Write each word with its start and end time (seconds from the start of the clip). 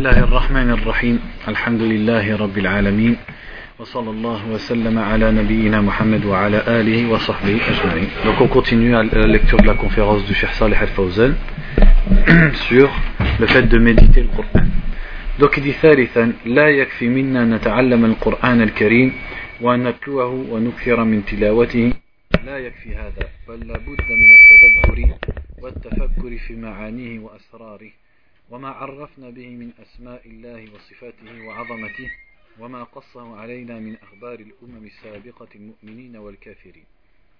الله 0.00 0.24
الرحمن 0.24 0.70
الرحيم. 0.70 1.16
الحمد 1.48 1.82
لله 1.82 2.36
رب 2.36 2.58
العالمين. 2.58 3.16
وصلى 3.78 4.10
الله 4.10 4.40
وسلم 4.48 4.98
على 4.98 5.28
نبينا 5.30 5.80
محمد 5.80 6.24
وعلى 6.24 6.58
آله 6.80 7.10
وصحبه 7.12 7.60
أجمعين. 7.72 8.08
Donc 8.24 8.40
on 8.40 8.48
continue 8.48 8.96
à 8.96 9.02
la 9.02 9.26
lecture 9.26 9.60
de 9.60 9.66
la 9.66 9.74
conférence 9.74 10.24
du 10.24 10.32
Cheikh 10.32 10.52
Saleh 10.56 10.78
Al-Fawzan 10.80 11.34
sur 12.68 12.88
le 13.40 13.46
fait 13.46 13.68
de 13.68 13.78
méditer 13.78 14.22
le 14.22 14.28
Coran. 14.28 14.64
Donc 15.38 15.58
il 15.58 15.64
dit 15.64 15.72
ثالثا 15.72 16.32
لا 16.46 16.68
يكفي 16.68 17.08
منا 17.08 17.44
نتعلم 17.44 18.04
القرآن 18.04 18.62
الكريم 18.62 19.12
ونتلوه 19.60 20.30
ونكثر 20.50 21.04
من 21.04 21.24
تلاوته 21.24 21.92
لا 22.46 22.58
يكفي 22.58 22.94
هذا 22.94 23.24
بل 23.48 23.60
لابد 23.68 24.00
من 24.20 24.30
التدبر 24.38 24.98
والتفكر 25.62 26.36
في 26.46 26.56
معانيه 26.56 27.18
وأسراره 27.18 27.90
وما 28.49 28.69
عرفنا 28.69 29.29
به 29.29 29.49
من 29.49 29.73
أسماء 29.79 30.27
الله 30.27 30.73
وصفاته 30.73 31.41
وعظمته 31.47 32.11
وما 32.59 32.83
قصه 32.83 33.37
علينا 33.37 33.79
من 33.79 33.97
أخبار 33.97 34.39
الأمم 34.39 34.85
السابقة 34.85 35.47
المؤمنين 35.55 36.17
والكافرين 36.17 36.85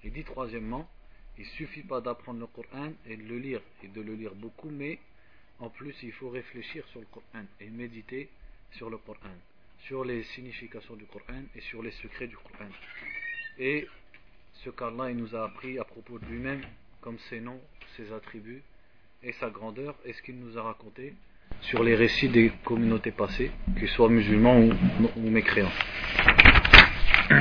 Il 0.04 0.12
dit 0.12 0.24
troisièmement, 0.24 0.88
il 1.38 1.46
suffit 1.46 1.82
pas 1.82 2.00
d'apprendre 2.00 2.40
le 2.40 2.48
Coran 2.48 2.92
et 3.08 3.18
de 3.18 3.24
le 3.24 3.40
lire 3.40 3.62
et 3.84 3.88
de 3.88 4.02
le 4.02 4.14
lire 4.14 4.36
beaucoup, 4.36 4.70
mais 4.70 5.00
en 5.60 5.70
plus 5.70 5.96
il 6.04 6.12
faut 6.12 6.30
réfléchir 6.30 6.86
sur 6.90 7.00
le 7.00 7.08
Coran 7.08 7.46
et 7.60 7.70
méditer 7.70 8.30
sur 8.74 8.90
le 8.90 8.98
Coran, 8.98 9.36
sur 9.88 10.06
les 10.06 10.24
significations 10.24 10.96
du 10.96 11.06
Coran 11.06 11.42
et 11.56 11.62
sur 11.62 11.82
les 11.82 11.92
secrets 11.92 12.28
du 12.28 12.38
Coran. 12.38 12.70
Et 13.58 13.88
ce 14.64 14.70
qu'Allah 14.70 15.14
nous 15.14 15.36
a 15.36 15.46
appris 15.46 15.80
à 15.80 15.84
propos 15.84 16.20
de 16.20 16.26
lui-même, 16.26 16.64
comme 17.02 17.18
ses 17.30 17.40
noms, 17.40 17.62
ses 17.98 18.12
attributs 18.12 18.62
et 19.23 19.33
sa 19.33 19.51
grandeur 19.51 19.95
et 20.07 20.15
ce 20.15 20.23
qu'il 20.23 20.37
nous 20.37 20.57
a 20.57 20.63
raconté 20.63 21.13
sur 21.61 21.83
les 21.83 21.95
récits 21.95 22.29
des 22.29 22.51
communautés 22.65 23.11
passées, 23.11 23.51
qu'ils 23.79 23.89
soient 23.89 24.09
musulmans 24.09 24.59
ou, 24.59 24.73
ou 25.17 25.31
mécréants. 25.31 25.73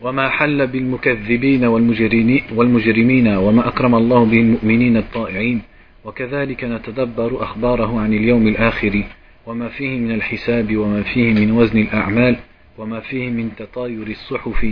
وما 0.00 0.28
حل 0.28 0.66
بالمكذبين 0.66 1.64
والمجرمين 1.64 3.28
وما 3.28 3.68
أكرم 3.68 3.94
الله 3.94 4.24
به 4.24 4.40
المؤمنين 4.40 4.96
الطائعين 4.96 5.62
وكذلك 6.04 6.64
نتدبر 6.64 7.42
أخباره 7.42 8.00
عن 8.00 8.12
اليوم 8.12 8.48
الآخر 8.48 9.04
وما 9.46 9.68
فيه 9.68 9.98
من 9.98 10.12
الحساب 10.12 10.76
وما 10.76 11.02
فيه 11.02 11.34
من 11.34 11.52
وزن 11.52 11.78
الأعمال 11.78 12.36
وما 12.78 13.00
فيه 13.00 13.30
من 13.30 13.50
تطاير 13.56 14.06
الصحف 14.06 14.66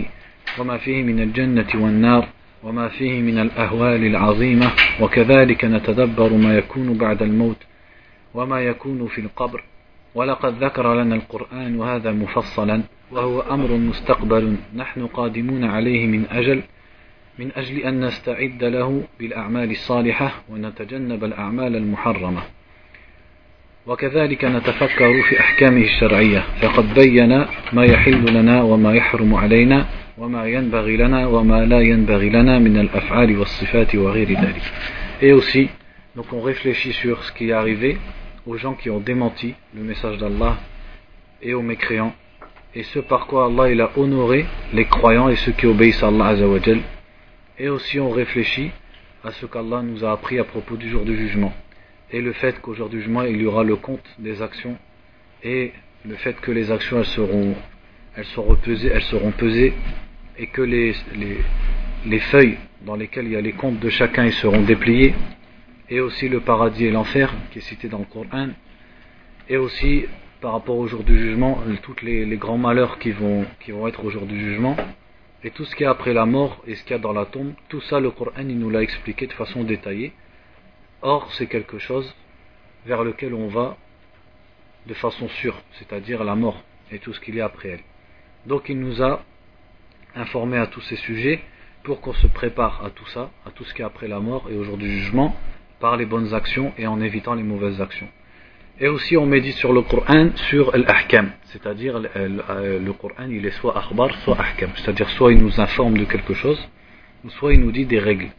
وما 0.59 0.77
فيه 0.77 1.03
من 1.03 1.19
الجنة 1.19 1.69
والنار 1.75 2.29
وما 2.65 2.87
فيه 2.87 3.21
من 3.21 3.39
الأهوال 3.39 4.05
العظيمة 4.05 4.71
وكذلك 5.01 5.65
نتدبر 5.65 6.33
ما 6.33 6.57
يكون 6.57 6.97
بعد 6.97 7.21
الموت 7.21 7.57
وما 8.33 8.61
يكون 8.61 9.07
في 9.07 9.21
القبر. 9.21 9.63
ولقد 10.15 10.63
ذكر 10.63 10.93
لنا 10.93 11.15
القرآن 11.15 11.75
وهذا 11.75 12.11
مفصلا 12.11 12.81
وهو 13.11 13.41
أمر 13.41 13.71
مستقبل 13.71 14.55
نحن 14.75 15.07
قادمون 15.07 15.63
عليه 15.63 16.07
من 16.07 16.25
أجل 16.31 16.61
من 17.39 17.51
أجل 17.55 17.77
أن 17.77 18.05
نستعد 18.05 18.63
له 18.63 19.03
بالأعمال 19.19 19.71
الصالحة 19.71 20.31
ونتجنب 20.49 21.23
الأعمال 21.23 21.75
المحرمة. 21.75 22.41
وكذلك 23.87 24.45
نتفكر 24.45 25.21
في 25.29 25.39
أحكامه 25.39 25.81
الشرعية 25.81 26.39
فقد 26.61 26.93
بين 26.93 27.45
ما 27.73 27.85
يحل 27.85 28.33
لنا 28.33 28.61
وما 28.61 28.93
يحرم 28.93 29.35
علينا 29.35 29.85
وما 30.18 30.46
ينبغي 30.46 30.96
لنا 30.96 31.26
وما 31.26 31.64
لا 31.64 31.80
ينبغي 31.80 32.28
لنا 32.28 32.58
من 32.58 32.76
الأفعال 32.76 33.38
والصفات 33.38 33.94
وغير 33.94 34.28
ذلك 34.32 34.62
Et 35.22 35.32
aussi, 35.32 35.68
donc 36.16 36.32
on 36.32 36.40
réfléchit 36.40 36.92
sur 36.92 37.22
ce 37.24 37.32
qui 37.32 37.50
est 37.50 37.52
arrivé 37.52 37.98
aux 38.46 38.56
gens 38.56 38.74
qui 38.74 38.90
ont 38.90 39.00
démenti 39.00 39.54
le 39.74 39.82
message 39.82 40.18
d'Allah 40.18 40.56
et 41.42 41.54
aux 41.54 41.62
mécréants 41.62 42.14
et 42.74 42.82
ce 42.84 42.98
par 43.00 43.26
quoi 43.26 43.46
Allah 43.46 43.70
il 43.70 43.80
a 43.80 43.90
honoré 43.96 44.46
les 44.72 44.84
croyants 44.84 45.28
et 45.28 45.36
ceux 45.36 45.52
qui 45.52 45.66
obéissent 45.66 46.02
à 46.02 46.08
Allah 46.08 46.28
Azzawajal 46.28 46.80
et 47.58 47.68
aussi 47.68 48.00
on 48.00 48.10
réfléchit 48.10 48.70
à 49.24 49.32
ce 49.32 49.46
qu'Allah 49.46 49.82
nous 49.82 50.04
a 50.04 50.12
appris 50.12 50.38
à 50.38 50.44
propos 50.44 50.76
du 50.76 50.88
jour 50.88 51.04
du 51.04 51.16
jugement 51.16 51.52
et 52.10 52.20
le 52.20 52.32
fait 52.32 52.60
qu'au 52.60 52.74
jour 52.74 52.88
du 52.88 53.00
jugement 53.00 53.22
il 53.22 53.40
y 53.40 53.46
aura 53.46 53.64
le 53.64 53.76
compte 53.76 54.04
des 54.18 54.40
actions 54.42 54.76
et 55.42 55.72
le 56.04 56.14
fait 56.16 56.40
que 56.40 56.50
les 56.50 56.70
actions 56.70 56.98
elles 56.98 57.06
seront 57.06 57.54
elles 58.16 58.24
seront 58.26 58.56
pesées, 58.56 58.90
elles 58.92 59.02
seront 59.02 59.30
pesées 59.30 59.74
et 60.37 60.47
que 60.47 60.61
les, 60.61 60.93
les, 61.15 61.37
les, 62.05 62.19
feuilles 62.19 62.57
dans 62.81 62.95
lesquelles 62.95 63.25
il 63.25 63.31
y 63.31 63.35
a 63.35 63.41
les 63.41 63.53
comptes 63.53 63.79
de 63.79 63.89
chacun 63.89 64.25
ils 64.25 64.33
seront 64.33 64.61
dépliés, 64.61 65.13
et 65.89 65.99
aussi 65.99 66.29
le 66.29 66.39
paradis 66.39 66.85
et 66.85 66.91
l'enfer 66.91 67.33
qui 67.51 67.59
est 67.59 67.61
cité 67.61 67.87
dans 67.87 67.99
le 67.99 68.05
Coran, 68.05 68.49
et 69.47 69.57
aussi 69.57 70.05
par 70.41 70.53
rapport 70.53 70.77
au 70.77 70.87
jour 70.87 71.03
du 71.03 71.17
jugement, 71.17 71.59
tous 71.81 71.95
les, 72.03 72.25
les, 72.25 72.37
grands 72.37 72.57
malheurs 72.57 72.99
qui 72.99 73.11
vont, 73.11 73.45
qui 73.61 73.71
vont 73.71 73.87
être 73.87 74.03
au 74.03 74.09
jour 74.09 74.25
du 74.25 74.39
jugement, 74.39 74.75
et 75.43 75.51
tout 75.51 75.65
ce 75.65 75.75
qui 75.75 75.83
est 75.83 75.87
après 75.87 76.13
la 76.13 76.25
mort 76.25 76.61
et 76.65 76.75
ce 76.75 76.83
qu'il 76.83 76.91
y 76.91 76.95
a 76.95 76.99
dans 76.99 77.13
la 77.13 77.25
tombe, 77.25 77.53
tout 77.69 77.81
ça 77.81 77.99
le 77.99 78.11
Coran 78.11 78.31
il 78.39 78.57
nous 78.59 78.69
l'a 78.69 78.81
expliqué 78.81 79.27
de 79.27 79.33
façon 79.33 79.63
détaillée. 79.63 80.11
Or 81.01 81.31
c'est 81.33 81.47
quelque 81.47 81.77
chose 81.77 82.15
vers 82.85 83.03
lequel 83.03 83.33
on 83.33 83.47
va 83.47 83.77
de 84.87 84.93
façon 84.93 85.27
sûre, 85.29 85.61
c'est-à-dire 85.73 86.23
la 86.23 86.35
mort 86.35 86.63
et 86.91 86.99
tout 86.99 87.13
ce 87.13 87.19
qu'il 87.19 87.35
y 87.35 87.41
a 87.41 87.45
après 87.45 87.69
elle. 87.69 87.83
Donc 88.45 88.69
il 88.69 88.79
nous 88.79 89.01
a 89.01 89.23
informé 90.15 90.57
à 90.57 90.67
tous 90.67 90.81
ces 90.81 90.95
sujets 90.95 91.41
pour 91.83 92.01
qu'on 92.01 92.13
se 92.13 92.27
prépare 92.27 92.83
à 92.83 92.89
tout 92.89 93.05
ça, 93.07 93.29
à 93.45 93.51
tout 93.51 93.63
ce 93.63 93.73
qui 93.73 93.81
est 93.81 93.85
après 93.85 94.07
la 94.07 94.19
mort 94.19 94.47
et 94.49 94.55
au 94.55 94.63
jour 94.63 94.77
du 94.77 94.89
jugement, 94.89 95.35
par 95.79 95.97
les 95.97 96.05
bonnes 96.05 96.33
actions 96.33 96.73
et 96.77 96.87
en 96.87 96.99
évitant 97.01 97.35
les 97.35 97.43
mauvaises 97.43 97.81
actions. 97.81 98.07
Et 98.79 98.87
aussi 98.87 99.15
on 99.15 99.25
médite 99.25 99.55
sur 99.55 99.71
le 99.71 99.81
Coran, 99.83 100.31
sur 100.49 100.75
l'ahkam, 100.75 101.31
c'est-à-dire 101.45 101.99
le, 101.99 102.91
Coran 102.91 103.27
il 103.29 103.45
est 103.45 103.51
soit 103.51 103.77
akhbar, 103.77 104.13
soit 104.23 104.37
ahkam, 104.39 104.71
c'est-à-dire 104.75 105.09
soit 105.11 105.31
il 105.31 105.41
nous 105.41 105.61
informe 105.61 105.97
de 105.97 106.05
quelque 106.05 106.33
chose, 106.33 106.59
soit 107.29 107.53
il 107.53 107.61
nous 107.61 107.71
dit 107.71 107.85
des 107.85 107.99
règles. 107.99 108.29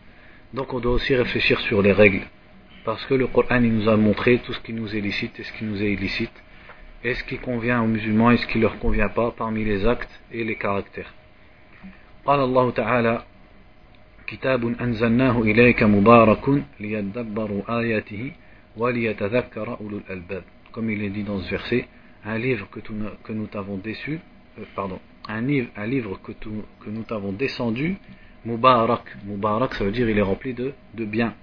Donc 0.53 0.75
on 0.75 0.81
doit 0.81 0.93
aussi 0.93 1.15
réfléchir 1.15 1.61
sur 1.61 1.81
les 1.81 1.93
règles, 1.93 2.23
parce 2.85 3.05
que 3.07 3.15
le 3.15 3.29
Coran 3.29 3.63
il 3.63 3.73
nous 3.73 3.89
a 3.89 3.97
montré 3.97 4.39
tout 4.45 4.53
ce 4.53 4.61
qui 4.61 4.73
nous 4.73 4.95
est 4.95 5.01
licite 5.01 5.39
et 5.41 5.43
ce 5.43 5.53
qui 5.53 5.65
nous 5.65 5.83
est 5.83 5.93
illicite, 5.93 6.43
et 7.03 7.15
ce 7.15 7.25
qui 7.25 7.39
convient 7.39 7.81
aux 7.83 7.87
musulmans 7.87 8.31
et 8.31 8.37
ce 8.37 8.47
qui 8.47 8.59
leur 8.59 8.79
convient 8.79 9.09
pas 9.09 9.31
parmi 9.31 9.65
les 9.65 9.87
actes 9.87 10.21
et 10.33 10.45
les 10.45 10.57
caractères? 10.57 11.15
قال 12.26 12.40
الله 12.40 12.72
تعالى 12.72 13.24
كتاب 14.28 14.82
أنزلناه 14.82 15.42
إليك 15.42 15.84
مبارك 15.84 16.64
ليدبروا 16.80 17.80
آياته 17.80 18.32
وليتذكر 18.78 19.78
أولو 19.80 19.98
الألباب 19.98 20.44
comme 20.72 20.90
il 20.90 21.04
est 21.04 21.10
dit 21.10 21.24
dans 21.24 21.40
ce 21.40 21.50
verset 21.50 21.88
un 22.26 22.38
livre 22.38 22.70
que, 22.70 22.80
que 23.24 23.34
nous 23.34 23.48
t'avons 23.48 23.78
déçu 23.78 24.20
euh, 24.60 24.64
pardon 24.76 25.00
un 25.28 25.42
livre, 25.42 25.70
un 25.76 25.86
livre 25.86 26.20
que, 26.24 26.32
tu, 26.32 26.50
que 26.80 26.90
nous 26.90 27.04
t'avons 27.04 27.32
descendu 27.34 27.98
Mubarak 28.46 29.18
Mubarak 29.26 29.74
ça 29.76 29.84
veut 29.84 29.92
dire 29.92 30.10
il 30.10 30.18
est 30.18 30.22
rempli 30.22 30.54
de, 30.54 30.74
de 30.94 31.06
bien 31.06 31.34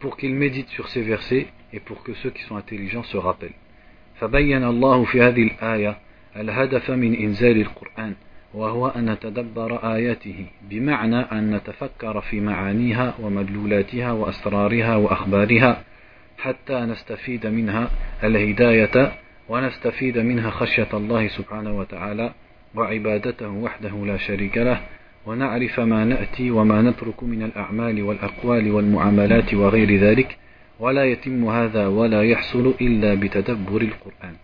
pour 0.00 0.16
qu'ils 0.16 0.34
méditent 0.34 0.70
sur 0.70 0.88
ces 0.88 1.02
versets 1.02 1.48
et 1.72 1.80
pour 1.80 2.02
que 2.02 2.14
ceux 2.14 2.30
qui 2.30 2.42
sont 2.44 2.56
intelligents 2.56 3.04
se 3.04 3.16
rappellent 3.16 3.54
فبين 4.22 4.64
الله 4.64 5.04
في 5.04 5.22
هذه 5.22 5.42
الآية 5.42 5.98
الهدف 6.36 6.90
من 6.90 7.14
إنزال 7.14 7.60
القرآن 7.60 8.14
وهو 8.57 8.87
أن 8.87 9.09
نتدبر 9.09 9.93
آياته 9.95 10.45
بمعنى 10.69 11.19
أن 11.19 11.55
نتفكر 11.55 12.21
في 12.21 12.39
معانيها 12.39 13.13
ومدلولاتها 13.19 14.11
وأسرارها 14.11 14.95
وأخبارها 14.95 15.83
حتى 16.37 16.79
نستفيد 16.79 17.47
منها 17.47 17.89
الهداية 18.23 19.11
ونستفيد 19.49 20.17
منها 20.17 20.49
خشية 20.49 20.87
الله 20.93 21.27
سبحانه 21.27 21.77
وتعالى 21.79 22.31
وعبادته 22.75 23.49
وحده 23.49 24.05
لا 24.05 24.17
شريك 24.17 24.57
له 24.57 24.81
ونعرف 25.25 25.79
ما 25.79 26.05
نأتي 26.05 26.51
وما 26.51 26.81
نترك 26.81 27.23
من 27.23 27.43
الأعمال 27.43 28.03
والأقوال 28.03 28.71
والمعاملات 28.71 29.53
وغير 29.53 29.99
ذلك 29.99 30.37
ولا 30.79 31.05
يتم 31.05 31.45
هذا 31.45 31.87
ولا 31.87 32.23
يحصل 32.23 32.73
إلا 32.81 33.13
بتدبر 33.13 33.81
القرآن. 33.81 34.35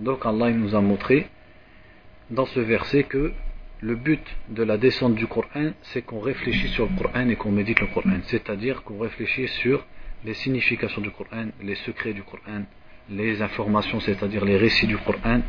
Donc 0.00 0.26
Allah 0.26 0.50
nous 0.50 0.74
a 0.74 0.80
montré 0.80 1.26
dans 2.30 2.46
ce 2.46 2.60
verset 2.60 3.04
que 3.04 3.32
le 3.82 3.96
but 3.96 4.24
de 4.48 4.62
la 4.62 4.78
descente 4.78 5.16
du 5.16 5.26
Coran, 5.26 5.72
c'est 5.82 6.02
qu'on 6.02 6.20
réfléchisse 6.20 6.70
sur 6.70 6.88
le 6.88 6.96
Coran 6.96 7.28
et 7.28 7.34
qu'on 7.34 7.50
médite 7.50 7.80
le 7.80 7.88
Coran. 7.88 8.20
C'est-à-dire 8.26 8.84
qu'on 8.84 8.98
réfléchisse 8.98 9.50
sur 9.54 9.84
les 10.24 10.34
significations 10.34 11.02
du 11.02 11.10
Coran, 11.10 11.46
les 11.60 11.74
secrets 11.74 12.12
du 12.12 12.22
Coran, 12.22 12.62
les 13.10 13.42
informations, 13.42 13.98
c'est-à-dire 13.98 14.44
les 14.44 14.56
récits 14.56 14.86
du 14.86 14.96
Coran, 14.98 15.40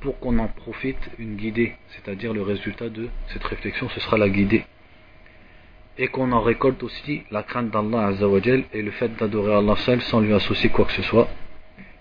pour 0.00 0.18
qu'on 0.18 0.36
en 0.38 0.48
profite 0.48 0.98
une 1.20 1.36
guidée. 1.36 1.74
C'est-à-dire 1.90 2.34
le 2.34 2.42
résultat 2.42 2.88
de 2.88 3.08
cette 3.28 3.44
réflexion, 3.44 3.88
ce 3.90 4.00
sera 4.00 4.18
la 4.18 4.28
guidée. 4.28 4.64
Et 5.96 6.08
qu'on 6.08 6.32
en 6.32 6.40
récolte 6.40 6.82
aussi 6.82 7.22
la 7.30 7.44
crainte 7.44 7.70
d'Allah 7.70 8.08
Azzawajal 8.08 8.64
et 8.72 8.82
le 8.82 8.90
fait 8.90 9.16
d'adorer 9.16 9.54
Allah 9.54 9.76
seul 9.76 10.02
sans 10.02 10.18
lui 10.20 10.34
associer 10.34 10.70
quoi 10.70 10.86
que 10.86 10.92
ce 10.92 11.02
soit. 11.02 11.28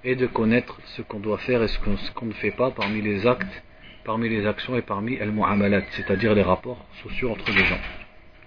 Et 0.04 0.16
de 0.16 0.26
connaître 0.26 0.80
ce 0.86 1.04
qu'on 1.04 1.20
doit 1.20 1.38
faire 1.38 1.62
et 1.62 1.68
ce 1.68 1.78
qu'on 1.80 2.26
ne 2.26 2.34
fait 2.34 2.52
pas 2.52 2.72
parmi 2.72 3.04
les 3.04 3.28
actes 3.28 3.64
parmi 4.06 4.30
les 4.30 4.46
actions 4.46 4.76
et 4.78 4.82
parmi 4.82 5.20
al-mu'amalat, 5.20 5.84
c'est-à-dire 5.92 6.34
les 6.34 6.44
rapports 6.44 6.86
sociaux 7.04 7.32
entre 7.32 7.52
les 7.52 7.66
gens. 7.66 7.84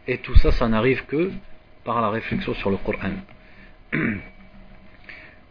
Et 0.06 0.18
tout 0.18 0.36
ça, 0.36 0.52
ça 0.52 0.68
n'arrive 0.68 1.04
que 1.06 1.30
par 1.84 2.00
la 2.00 2.10
réflexion 2.10 2.54
sur 2.54 2.70
le 2.70 2.78
Coran. 2.78 3.14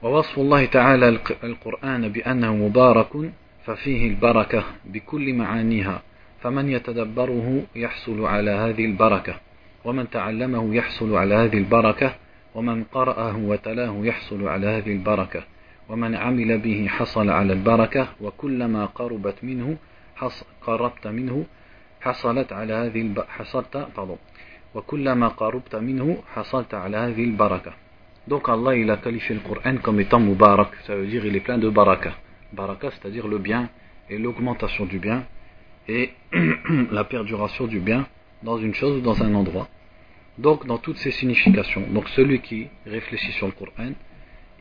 ووصف 0.03 0.39
الله 0.39 0.65
تعالى 0.65 1.19
القرآن 1.43 2.09
بأنه 2.09 2.55
مبارك 2.55 3.31
ففيه 3.65 4.07
البركة 4.07 4.63
بكل 4.85 5.33
معانيها 5.33 6.01
فمن 6.41 6.69
يتدبره 6.69 7.63
يحصل 7.75 8.25
على 8.25 8.51
هذه 8.51 8.85
البركة 8.85 9.35
ومن 9.85 10.09
تعلمه 10.09 10.75
يحصل 10.75 11.15
على 11.15 11.35
هذه 11.35 11.57
البركة 11.57 12.15
ومن 12.55 12.83
قرأه 12.83 13.37
وتلاه 13.37 13.95
يحصل 14.03 14.47
على 14.47 14.67
هذه 14.67 14.91
البركة 14.91 15.43
ومن 15.89 16.15
عمل 16.15 16.57
به 16.57 16.87
حصل 16.87 17.29
على 17.29 17.53
البركة 17.53 18.07
وكلما 18.21 18.85
قربت 18.85 19.43
منه 19.43 19.77
قربت 20.62 21.06
منه 21.06 21.46
حصلت 22.00 22.52
على 22.52 22.72
هذه 22.72 23.00
الب... 23.00 23.20
حصلت 23.28 23.88
pardon 23.96 24.18
وكلما 24.74 25.28
قربت 25.28 25.76
منه 25.76 26.22
حصلت 26.34 26.74
على 26.74 26.96
هذه 26.96 27.24
البركة 27.24 27.72
Donc 28.28 28.48
Allah 28.48 28.76
il 28.76 28.88
a 28.88 28.98
qualifié 28.98 29.34
le 29.34 29.40
Coran 29.40 29.78
comme 29.82 29.98
étant 29.98 30.20
Mubarak, 30.20 30.70
ça 30.86 30.94
veut 30.94 31.08
dire 31.08 31.26
il 31.26 31.34
est 31.34 31.40
plein 31.40 31.58
de 31.58 31.68
baraka. 31.68 32.14
Baraka 32.52 32.90
c'est-à-dire 32.92 33.26
le 33.26 33.38
bien 33.38 33.68
et 34.08 34.16
l'augmentation 34.16 34.86
du 34.86 35.00
bien 35.00 35.24
et 35.88 36.12
la 36.92 37.02
perduration 37.02 37.66
du 37.66 37.80
bien 37.80 38.06
dans 38.44 38.58
une 38.58 38.74
chose 38.74 38.98
ou 38.98 39.00
dans 39.00 39.20
un 39.22 39.34
endroit. 39.34 39.68
Donc 40.38 40.66
dans 40.66 40.78
toutes 40.78 40.98
ces 40.98 41.10
significations. 41.10 41.84
Donc 41.90 42.08
celui 42.10 42.40
qui 42.40 42.68
réfléchit 42.86 43.32
sur 43.32 43.46
le 43.46 43.52
Coran, 43.52 43.92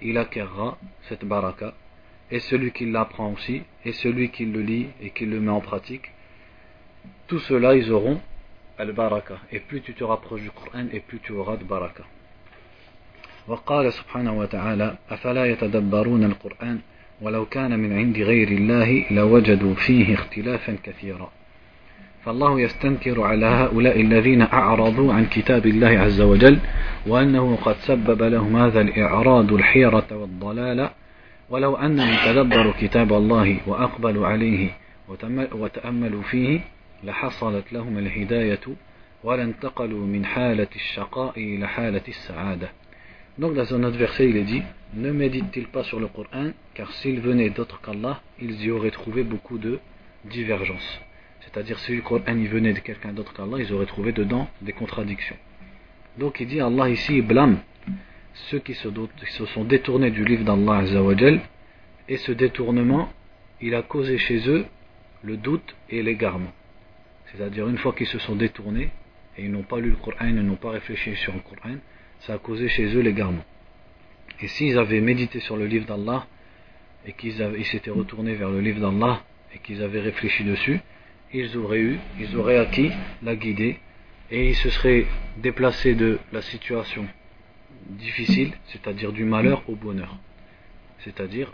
il 0.01 0.17
acquérera 0.17 0.79
cette 1.07 1.23
baraka 1.23 1.73
et 2.30 2.40
celui 2.40 2.72
qui 2.72 2.90
l'apprend 2.90 3.32
aussi 3.32 3.62
et 3.84 3.92
celui 3.92 4.30
qui 4.30 4.46
le 4.46 4.60
lit 4.60 4.88
et 5.00 5.10
qui 5.10 5.26
le 5.26 5.40
met 5.40 5.50
en 5.50 5.60
pratique. 5.60 6.10
Tout 7.26 7.38
cela 7.38 7.74
ils 7.74 7.90
auront 7.92 8.20
al-baraka. 8.78 9.38
Et 9.52 9.60
plus 9.60 9.80
tu 9.80 9.94
te 9.94 10.04
rapproches 10.04 10.42
du 10.42 10.50
Coran 10.50 10.86
et 10.92 11.00
plus 11.00 11.20
tu 11.20 11.32
auras 11.32 11.56
de 11.56 11.64
baraka. 11.64 12.04
وقال 13.48 13.92
سبحانه 13.92 14.38
وتعالى 14.38 14.96
أفلا 15.10 15.46
يتدبرون 15.46 16.24
القرآن 16.24 16.78
ولو 17.22 17.46
كان 17.46 17.78
من 17.78 17.92
عند 17.92 18.18
غير 18.18 18.48
الله 18.48 19.04
لوجدوا 19.10 19.74
فيه 19.74 20.14
اختلافا 20.14 20.76
كثيرا 20.82 21.30
فالله 22.24 22.60
يستنكر 22.60 23.22
على 23.22 23.46
هؤلاء 23.46 24.00
الذين 24.00 24.42
أعرضوا 24.42 25.12
عن 25.12 25.26
كتاب 25.26 25.66
الله 25.66 25.88
عز 25.88 26.20
وجل 26.20 26.58
وأنه 27.06 27.56
قد 27.56 27.76
سبب 27.76 28.22
لهم 28.22 28.56
هذا 28.56 28.80
الإعراض 28.80 29.52
الحيرة 29.52 30.06
والضلال 30.10 30.90
ولو 31.50 31.76
أنهم 31.76 32.16
تدبروا 32.26 32.72
كتاب 32.80 33.12
الله 33.12 33.60
وأقبلوا 33.66 34.26
عليه 34.26 34.70
وتأملوا 35.52 36.22
فيه 36.22 36.60
لحصلت 37.04 37.72
لهم 37.72 37.98
الهداية 37.98 38.60
ولانتقلوا 39.24 40.06
من 40.06 40.24
حالة 40.24 40.68
الشقاء 40.76 41.38
إلى 41.38 41.68
حالة 41.68 42.02
السعادة 42.08 42.68
Donc 43.38 43.52
dans 43.52 43.74
un 43.74 43.84
autre 43.84 43.98
verset, 43.98 44.30
il 44.30 44.36
est 44.38 44.44
dit 44.44 44.62
Ne 44.94 45.12
méditent-ils 45.12 45.66
pas 45.66 45.84
sur 45.84 46.00
le 46.00 46.06
Coran 46.06 46.52
Car 46.72 46.90
s'ils 46.90 47.20
venaient 47.20 47.50
d'autre 47.50 47.82
qu'Allah, 47.82 48.22
ils 48.40 48.62
y 48.64 48.70
auraient 48.70 48.90
trouvé 48.90 49.24
beaucoup 49.24 49.58
de 49.58 49.78
divergences. 50.24 51.00
C'est-à-dire, 51.42 51.78
si 51.80 51.94
le 51.94 52.00
Coran 52.00 52.22
il 52.28 52.48
venait 52.48 52.72
de 52.72 52.78
quelqu'un 52.78 53.12
d'autre 53.12 53.34
qu'Allah, 53.34 53.58
ils 53.58 53.70
auraient 53.74 53.84
trouvé 53.84 54.12
dedans 54.12 54.48
des 54.62 54.72
contradictions. 54.72 55.36
Donc 56.16 56.40
il 56.40 56.46
dit 56.46 56.62
Allah 56.62 56.88
ici, 56.88 57.18
il 57.18 57.26
blâme 57.26 57.58
ceux 58.50 58.58
qui 58.60 58.74
se, 58.74 59.46
sont 59.46 59.64
détournés 59.64 60.10
du 60.10 60.24
livre 60.24 60.44
d'Allah 60.44 60.84
et 62.08 62.16
ce 62.18 62.32
détournement, 62.32 63.08
il 63.60 63.74
a 63.74 63.82
causé 63.82 64.18
chez 64.18 64.48
eux 64.48 64.66
le 65.22 65.36
doute 65.36 65.74
et 65.90 66.02
l'égarement. 66.02 66.52
C'est-à-dire, 67.26 67.68
une 67.68 67.78
fois 67.78 67.92
qu'ils 67.92 68.06
se 68.06 68.18
sont 68.18 68.36
détournés 68.36 68.90
et 69.36 69.44
ils 69.44 69.50
n'ont 69.50 69.62
pas 69.62 69.80
lu 69.80 69.90
le 69.90 69.96
Coran, 69.96 70.26
ils 70.26 70.34
n'ont 70.34 70.56
pas 70.56 70.70
réfléchi 70.70 71.16
sur 71.16 71.32
le 71.32 71.40
Coran, 71.40 71.76
ça 72.20 72.34
a 72.34 72.38
causé 72.38 72.68
chez 72.68 72.94
eux 72.94 73.00
l'égarement. 73.00 73.44
Et 74.40 74.46
s'ils 74.48 74.78
avaient 74.78 75.00
médité 75.00 75.40
sur 75.40 75.56
le 75.56 75.66
livre 75.66 75.86
d'Allah, 75.86 76.26
et 77.06 77.12
qu'ils 77.12 77.34
s'étaient 77.64 77.90
retournés 77.90 78.34
vers 78.34 78.50
le 78.50 78.60
livre 78.60 78.80
d'Allah, 78.80 79.22
et 79.54 79.58
qu'ils 79.58 79.82
avaient 79.82 80.00
réfléchi 80.00 80.44
dessus, 80.44 80.80
ils 81.32 81.56
auraient 81.56 81.80
eu, 81.80 81.98
ils 82.18 82.36
auraient 82.36 82.58
acquis 82.58 82.90
la 83.22 83.34
guidée, 83.34 83.78
et 84.30 84.48
ils 84.50 84.56
se 84.56 84.70
seraient 84.70 85.06
déplacés 85.38 85.94
de 85.94 86.18
la 86.32 86.42
situation 86.42 87.06
difficile, 87.89 88.51
c'est-à-dire 88.67 89.11
du 89.11 89.23
malheur 89.23 89.63
au 89.67 89.75
bonheur. 89.75 90.17
C'est-à-dire, 90.99 91.51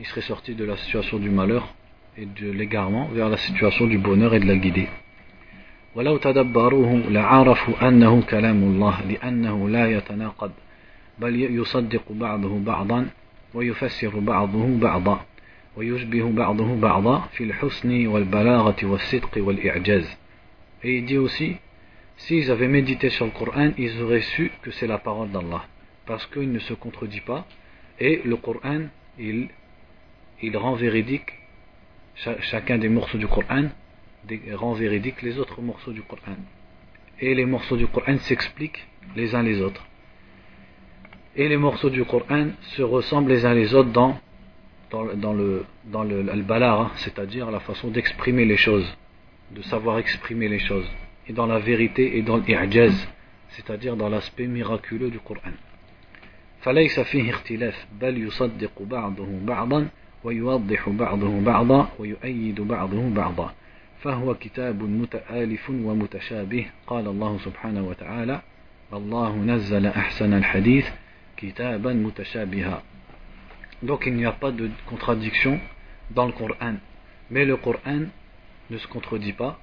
ils 0.00 0.06
seraient 0.06 0.20
sortis 0.20 0.54
de 0.54 0.64
la 0.64 0.76
situation 0.76 1.18
du 1.18 1.30
malheur 1.30 1.74
et 2.16 2.26
de 2.26 2.50
l'égarement 2.50 3.06
vers 3.08 3.28
la 3.28 3.36
situation 3.36 3.86
du 3.86 3.98
bonheur 3.98 4.34
et 4.34 4.40
de 4.40 4.46
la 4.46 4.56
guidée. 4.56 4.88
ولو 5.94 6.16
تدبروه 6.16 6.96
لعرفوا 7.10 7.88
أنه 7.88 8.22
كلام 8.22 8.62
الله 8.62 9.00
لأنه 9.02 9.68
لا 9.68 9.90
يتناقض 9.90 10.52
بل 11.18 11.40
يصدق 11.40 12.12
بعضه 12.12 12.58
بعضا 12.58 13.06
ويفسر 13.54 14.18
بعضه 14.18 14.78
بعضا 14.78 15.24
ويشبه 15.76 16.32
بعضه 16.32 16.74
بعضا 16.76 17.28
في 17.32 17.44
الحسن 17.44 18.06
والبلاغة 18.06 18.76
والصدق 18.82 19.30
والإعجاز 19.36 20.16
Et 20.82 20.98
il 20.98 21.04
dit 21.06 21.16
aussi, 21.16 21.56
s'ils 22.19 22.51
avaient 22.51 22.67
médité 22.67 23.09
sur 23.09 23.25
le 23.25 23.31
Coran, 23.31 23.71
ils 23.77 24.01
auraient 24.01 24.21
su 24.21 24.51
que 24.61 24.71
c'est 24.71 24.87
la 24.87 24.97
parole 24.97 25.31
d'Allah. 25.31 25.65
Parce 26.05 26.25
qu'il 26.27 26.51
ne 26.51 26.59
se 26.59 26.73
contredit 26.73 27.21
pas. 27.21 27.45
Et 27.99 28.21
le 28.23 28.35
Coran, 28.37 28.83
il, 29.17 29.49
rend 30.55 30.73
véridique 30.73 31.33
chacun 32.15 32.77
des 32.77 32.89
morceaux 32.89 33.17
du 33.17 33.27
Coran 33.27 33.69
rend 34.53 34.73
véridique 34.73 35.21
les 35.21 35.37
autres 35.39 35.61
morceaux 35.61 35.91
du 35.91 36.01
Coran. 36.01 36.37
Et 37.19 37.33
les 37.33 37.45
morceaux 37.45 37.77
du 37.77 37.87
Coran 37.87 38.17
s'expliquent 38.19 38.85
les 39.15 39.35
uns 39.35 39.43
les 39.43 39.61
autres. 39.61 39.85
Et 41.35 41.47
les 41.47 41.57
morceaux 41.57 41.89
du 41.89 42.03
Coran 42.05 42.47
se 42.61 42.81
ressemblent 42.81 43.29
les 43.29 43.45
uns 43.45 43.53
les 43.53 43.73
autres 43.73 43.91
dans, 43.91 44.19
dans, 44.91 45.33
le 45.33 45.65
dans 45.85 46.03
le 46.03 46.29
al 46.29 46.43
c'est-à-dire 46.95 47.51
la 47.51 47.59
façon 47.59 47.89
d'exprimer 47.89 48.45
les 48.45 48.57
choses, 48.57 48.87
de 49.51 49.61
savoir 49.61 49.99
exprimer 49.99 50.47
les 50.47 50.59
choses, 50.59 50.89
et 51.28 51.32
dans 51.32 51.46
la 51.46 51.58
vérité 51.58 52.16
et 52.16 52.22
dans 52.22 52.36
l'ijaz, 52.36 52.94
c'est-à-dire 53.50 53.96
dans 53.96 54.08
l'aspect 54.08 54.46
miraculeux 54.46 55.10
du 55.10 55.18
Coran. 55.18 55.52
فليس 56.64 57.00
فيه 57.00 57.30
اختلاف 57.30 57.86
بل 58.00 58.26
يصدق 58.26 58.82
بعضه 58.82 59.28
بعضا 59.42 59.88
ويوضح 60.24 60.88
بعضه 60.88 61.40
بعضا 61.40 61.88
ويؤيد 61.98 62.60
بعضه 62.60 63.08
بعضا 63.08 63.54
فهو 64.02 64.34
كتاب 64.34 64.82
متآلف 64.82 65.70
ومتشابه 65.70 66.66
قال 66.86 67.06
الله 67.06 67.38
سبحانه 67.38 67.82
وتعالى 67.88 68.40
الله 68.92 69.36
نزل 69.36 69.86
أحسن 69.86 70.34
الحديث 70.34 70.88
كتابا 71.36 71.92
متشابها 71.92 72.82
Donc 73.82 74.06
il 74.06 74.14
n'y 74.14 74.24
a 74.24 74.32
pas 74.32 74.50
de 74.50 74.70
contradiction 74.86 75.60
dans 76.10 76.26
le 76.26 76.32
Coran. 76.32 76.76
Mais 77.30 77.44
le 77.44 77.56
Coran 77.56 78.04
ne 78.70 78.78
se 78.78 78.86
contredit 78.86 79.34
pas 79.34 79.58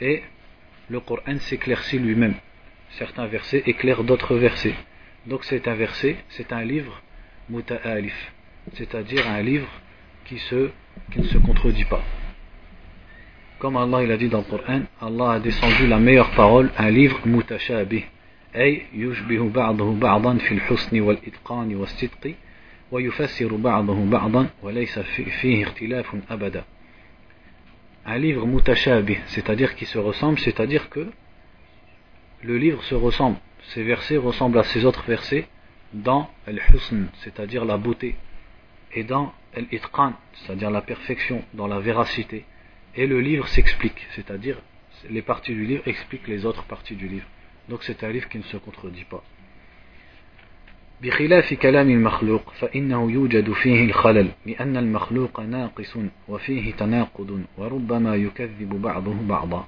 et 0.00 0.22
le 0.88 1.00
Coran 1.00 1.38
s'éclaircit 1.38 1.98
lui-même. 1.98 2.34
Certains 2.90 3.26
versets 3.26 3.62
éclairent 3.66 4.04
d'autres 4.04 4.36
versets. 4.36 4.74
Donc 5.26 5.44
c'est 5.44 5.66
un 5.68 5.74
verset, 5.74 6.16
c'est 6.28 6.52
un 6.52 6.64
livre 6.64 7.02
muta'alif, 7.48 8.32
c'est-à-dire 8.74 9.28
un 9.28 9.42
livre 9.42 9.68
qui, 10.26 10.38
se, 10.38 10.70
qui 11.10 11.20
ne 11.20 11.24
se 11.24 11.38
contredit 11.38 11.84
pas. 11.84 12.02
Comme 13.58 13.76
Allah 13.76 14.02
il 14.02 14.10
a 14.12 14.16
dit 14.16 14.28
dans 14.28 14.38
le 14.38 14.44
Coran, 14.44 14.82
Allah 15.00 15.32
a 15.32 15.40
descendu 15.40 15.86
la 15.86 15.98
meilleure 15.98 16.30
parole, 16.32 16.70
un 16.76 16.90
livre 16.90 17.20
mutashabih, 17.26 18.04
أي 18.56 18.82
يشبه 18.94 19.48
بعضه 19.48 19.94
بعضا 19.94 20.38
في 20.38 20.52
الحسن 20.52 21.00
والإتقان 21.00 21.74
والصدق 21.74 22.34
ويفسر 22.92 23.56
بعضه 23.56 24.04
بعضا 24.04 24.46
وليس 24.62 24.98
فيه 24.98 25.62
اختلاف 25.62 26.16
أبدا 26.30 26.64
un 28.09 28.17
livre 28.17 28.47
mutashabih, 28.47 29.19
c'est-à-dire 29.27 29.75
qui 29.75 29.85
se 29.85 29.99
ressemble, 29.99 30.39
c'est-à-dire 30.39 30.89
que 30.89 31.11
le 32.41 32.57
livre 32.57 32.83
se 32.85 32.95
ressemble, 32.95 33.37
ces 33.73 33.83
versets 33.83 34.17
ressemblent 34.17 34.57
à 34.57 34.63
ces 34.63 34.83
autres 34.83 35.03
versets 35.05 35.47
dans 35.93 36.27
al-husn, 36.47 37.05
c'est-à-dire 37.21 37.65
la 37.65 37.77
beauté, 37.77 38.15
et 38.93 39.03
dans 39.03 39.31
al-itqan, 39.55 40.13
c'est-à-dire 40.33 40.71
la 40.71 40.81
perfection, 40.81 41.43
dans 41.53 41.67
la 41.67 41.79
véracité. 41.79 42.45
Et 42.95 43.05
le 43.05 43.21
livre 43.21 43.47
s'explique, 43.47 44.07
c'est-à-dire 44.15 44.59
les 45.09 45.21
parties 45.21 45.53
du 45.53 45.65
livre 45.65 45.87
expliquent 45.87 46.27
les 46.27 46.45
autres 46.47 46.63
parties 46.63 46.95
du 46.95 47.07
livre. 47.07 47.27
Donc 47.69 47.83
c'est 47.83 48.03
un 48.03 48.09
livre 48.09 48.27
qui 48.27 48.39
ne 48.39 48.43
se 48.43 48.57
contredit 48.57 49.03
pas 49.03 49.23
بخلاف 51.02 51.54
كلام 51.54 51.90
المخلوق 51.90 52.52
فإنه 52.60 53.10
يوجد 53.10 53.52
فيه 53.52 53.84
الخلل 53.84 54.28
لأن 54.46 54.76
المخلوق 54.76 55.40
ناقص 55.40 55.96
وفيه 56.28 56.72
تناقض 56.72 57.44
وربما 57.58 58.16
يكذب 58.16 58.82
بعضه 58.82 59.14
بعضا 59.28 59.66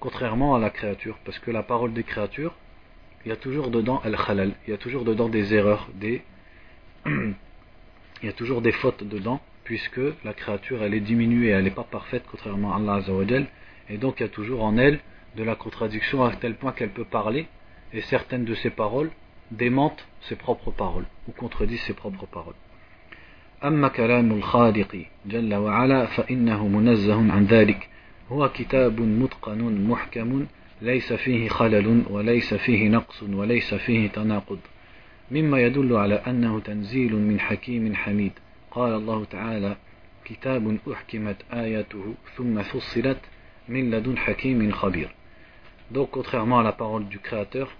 Contrairement 0.00 0.54
à 0.54 0.60
la 0.60 0.70
créature, 0.70 1.18
parce 1.24 1.38
que 1.40 1.50
la 1.50 1.64
parole 1.64 1.92
des 1.92 2.04
créatures, 2.04 2.54
il 3.24 3.30
y 3.30 3.32
a 3.32 3.36
toujours 3.36 3.68
dedans 3.70 4.00
al-khalal, 4.04 4.52
il 4.66 4.70
y 4.70 4.74
a 4.74 4.76
toujours 4.76 5.04
dedans 5.04 5.28
des 5.28 5.54
erreurs, 5.54 5.88
des... 5.94 6.22
il 7.06 7.34
y 8.22 8.28
a 8.28 8.32
toujours 8.32 8.62
des 8.62 8.70
fautes 8.70 9.02
dedans, 9.02 9.40
puisque 9.64 10.00
la 10.24 10.34
créature 10.34 10.84
elle 10.84 10.94
est 10.94 11.00
diminuée, 11.00 11.48
elle 11.48 11.64
n'est 11.64 11.70
pas 11.70 11.82
parfaite 11.82 12.24
contrairement 12.30 12.74
à 12.74 12.76
Allah 12.76 12.94
Azzawajal, 12.94 13.46
et 13.90 13.96
donc 13.96 14.20
il 14.20 14.22
y 14.22 14.26
a 14.26 14.28
toujours 14.28 14.62
en 14.62 14.76
elle 14.76 15.00
de 15.36 15.42
la 15.42 15.56
contradiction 15.56 16.24
à 16.24 16.32
tel 16.36 16.54
point 16.54 16.72
qu'elle 16.72 16.90
peut 16.90 17.04
parler, 17.04 17.46
et 17.92 18.02
certaines 18.02 18.44
de 18.44 18.54
ses 18.54 18.70
paroles 18.70 19.10
démente 19.52 20.06
ses 20.20 20.36
propres 20.36 20.70
paroles 20.70 21.06
ou 21.28 21.32
contredit 21.32 21.78
ses 21.78 21.94
propres 21.94 22.26
paroles. 22.26 22.56
أما 23.64 23.88
كلام 23.88 24.32
الخالق 24.32 25.06
جل 25.26 25.54
وعلا 25.54 26.06
فإنه 26.06 26.68
منزه 26.68 27.32
عن 27.32 27.44
ذلك 27.44 27.88
هو 28.32 28.48
كتاب 28.48 29.00
متقن 29.00 29.88
محكم 29.88 30.46
ليس 30.82 31.12
فيه 31.12 31.48
خلل 31.48 32.04
وليس 32.10 32.54
فيه 32.54 32.88
نقص 32.88 33.22
وليس 33.22 33.74
فيه 33.74 34.08
تناقض 34.08 34.58
مما 35.30 35.60
يدل 35.60 35.96
على 35.96 36.14
أنه 36.14 36.60
تنزيل 36.60 37.16
من 37.16 37.40
حكيم 37.40 37.94
حميد 37.94 38.32
قال 38.70 38.92
الله 38.92 39.24
تعالى 39.24 39.76
كتاب 40.24 40.78
أحكمت 40.92 41.36
آياته 41.52 42.14
ثم 42.36 42.62
فصلت 42.62 43.20
من 43.68 43.90
لدن 43.90 44.18
حكيم 44.18 44.72
خبير 44.72 45.14
Donc, 45.90 46.10
contrairement 46.10 46.58
à 46.58 46.62
la 46.62 46.72
parole 46.72 47.08
du 47.08 47.18
Créateur, 47.18 47.72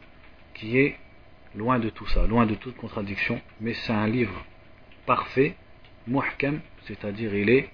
qui 0.55 0.79
est 0.79 0.97
loin 1.56 1.80
de 1.80 1.90
tout 1.90 2.08
ça, 2.08 2.26
loin 2.26 2.46
de 2.46 2.56
toute 2.56 2.76
contradiction, 2.76 3.40
mais 3.62 3.74
c'est 3.74 3.94
un 3.94 4.08
livre 4.08 4.46
parfait, 5.06 5.56
muhkam, 6.08 6.60
c'est-à-dire 6.86 7.34
il 7.36 7.50
est 7.50 7.70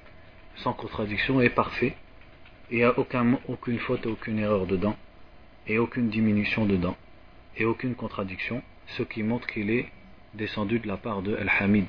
sans 0.58 0.74
contradiction 0.74 1.42
et 1.42 1.50
parfait, 1.50 1.96
et 2.72 2.76
il 2.76 2.78
n'y 2.78 2.84
a 2.84 2.98
aucun, 2.98 3.40
aucune 3.48 3.80
faute 3.80 4.06
et 4.06 4.10
aucune 4.10 4.40
erreur 4.40 4.66
dedans, 4.66 4.96
et 5.68 5.78
aucune 5.78 6.10
diminution 6.10 6.66
dedans, 6.66 6.98
et 7.58 7.66
aucune 7.66 7.96
contradiction, 7.96 8.62
ce 8.88 9.04
qui 9.04 9.24
montre 9.24 9.48
qu'il 9.48 9.70
est 9.70 9.88
descendu 10.34 10.80
de 10.80 10.88
la 10.88 10.98
part 10.98 11.22
de 11.22 11.36
Al-Hamid, 11.36 11.88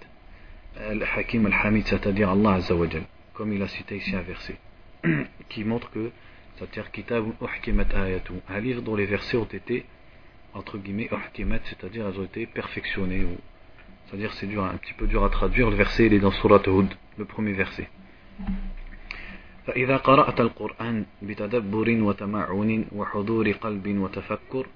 Al-Hakim 0.79 1.47
Al-Hamid, 1.47 1.87
c'est-à-dire 1.87 2.31
Allah 2.31 2.55
Azzawajal, 2.55 3.03
comme 3.35 3.53
il 3.53 3.63
a 3.63 3.69
cité 3.69 3.97
ici 3.97 4.15
un 4.15 4.23
verset, 4.23 4.57
qui 5.49 5.65
montre 5.65 5.91
que, 5.91 6.11
c'est-à-dire 6.57 6.91
Kitab 6.91 7.25
un 8.49 8.61
livre 8.61 8.83
dont 8.83 8.97
les 8.97 9.07
versets 9.07 9.37
ont 9.37 9.45
été, 9.45 9.85
entre 10.54 10.78
guillemets, 10.78 11.10
c'est-à-dire 11.66 12.08
elles 12.08 12.20
ont 12.20 12.24
été 12.24 12.46
perfectionnées, 12.46 13.26
c'est-à-dire 14.06 14.34
c'est 14.34 14.48
dur, 14.48 14.64
un 14.64 14.78
petit 14.78 14.94
peu 14.94 15.08
dur 15.08 15.24
à 15.24 15.30
traduire, 15.30 15.70
le 15.70 15.76
verset 15.76 16.06
il 16.08 16.14
est 16.14 16.20
dans 16.20 16.32
Surat 16.32 16.62
Hud, 16.68 16.90
le 17.18 17.26
premier 17.26 17.54
verset. 17.54 17.88
فإذا 19.66 19.98
قرأت 19.98 20.42
القرآن 20.42 21.06
بتدبر 21.22 21.90
وتمعن 21.90 22.86
وحضور 22.96 23.52
قلب 23.52 23.98
وتفكر 23.98 24.68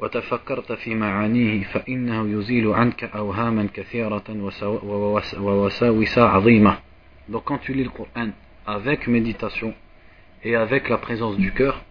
وتفكرت 0.00 0.72
في 0.72 0.94
معانيه 0.94 1.64
فإنه 1.64 2.38
يزيل 2.38 2.66
عنك 2.68 3.04
أوهاما 3.04 3.68
كثيرة 3.74 4.24
ووساوس 5.38 6.18
عظيمة 6.18 6.78
Donc 7.28 7.44
quand 7.44 7.58
tu 7.58 7.74
lis 7.74 7.84
le 7.84 7.90
Coran 7.90 8.30
avec 8.66 9.06
méditation 9.06 9.74
et 10.44 10.54
avec 10.56 10.88
la 10.88 10.96
présence 10.96 11.36
du 11.36 11.52
cœur, 11.52 11.84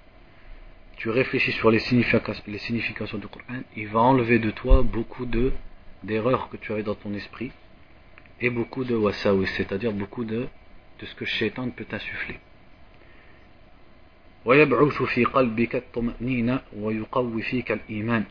tu 0.97 1.09
réfléchis 1.09 1.51
sur 1.53 1.69
les 1.69 1.79
significations, 1.79 2.43
les 2.47 2.57
significations 2.57 3.17
du 3.17 3.27
Coran, 3.27 3.61
il 3.75 3.87
va 3.87 3.99
enlever 3.99 4.39
de 4.39 4.51
toi 4.51 4.81
beaucoup 4.81 5.25
de 5.25 5.51
d'erreurs 6.03 6.49
que 6.49 6.57
tu 6.57 6.71
avais 6.71 6.83
dans 6.83 6.95
ton 6.95 7.13
esprit 7.13 7.51
et 8.39 8.49
beaucoup 8.49 8.83
de 8.83 8.95
wasawis, 8.95 9.47
c'est-à-dire 9.57 9.91
beaucoup 9.91 10.25
de, 10.25 10.47
de 10.99 11.05
ce 11.05 11.15
que 11.15 11.25
Shaitan 11.25 11.69
peut 11.69 11.85
t'insuffler. 11.85 12.39
ويبعث 14.45 15.03
في 15.03 15.25
قلبك 15.25 15.75
الطمأنينة 15.75 16.59
ويقوي 16.77 17.41
فيك 17.41 17.71
الإيمان 17.71 18.23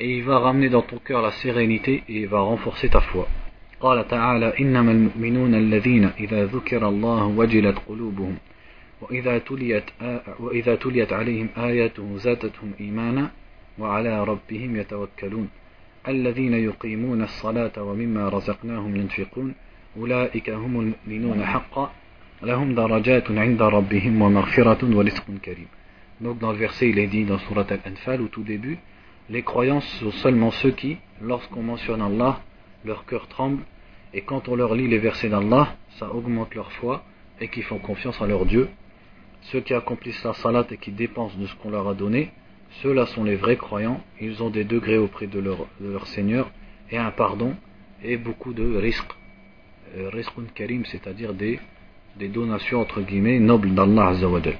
et 0.00 0.16
il 0.16 0.24
va 0.24 0.38
ramener 0.38 0.68
dans 0.68 0.82
ton 0.82 0.98
cœur 0.98 1.22
la 1.22 1.30
sérénité 1.32 2.02
et 2.08 2.20
il 2.22 2.26
va 2.28 2.40
renforcer 2.40 2.88
ta 2.88 3.00
foi 3.00 3.26
قال 3.80 4.08
تعالى 4.08 4.52
إنما 4.60 4.92
المؤمنون 4.92 5.54
الذين 5.54 6.04
إذا 6.20 6.44
ذكر 6.44 6.88
الله 6.88 7.24
وجلت 7.26 7.78
قلوبهم 7.88 8.36
وإذا 9.03 9.37
تليت, 9.37 9.83
وإذا 10.39 10.75
تليت 10.75 11.13
عليهم 11.13 11.49
آياته 11.57 12.17
زادتهم 12.17 12.71
إيمانا 12.79 13.31
وعلى 13.79 14.23
ربهم 14.23 14.75
يتوكلون 14.75 15.49
الذين 16.07 16.53
يقيمون 16.53 17.21
الصلاة 17.21 17.83
ومما 17.83 18.29
رزقناهم 18.29 18.95
ينفقون 18.95 19.55
أولئك 19.97 20.49
هم 20.49 20.79
المؤمنون 20.79 21.45
حقا 21.45 21.91
Donc 22.43 22.75
dans 26.39 26.51
le 26.51 26.57
verset 26.57 26.89
il 26.89 26.99
est 26.99 27.07
dit 27.07 27.23
dans 27.23 27.37
Surat 27.37 27.65
Al-Anfal 27.69 28.21
au 28.21 28.27
tout 28.27 28.43
début, 28.43 28.77
les 29.29 29.43
croyances 29.43 29.87
sont 29.99 30.11
seulement 30.11 30.51
ceux 30.51 30.71
qui, 30.71 30.97
lorsqu'on 31.21 31.61
mentionne 31.61 32.01
Allah, 32.01 32.41
leur 32.83 33.05
cœur 33.05 33.29
tremble 33.29 33.63
et 34.13 34.21
quand 34.21 34.49
on 34.49 34.55
leur 34.55 34.75
lit 34.75 34.89
les 34.89 34.99
versets 34.99 35.29
d'Allah, 35.29 35.77
ça 35.97 36.13
augmente 36.13 36.53
leur 36.53 36.69
foi 36.73 37.05
et 37.39 37.47
qui 37.47 37.61
font 37.61 37.77
confiance 37.77 38.21
à 38.21 38.27
leur 38.27 38.45
Dieu. 38.45 38.67
Ceux 39.51 39.61
qui 39.61 39.73
accomplissent 39.73 40.23
la 40.23 40.33
salat 40.33 40.65
et 40.71 40.77
qui 40.77 40.91
dépensent 40.91 41.37
de 41.37 41.45
ce 41.47 41.55
qu'on 41.55 41.69
leur 41.69 41.87
a 41.87 41.93
donné, 41.93 42.31
ceux-là 42.81 43.05
sont 43.07 43.23
les 43.23 43.35
vrais 43.35 43.57
croyants, 43.57 44.01
ils 44.19 44.41
ont 44.41 44.49
des 44.49 44.63
degrés 44.63 44.97
auprès 44.97 45.27
de 45.27 45.39
leur, 45.39 46.07
Seigneur 46.07 46.51
et 46.89 46.97
un 46.97 47.11
pardon 47.11 47.55
et 48.03 48.17
beaucoup 48.17 48.53
de 48.53 48.75
risques. 48.77 49.13
Euh, 49.95 50.09
karim, 50.55 50.85
c'est-à-dire 50.85 51.33
des 51.33 51.59
des 52.17 52.27
donations 52.27 52.79
entre 52.79 53.01
guillemets 53.01 53.39
nobles 53.39 53.73
d'Allah 53.73 54.09
Azzawajal. 54.09 54.57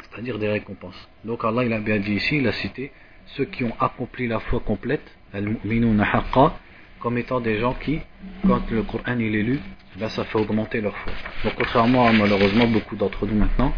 C'est-à-dire 0.00 0.38
des 0.38 0.48
récompenses. 0.48 1.08
Donc 1.24 1.44
Allah 1.44 1.64
il 1.64 1.72
a 1.72 1.80
bien 1.80 1.98
dit 1.98 2.14
ici, 2.14 2.36
il 2.36 2.46
a 2.46 2.52
cité 2.52 2.92
ceux 3.26 3.44
qui 3.46 3.64
ont 3.64 3.74
accompli 3.80 4.26
la 4.26 4.40
foi 4.40 4.60
complète, 4.60 5.02
comme 7.00 7.18
étant 7.18 7.40
des 7.40 7.58
gens 7.58 7.74
qui, 7.74 8.00
quand 8.46 8.70
le 8.70 8.82
Coran 8.82 9.18
il 9.18 9.34
est 9.34 9.42
lu, 9.42 9.60
ben, 9.97 10.09
ça 10.09 10.23
fait 10.25 10.37
augmenter 10.37 10.81
leur 10.81 10.95
foi. 10.97 11.13
Donc 11.43 11.53
contrairement 11.55 12.07
à 12.07 12.11
malheureusement 12.11 12.67
beaucoup 12.67 12.95
d'entre 12.95 13.25
nous 13.25 13.35
maintenant, 13.35 13.73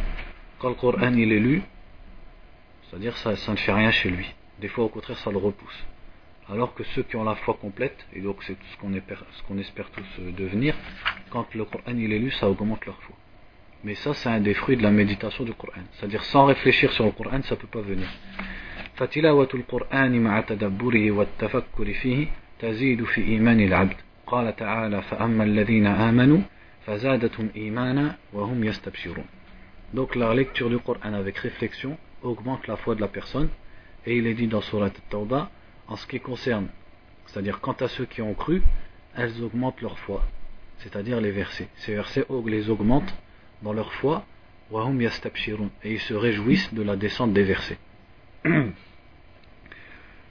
quand 0.59 0.69
le 0.69 0.75
Coran 0.75 1.13
il 1.13 1.31
est 1.31 1.39
lu, 1.39 1.62
c'est-à-dire 2.89 3.17
ça, 3.17 3.36
ça 3.36 3.51
ne 3.51 3.57
fait 3.57 3.74
rien 3.74 3.91
chez 3.91 4.09
lui. 4.09 4.33
Des 4.59 4.67
fois 4.67 4.86
au 4.86 4.89
contraire 4.89 5.17
ça 5.17 5.31
le 5.31 5.38
repousse. 5.38 5.86
Alors 6.51 6.74
que 6.74 6.83
ceux 6.95 7.03
qui 7.03 7.15
ont 7.15 7.24
la 7.24 7.36
foi 7.36 7.57
complète, 7.62 8.05
et 8.13 8.21
donc 8.21 8.38
c'est 8.43 8.57
ce 8.71 8.77
qu'on 9.48 9.57
espère 9.57 9.89
tous 9.91 10.05
euh, 10.19 10.31
devenir, 10.31 10.75
quand 11.29 11.53
le 11.53 11.65
Coran 11.65 11.95
il 11.95 12.12
est 12.12 12.19
lu, 12.19 12.31
ça 12.31 12.50
augmente 12.50 12.86
leur 12.86 13.00
foi. 13.03 13.15
Mais 13.83 13.95
ça, 13.95 14.13
c'est 14.13 14.27
un 14.27 14.41
des 14.41 14.55
fruits 14.55 14.75
de 14.75 14.83
la 14.83 14.91
méditation 14.91 15.45
du 15.45 15.53
Coran. 15.53 15.83
C'est-à-dire, 15.93 16.24
sans 16.25 16.45
réfléchir 16.45 16.91
sur 16.91 17.05
le 17.05 17.12
Coran, 17.12 17.41
ça 17.43 17.55
ne 17.55 17.59
peut 17.62 17.67
pas 17.67 17.81
venir. 17.81 18.07
فتلاوة 19.00 19.50
القرآن 19.53 20.24
مع 20.24 20.41
تدبره 20.41 21.12
والتفكر 21.12 21.93
فيه 21.93 22.27
تزيد 22.59 23.03
في 23.03 23.21
إيمان 23.21 23.59
العبد 23.59 23.95
قال 24.27 24.55
تعالى 24.55 25.01
فأما 25.01 25.43
الذين 25.43 25.88
آمنوا 25.88 26.41
فزادتهم 26.86 27.50
إيمانا 27.55 28.15
وهم 28.33 28.63
يستبشرون 28.63 29.25
Donc 29.93 30.15
la 30.15 30.33
lecture 30.36 30.69
du 30.69 30.77
Coran 30.77 31.13
avec 31.13 31.38
réflexion 31.39 31.98
augmente 32.21 32.67
la 32.67 32.77
foi 32.77 32.95
de 32.95 33.01
la 33.01 33.07
personne 33.07 33.50
et 34.05 34.17
il 34.17 34.27
est 34.27 34.36
dit 34.36 34.48
dans 34.48 34.62
Surat 34.62 34.86
Al-Tawbah 34.86 35.50
en 35.88 35.95
ce 35.95 36.05
qui 36.05 36.19
concerne, 36.19 36.67
c'est-à-dire 37.25 37.59
quant 37.59 37.75
à 37.79 37.88
ceux 37.88 38.05
qui 38.05 38.21
ont 38.21 38.36
cru, 38.36 38.62
elles 39.15 39.43
augmentent 39.43 39.81
leur 39.81 39.98
foi, 39.98 40.24
c'est-à-dire 40.77 41.19
les 41.19 41.31
versets. 41.31 41.67
Ces 41.77 41.95
versets 41.95 42.25
les 42.45 42.69
augmentent 42.69 43.15
dans 43.63 43.74
leur 43.74 43.91
foi, 43.93 44.25
et 44.71 45.93
ils 45.93 46.00
se 46.00 46.13
réjouissent 46.13 46.71
de 46.74 46.83
la 46.83 46.95
descente 46.95 47.33
des 47.33 47.43
versets. 47.43 47.79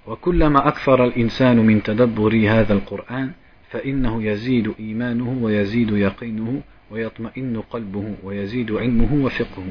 وكلما 0.07 0.69
أكثر 0.69 1.05
الإنسان 1.05 1.57
من 1.57 1.83
تدبر 1.83 2.35
هذا 2.49 2.73
القرآن 2.73 3.33
فإنه 3.73 4.25
يزيد 4.25 4.75
إيمانه 4.81 5.38
ويزيد 5.43 5.90
يقينه 5.90 6.62
ويطمئن 6.90 7.61
قلبه 7.61 8.14
ويزيد 8.23 8.73
علمه 8.73 9.25
وفقه 9.25 9.64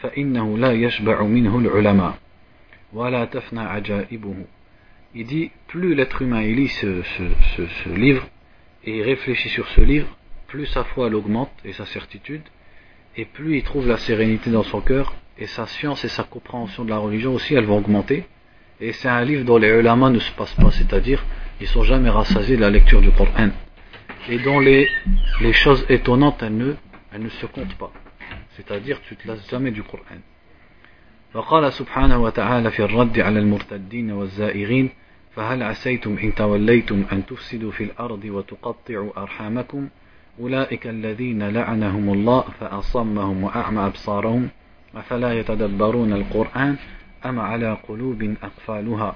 فإنه 0.00 0.58
لا 0.58 0.72
يشبع 0.72 1.22
منه 1.22 1.58
العلماء 1.58 2.18
ولا 2.92 3.24
تفنى 3.24 3.60
عجائبه 3.60 4.34
il 5.14 5.26
dit 5.26 5.50
plus 5.68 5.94
l'être 5.94 6.22
humain 6.22 6.40
il 6.42 6.56
lit 6.56 6.68
ce, 6.68 7.88
livre 7.94 8.26
et 8.84 8.96
il 8.96 9.02
réfléchit 9.02 9.50
sur 9.50 9.68
ce 9.68 9.82
livre, 9.82 10.08
plus 10.48 10.66
sa 10.66 10.84
foi 10.84 11.10
l'augmente 11.10 11.52
et 11.64 11.72
sa 11.72 11.84
certitude, 11.84 12.42
et 13.16 13.26
plus 13.26 13.58
il 13.58 13.62
trouve 13.62 13.86
la 13.86 13.98
sérénité 13.98 14.50
dans 14.50 14.62
son 14.62 14.80
cœur, 14.80 15.14
et 15.38 15.46
sa 15.46 15.66
science 15.66 16.04
et 16.04 16.08
sa 16.08 16.24
compréhension 16.24 16.84
de 16.84 16.90
la 16.90 16.96
religion 16.96 17.34
aussi, 17.34 17.54
elles 17.54 17.66
vont 17.66 17.78
augmenter. 17.78 18.24
Et 18.80 18.92
c'est 18.92 19.08
un 19.08 19.22
livre 19.22 19.44
dont 19.44 19.58
les 19.58 19.68
ulama 19.68 20.10
ne 20.10 20.18
se 20.18 20.32
passent 20.32 20.54
pas, 20.54 20.70
c'est-à-dire 20.70 21.22
ils 21.61 21.67
sont 21.67 21.83
jamais 21.83 22.09
rassasiés 22.09 22.55
de 22.55 22.61
la 22.61 22.69
lecture 22.69 23.01
du 23.01 23.11
Coran, 23.11 23.49
et 24.29 24.39
dont 24.39 24.59
les, 24.59 24.87
les 25.41 25.53
choses 25.53 25.85
étonnantes 25.89 26.41
elles 26.43 26.57
ne, 26.57 26.73
elles 27.13 27.23
ne 27.23 27.29
se 27.29 27.45
comptent 27.45 27.77
pas. 27.77 27.91
C'est-à-dire 28.55 28.99
tu 29.07 29.15
te 29.15 29.27
lasses 29.27 29.49
jamais 29.49 29.71
du 29.71 29.83
Coran. 29.83 30.21
فقال 31.33 31.73
سبحانه 31.73 32.17
وتعالى 32.23 32.71
في 32.71 32.83
الرد 32.83 33.19
على 33.19 33.39
المرتدين 33.39 34.11
والزائغين 34.11 34.89
فهل 35.35 35.63
عسيتم 35.63 36.17
إن 36.23 36.35
توليتم 36.35 37.03
أن 37.11 37.25
تفسدوا 37.25 37.71
في 37.71 37.83
الأرض 37.83 38.25
وتقطعوا 38.25 39.21
أرحامكم 39.21 39.87
أولئك 40.39 40.87
الذين 40.87 41.49
لعنهم 41.49 42.13
الله 42.13 42.41
فأصمهم 42.59 43.43
وأعمى 43.43 43.85
أبصارهم 43.85 44.49
أفلا 44.95 45.39
يتدبرون 45.39 46.13
القرآن 46.13 46.75
أم 47.25 47.39
على 47.39 47.77
قلوب 47.87 48.35
أقفالها 48.43 49.15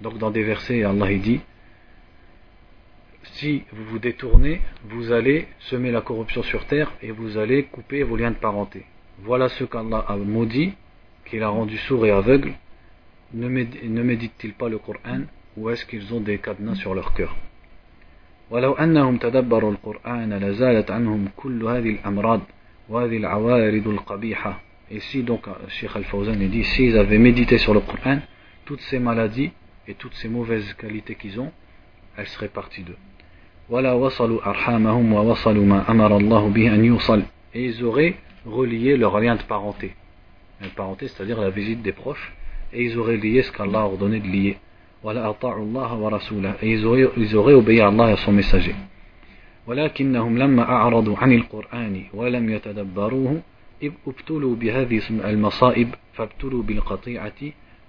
Donc 0.00 0.18
dans 0.18 0.30
des 0.30 0.42
versets, 0.42 0.82
Allah 0.82 1.06
dit 1.14 1.40
Si 3.22 3.64
vous 3.72 3.84
vous 3.84 3.98
détournez, 3.98 4.60
vous 4.84 5.12
allez 5.12 5.48
semer 5.60 5.90
la 5.90 6.00
corruption 6.00 6.42
sur 6.42 6.64
terre 6.66 6.92
et 7.02 7.10
vous 7.10 7.38
allez 7.38 7.64
couper 7.64 8.02
vos 8.02 8.16
liens 8.16 8.30
de 8.30 8.36
parenté. 8.36 8.84
Voilà 9.20 9.48
ce 9.48 9.64
qu'Allah 9.64 10.04
a 10.08 10.16
maudit 10.16 10.74
qu'il 11.24 11.42
a 11.42 11.48
rendu 11.48 11.78
sourd 11.78 12.04
et 12.06 12.10
aveugle, 12.10 12.52
ne 13.32 14.02
médite-t-il 14.02 14.54
pas 14.54 14.68
le 14.68 14.78
Coran 14.78 15.22
ou 15.56 15.70
est-ce 15.70 15.86
qu'ils 15.86 16.12
ont 16.12 16.20
des 16.20 16.38
cadenas 16.38 16.76
sur 16.76 16.94
leur 16.94 17.14
cœur 17.14 17.34
ولو 18.50 18.72
أنهم 18.72 19.16
تدبروا 19.16 19.70
القرآن 19.72 20.32
لزالت 20.32 20.90
عنهم 20.90 21.28
كل 21.36 21.62
هذه 21.64 21.90
الأمراض 21.90 22.40
وهذه 22.88 23.16
العوارض 23.16 23.88
القبيحة 23.88 24.60
Et 24.90 25.00
si 25.00 25.22
donc 25.22 25.46
Sheikh 25.68 25.96
Al-Fawzan 25.96 26.36
dit 26.36 26.62
s'ils 26.62 26.98
avaient 26.98 27.18
médité 27.18 27.56
sur 27.56 27.72
le 27.72 27.80
Coran, 27.80 28.18
toutes 28.66 28.82
ces 28.82 28.98
maladies 28.98 29.50
et 29.88 29.94
toutes 29.94 30.14
ces 30.14 30.28
mauvaises 30.28 30.72
qualités 30.74 31.14
qu'ils 31.14 31.40
ont, 31.40 31.52
elles 32.16 32.26
seraient 32.26 32.48
parties 32.48 32.82
d'eux. 32.82 32.98
ولا 33.70 33.92
وصلوا 33.92 34.46
أرحامهم 34.46 35.12
ووصلوا 35.12 35.64
ما 35.64 35.90
أمر 35.90 36.16
الله 36.16 36.48
به 36.48 36.74
أن 36.74 36.84
يوصل 36.84 37.22
Et 37.54 37.64
ils 37.64 37.84
auraient 37.84 38.14
relié 38.46 38.96
leur 38.96 39.18
lien 39.20 39.36
de 39.36 39.42
parenté. 39.42 39.94
La 40.60 40.68
parenté, 40.68 41.08
c'est-à-dire 41.08 41.40
la 41.40 41.50
visite 41.50 41.82
des 41.82 41.92
proches, 41.92 42.32
et 42.72 42.84
ils 42.84 42.98
auraient 42.98 43.16
lié 43.16 43.42
ce 43.42 43.52
qu'Allah 43.52 43.80
a 43.80 43.84
ordonné 43.84 44.20
de 44.20 44.26
lier. 44.26 44.56
ولا 45.02 45.30
أطاعوا 45.30 45.64
الله 45.64 45.94
ورسوله 45.94 46.54
Et 46.62 46.72
ils 46.72 46.84
auraient, 46.86 47.08
ils 47.16 47.36
auraient 47.36 47.54
obéi 47.54 47.80
à 47.80 47.88
Allah 47.88 48.10
et 48.10 48.12
à 48.12 48.16
son 48.16 48.32
messager. 48.32 48.74
ولكنهم 49.66 50.38
لما 50.38 50.62
أعرضوا 50.62 51.16
عن 51.16 51.32
القرآن 51.32 52.04
ولم 52.14 52.50
يتدبروه 52.50 53.42
ابتلوا 53.82 54.56
بهذه 54.56 55.00
المصائب 55.10 55.88
فابتلوا 56.14 56.62
بالقطيعة 56.62 57.40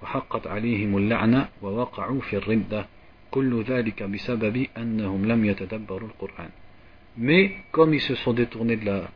وحقت 0.03 0.47
عليهم 0.47 0.97
اللعنة 0.97 1.47
ووقعوا 1.61 2.21
في 2.21 2.37
الردة 2.37 2.85
كل 3.31 3.63
ذلك 3.63 4.03
بسبب 4.03 4.67
أنهم 4.77 5.25
لم 5.25 5.45
يتدبروا 5.45 6.09
القرآن 6.09 6.49
Mais 7.17 7.51
comme 7.71 7.93
ils 7.93 8.01
se 8.01 8.15
sont 8.15 8.33
détournés 8.33 8.75
de 8.75 8.85
la, 8.85 9.09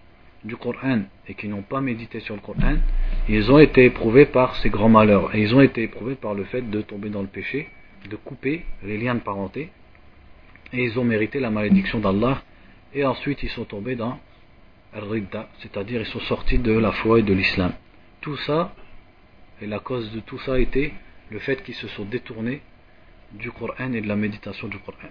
du 0.45 0.55
Coran 0.55 1.01
et 1.27 1.33
qui 1.33 1.49
n'ont 1.49 1.63
pas 1.63 1.81
médité 1.81 2.21
sur 2.21 2.33
le 2.33 2.41
Coran, 2.41 2.77
ils 3.27 3.51
ont 3.51 3.59
été 3.59 3.85
éprouvés 3.85 4.25
par 4.25 4.55
ces 4.55 4.69
grands 4.69 4.89
malheurs. 4.89 5.35
Et 5.35 5.41
ils 5.41 5.53
ont 5.53 5.61
été 5.61 5.83
éprouvés 5.83 6.15
par 6.15 6.33
le 6.33 6.45
fait 6.45 6.61
de 6.61 6.81
tomber 6.81 7.09
dans 7.09 7.21
le 7.21 7.27
péché, 7.27 7.67
de 8.09 8.15
couper 8.15 8.63
les 8.83 8.97
liens 8.97 9.15
de 9.15 9.19
parenté. 9.19 9.69
Et 10.71 10.85
ils 10.85 10.97
ont 10.97 11.03
mérité 11.03 11.41
la 11.41 11.49
malédiction 11.49 11.99
d'Allah. 11.99 12.41
Et 12.93 13.05
ensuite 13.05 13.43
ils 13.43 13.49
sont 13.49 13.65
tombés 13.65 13.95
dans 13.95 14.17
al-ridda, 14.93 15.49
c'est-à-dire 15.59 16.01
ils 16.01 16.07
sont 16.07 16.21
sortis 16.21 16.57
de 16.57 16.71
la 16.71 16.91
foi 16.91 17.19
et 17.19 17.23
de 17.23 17.33
l'islam. 17.33 17.73
Tout 18.21 18.37
ça, 18.37 18.73
et 19.61 19.67
la 19.67 19.79
cause 19.79 20.11
de 20.11 20.19
tout 20.21 20.39
ça 20.39 20.59
était 20.59 20.93
le 21.29 21.39
fait 21.39 21.61
qu'ils 21.63 21.75
se 21.75 21.87
sont 21.89 22.05
détournés 22.05 22.61
du 23.31 23.51
Coran 23.51 23.93
et 23.93 24.01
de 24.01 24.07
la 24.07 24.15
méditation 24.15 24.67
du 24.67 24.79
Coran. 24.79 25.09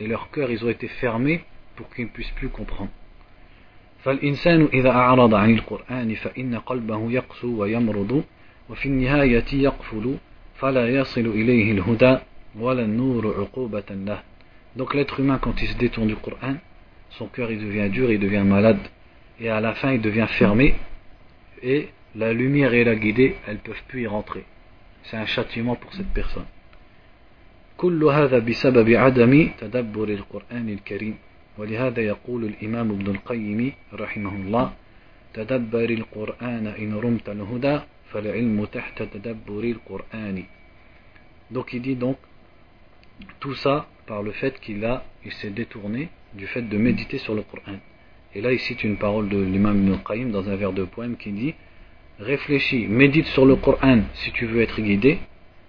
Et 0.00 0.06
leurs 0.06 0.30
cœurs, 0.30 0.50
ils 0.50 0.64
ont 0.64 0.68
été 0.68 0.88
fermés 0.88 1.44
pour 1.76 1.88
qu'ils 1.90 2.06
ne 2.06 2.10
puissent 2.10 2.30
plus 2.30 2.48
comprendre. 2.48 2.90
فالإنسان 4.04 4.68
إذا 4.72 4.90
أعرض 4.90 5.34
عن 5.34 5.54
القرآن 5.54 6.14
فإن 6.14 6.58
قلبه 6.58 7.12
يقسو 7.12 7.60
ويمرض 7.62 8.24
وفي 8.70 8.86
النهاية 8.86 9.44
يقفل 9.52 10.16
فلا 10.54 10.88
يصل 10.88 11.20
إليه 11.20 11.72
الهدى 11.72 12.18
donc 14.76 14.94
l'être 14.94 15.20
humain, 15.20 15.38
quand 15.38 15.62
il 15.62 15.68
se 15.68 15.76
détourne 15.78 16.08
du 16.08 16.16
Coran, 16.16 16.56
son 17.16 17.26
cœur 17.26 17.50
il 17.50 17.60
devient 17.60 17.88
dur, 17.90 18.10
il 18.10 18.20
devient 18.20 18.44
malade, 18.44 18.80
et 19.40 19.48
à 19.48 19.60
la 19.60 19.74
fin 19.74 19.92
il 19.92 20.00
devient 20.00 20.26
fermé, 20.28 20.74
et 21.62 21.88
la 22.14 22.32
lumière 22.32 22.74
et 22.74 22.84
la 22.84 22.94
guidée, 22.94 23.36
elles 23.46 23.54
ne 23.54 23.60
peuvent 23.60 23.82
plus 23.88 24.02
y 24.02 24.06
rentrer. 24.06 24.44
C'est 25.04 25.16
un 25.16 25.26
châtiment 25.26 25.76
pour 25.76 25.92
cette 25.94 26.12
personne. 26.12 26.46
كل 27.76 28.04
هذا 28.04 28.38
بسبب 28.38 28.88
عدم 28.90 29.48
تدبر 29.58 30.08
القرآن 30.08 30.68
الكريم 30.68 31.14
ولهذا 31.58 32.00
يقول 32.00 32.44
الإمام 32.44 32.90
ابن 32.90 33.06
القيم 33.10 33.72
رحمه 33.94 34.34
الله 34.36 34.72
تدبر 35.34 35.90
القرآن 35.90 36.66
إن 36.66 36.94
رمت 36.94 37.28
الهدى 37.28 37.80
فالعلم 38.12 38.64
تحت 38.64 39.02
تدبر 39.02 39.64
القرآن 39.64 40.44
donc 41.50 41.72
il 41.72 41.82
dit 41.82 41.96
donc 41.96 42.18
tout 43.40 43.54
ça 43.54 43.86
par 44.06 44.22
le 44.22 44.32
fait 44.32 44.58
qu'il 44.60 44.84
a, 44.84 45.04
il 45.24 45.32
s'est 45.32 45.50
détourné 45.50 46.08
du 46.34 46.46
fait 46.46 46.62
de 46.62 46.78
méditer 46.78 47.18
sur 47.18 47.34
le 47.34 47.42
Coran. 47.42 47.78
Et 48.34 48.40
là, 48.40 48.52
il 48.52 48.58
cite 48.58 48.82
une 48.84 48.96
parole 48.96 49.28
de 49.28 49.38
l'imam 49.38 49.76
Ibn 49.76 49.98
Qayyim 50.06 50.30
dans 50.30 50.48
un 50.48 50.56
vers 50.56 50.72
de 50.72 50.84
poème 50.84 51.16
qui 51.16 51.32
dit 51.32 51.54
Réfléchis, 52.18 52.86
médite 52.86 53.26
sur 53.26 53.44
le 53.44 53.56
Coran 53.56 54.00
si 54.14 54.32
tu 54.32 54.46
veux 54.46 54.62
être 54.62 54.80
guidé, 54.80 55.18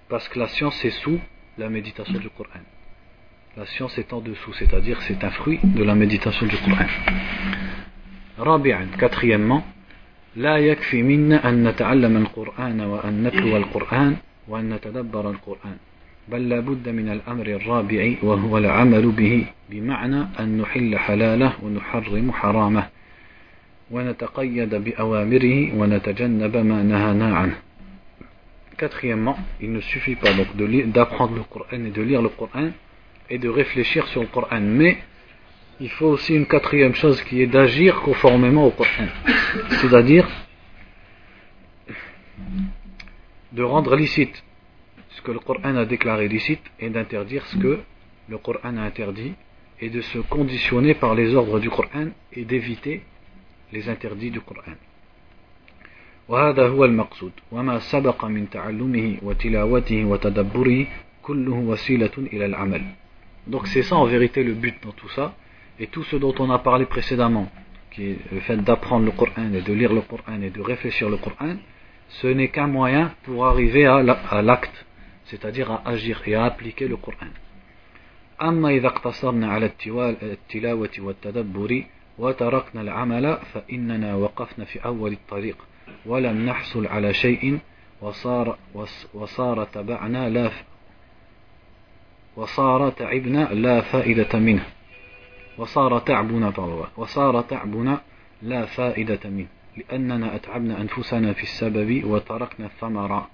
parce 0.10 0.28
que 0.30 0.40
la 0.40 0.48
science 0.48 0.84
est 0.86 0.92
sous 0.92 1.20
la 1.58 1.70
méditation 1.70 2.20
du 2.20 2.30
Coran. 2.30 2.64
La 3.58 3.66
science 3.66 3.98
est 3.98 4.14
en 4.14 4.22
dessous, 4.22 4.54
c'est-à-dire 4.54 5.02
c'est 5.04 5.24
un 5.24 5.30
fruit 5.30 5.60
de 5.64 5.84
la 5.84 5.96
méditation 5.96 6.46
du 6.46 6.58
Coran. 6.58 6.88
رابعا 8.40 8.88
quatrièmement 9.00 9.64
لا 10.36 10.58
يكفي 10.58 11.04
منا 11.04 11.50
أن 11.50 11.68
نتعلم 11.68 12.18
القرآن 12.18 12.82
وأن 12.82 13.24
نتلو 13.24 13.58
القرآن 13.58 14.18
وأن 14.48 14.74
نتدبر 14.74 15.30
القرآن 15.30 15.78
بل 16.33 16.49
لا 16.49 16.61
بد 16.61 16.89
من 16.89 17.09
الأمر 17.09 17.47
الرابع 17.47 18.15
وهو 18.23 18.59
العمل 18.59 19.11
به 19.11 19.47
بمعنى 19.71 20.27
أن 20.41 20.59
نحل 20.59 20.99
حلاله 20.99 21.53
ونحرم 21.63 22.33
حرامه 22.33 22.89
ونتقيد 23.91 24.75
بأوامره 24.75 25.75
ونتجنب 25.79 26.57
ما 26.57 26.83
نهانا 26.83 27.37
عنه 27.37 27.57
Quatrièmement, 28.79 29.37
il 29.61 29.73
ne 29.73 29.81
suffit 29.81 30.15
pas 30.15 30.33
donc 30.35 30.55
d'apprendre 30.93 31.35
le 31.35 31.43
Coran 31.43 31.85
et 31.85 31.91
de 31.91 32.01
lire 32.01 32.23
le 32.23 32.29
Coran 32.29 32.71
et 33.29 33.37
de 33.39 33.49
réfléchir 33.49 34.07
sur 34.07 34.21
le 34.21 34.29
Coran, 34.29 34.61
mais 34.61 34.99
il 35.81 35.91
faut 35.91 36.07
aussi 36.07 36.37
une 36.37 36.47
quatrième 36.47 36.95
chose 36.95 37.21
qui 37.25 37.43
est 37.43 37.49
d'agir 37.49 38.01
conformément 38.03 38.67
au 38.67 38.71
Coran, 38.71 39.09
c'est-à-dire 39.81 40.29
de 43.51 43.63
rendre 43.65 43.97
licite 43.97 44.45
ce 45.18 45.22
que 45.22 45.32
le 45.32 45.40
Coran 45.40 45.76
a 45.76 45.86
déclaré 45.86 46.28
licite 46.28 46.64
et 46.80 46.90
d'interdire 46.90 47.46
ce 47.48 47.58
que 47.58 47.80
le 48.30 48.38
Coran 48.38 48.78
a 48.78 48.82
interdit 48.82 49.34
et 49.80 49.90
de 49.90 50.02
se 50.02 50.20
conditionner 50.20 50.94
par 50.94 51.14
les 51.16 51.36
ordres 51.36 51.60
du 51.60 51.70
Coran 51.70 52.08
et 52.32 52.46
d'éviter 52.46 53.04
les 53.72 53.90
interdits 53.90 54.32
du 54.32 54.42
Coran. 54.42 54.76
وهذا 56.30 56.68
هو 56.68 56.86
المقصود 56.86 57.32
وما 57.52 57.80
سبق 57.80 58.26
من 58.26 58.50
تعلمه 58.50 59.18
وتلاوته 59.24 60.06
وتدبره 60.06 60.88
كله 61.22 61.54
وسيلة 61.54 62.12
إلى 62.18 62.46
العمل 62.46 62.82
donc 63.48 63.68
c'est 63.68 63.84
ça 63.84 63.98
en 63.98 64.06
vérité 64.06 64.42
le 64.44 64.54
but 64.54 64.76
dans 64.84 64.94
tout 64.94 65.10
ça 65.10 65.34
et 65.80 65.88
tout 65.88 66.04
ce 66.04 66.16
dont 66.16 66.34
on 66.40 66.50
a 66.50 66.60
parlé 66.60 66.86
précédemment 66.86 67.52
qui 67.92 68.04
est 68.12 68.18
le 68.32 68.40
fait 68.40 68.56
d'apprendre 68.56 69.06
le 69.06 69.12
Coran 69.12 69.54
et 69.54 69.62
de 69.62 69.74
lire 69.74 69.92
le 69.92 70.00
Coran 70.02 70.42
et 70.42 70.50
de 70.50 70.62
réfléchir 70.62 71.10
le 71.10 71.18
Coran 71.18 71.58
ce 72.08 72.28
n'est 72.28 72.48
qu'un 72.48 72.68
moyen 72.68 73.12
pour 73.24 73.46
arriver 73.46 73.86
à 73.86 74.42
l'acte 74.42 74.86
c'est-à-dire 75.29 75.71
à 75.71 75.83
agir 75.95 76.23
et 76.27 76.35
à 76.35 76.45
appliquer 76.45 76.89
le 76.89 76.97
Coran. 76.97 77.33
أما 78.43 78.69
إذا 78.69 78.87
اقتصرنا 78.87 79.53
على 79.53 79.71
التلاوة 80.23 80.91
والتدبر 80.99 81.85
وتركنا 82.19 82.81
العمل 82.81 83.39
فإننا 83.53 84.15
وقفنا 84.15 84.65
في 84.65 84.85
أول 84.85 85.13
الطريق 85.13 85.57
ولم 86.07 86.47
نحصل 86.47 86.87
على 86.87 87.13
شيء 87.13 87.59
وصار 88.01 88.59
وصار 89.15 89.65
تبعنا 89.65 90.29
لا 90.29 90.51
وصار 92.37 92.91
تعبنا 92.91 93.49
لا 93.55 93.81
فائدة 93.81 94.39
منه. 94.39 94.67
وصار 95.59 95.99
تعبنا 95.99 96.53
وصار 96.97 97.43
تعبنا 97.43 98.01
لا 98.43 98.67
فائدة 98.67 99.31
منه. 99.31 99.49
لأننا 99.77 100.37
أتعبنا 100.37 100.81
أنفسنا 100.81 101.33
في 101.33 101.43
السبب 101.43 102.05
وتركنا 102.05 102.67
الثمرة. 102.67 103.29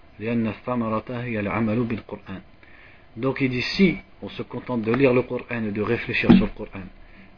Donc 3.17 3.41
il 3.41 3.51
dit 3.51 3.63
si 3.63 3.97
on 4.23 4.29
se 4.29 4.43
contente 4.43 4.83
de 4.83 4.93
lire 4.93 5.13
le 5.13 5.23
Coran 5.23 5.65
et 5.67 5.73
de 5.73 5.83
réfléchir 5.83 6.31
sur 6.33 6.47
le 6.47 6.53
Coran, 6.53 6.85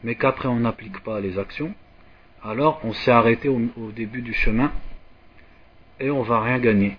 mais 0.03 0.15
qu'après 0.15 0.47
on 0.47 0.59
n'applique 0.59 0.99
pas 1.01 1.19
les 1.19 1.39
actions, 1.39 1.73
alors 2.43 2.79
on 2.83 2.93
s'est 2.93 3.11
arrêté 3.11 3.49
au, 3.49 3.91
début 3.95 4.21
du 4.21 4.33
chemin 4.33 4.71
et 5.99 6.11
on 6.11 6.21
va 6.21 6.41
rien 6.41 6.59
gagner. 6.59 6.97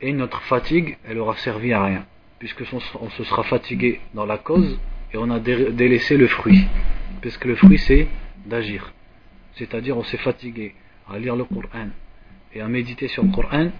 Et 0.00 0.12
notre 0.12 0.42
fatigue, 0.42 0.98
elle 1.08 1.18
aura 1.18 1.36
servi 1.36 1.72
à 1.72 1.84
rien, 1.84 2.04
puisque 2.38 2.64
on, 2.72 3.10
se 3.10 3.24
sera 3.24 3.44
fatigué 3.44 4.00
dans 4.14 4.26
la 4.26 4.36
cause 4.36 4.78
et 5.14 5.16
on 5.16 5.30
a 5.30 5.38
délaissé 5.40 6.16
le 6.18 6.26
fruit, 6.26 6.66
puisque 7.22 7.46
le 7.46 7.56
fruit 7.56 7.78
c'est 7.78 8.08
d'agir. 8.44 8.92
C'est-à-dire 9.54 9.96
on 9.96 10.04
s'est 10.04 10.18
fatigué 10.18 10.74
à 11.10 11.18
lire 11.18 11.36
le 11.36 11.44
Coran 11.44 11.88
et 12.54 12.60
à 12.60 12.68
méditer 12.68 13.08
sur 13.08 13.22
le 13.22 13.30
Coran 13.30 13.70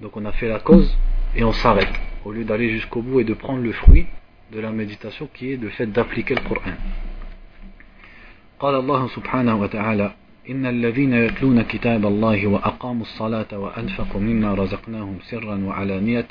donc 0.00 0.16
on 0.16 0.24
a 0.24 0.32
fait 0.32 0.48
la 0.48 0.60
cause 0.60 0.96
et 1.36 1.44
on 1.44 1.52
s'arrête, 1.52 1.92
au 2.24 2.32
lieu 2.32 2.44
d'aller 2.44 2.70
jusqu'au 2.70 3.02
bout 3.02 3.20
et 3.20 3.24
de 3.24 3.34
prendre 3.34 3.62
le 3.62 3.72
fruit 3.72 4.06
de 4.52 4.60
la 4.60 4.70
méditation 4.70 5.28
qui 5.32 5.52
est 5.52 5.56
le 5.56 5.68
fait 5.70 5.86
d'appliquer 5.86 6.34
le 6.34 6.42
Coran. 6.42 6.74
قال 8.60 8.74
الله 8.74 9.08
سبحانه 9.08 9.60
وتعالى 9.60 10.14
إن 10.50 10.66
الذين 10.66 11.12
يتلون 11.12 11.62
كتاب 11.62 12.06
الله 12.06 12.46
وأقاموا 12.46 13.02
الصلاة 13.02 13.58
وأنفقوا 13.58 14.20
مما 14.20 14.54
رزقناهم 14.54 15.18
سرا 15.22 15.56
وعلانية 15.64 16.28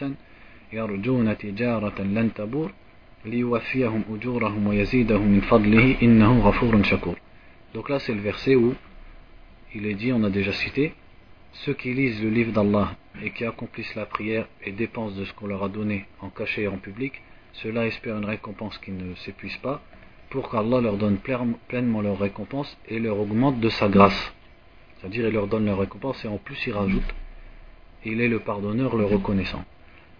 يرجون 0.74 1.38
تجارة 1.38 2.02
لن 2.02 2.34
تبور 2.34 2.72
ليوفيهم 3.26 4.02
أجورهم 4.14 4.68
ويزيدهم 4.68 5.28
من 5.28 5.42
فضله 5.42 5.98
إنه 6.02 6.40
غفور 6.40 6.84
شكور 6.84 7.16
Donc 7.74 7.90
là 7.90 8.00
c'est 8.00 8.14
le 8.14 8.22
verset 8.22 8.56
où 8.56 8.74
il 9.76 9.86
est 9.88 9.96
dit, 9.96 10.14
on 10.14 10.24
a 10.24 10.30
déjà 10.30 10.54
cité, 10.54 10.94
ceux 11.58 11.74
qui 11.74 11.94
lisent 11.94 12.22
le 12.22 12.30
livre 12.30 12.52
d'Allah 12.52 12.96
et 13.22 13.32
qui 13.32 13.46
accomplissent 13.46 13.96
la 13.96 14.06
prière 14.06 14.48
et 14.64 14.72
dépensent 14.72 15.16
de 15.16 15.26
ce 15.26 15.34
qu'on 15.34 15.48
leur 15.48 15.64
a 15.64 15.70
donné 15.70 16.06
en 16.22 16.30
cachet 16.30 16.64
et 16.64 16.68
en 16.68 16.78
public, 16.78 17.22
ceux-là 17.54 17.86
espèrent 17.86 18.18
une 18.18 18.26
récompense 18.26 18.78
qui 18.80 18.92
ne 18.92 19.14
s'épuise 19.16 19.58
pas, 19.58 19.82
pour 20.30 20.50
qu'Allah 20.50 20.82
leur 20.82 20.98
donne 20.98 21.18
pleinement 21.68 22.02
leur 22.02 22.18
récompense 22.18 22.76
et 22.88 23.00
leur 23.00 23.20
augmente 23.20 23.60
de 23.60 23.70
sa 23.70 23.88
grâce. 23.88 24.34
C'est-à-dire, 24.98 25.28
il 25.28 25.34
leur 25.34 25.48
donne 25.48 25.66
leur 25.66 25.78
récompense 25.78 26.26
et 26.26 26.28
en 26.28 26.38
plus 26.38 26.58
il 26.66 26.74
rajoute, 26.74 27.14
il 28.04 28.20
est 28.20 28.28
le 28.28 28.40
pardonneur, 28.40 28.96
le 28.96 29.06
reconnaissant. 29.06 29.64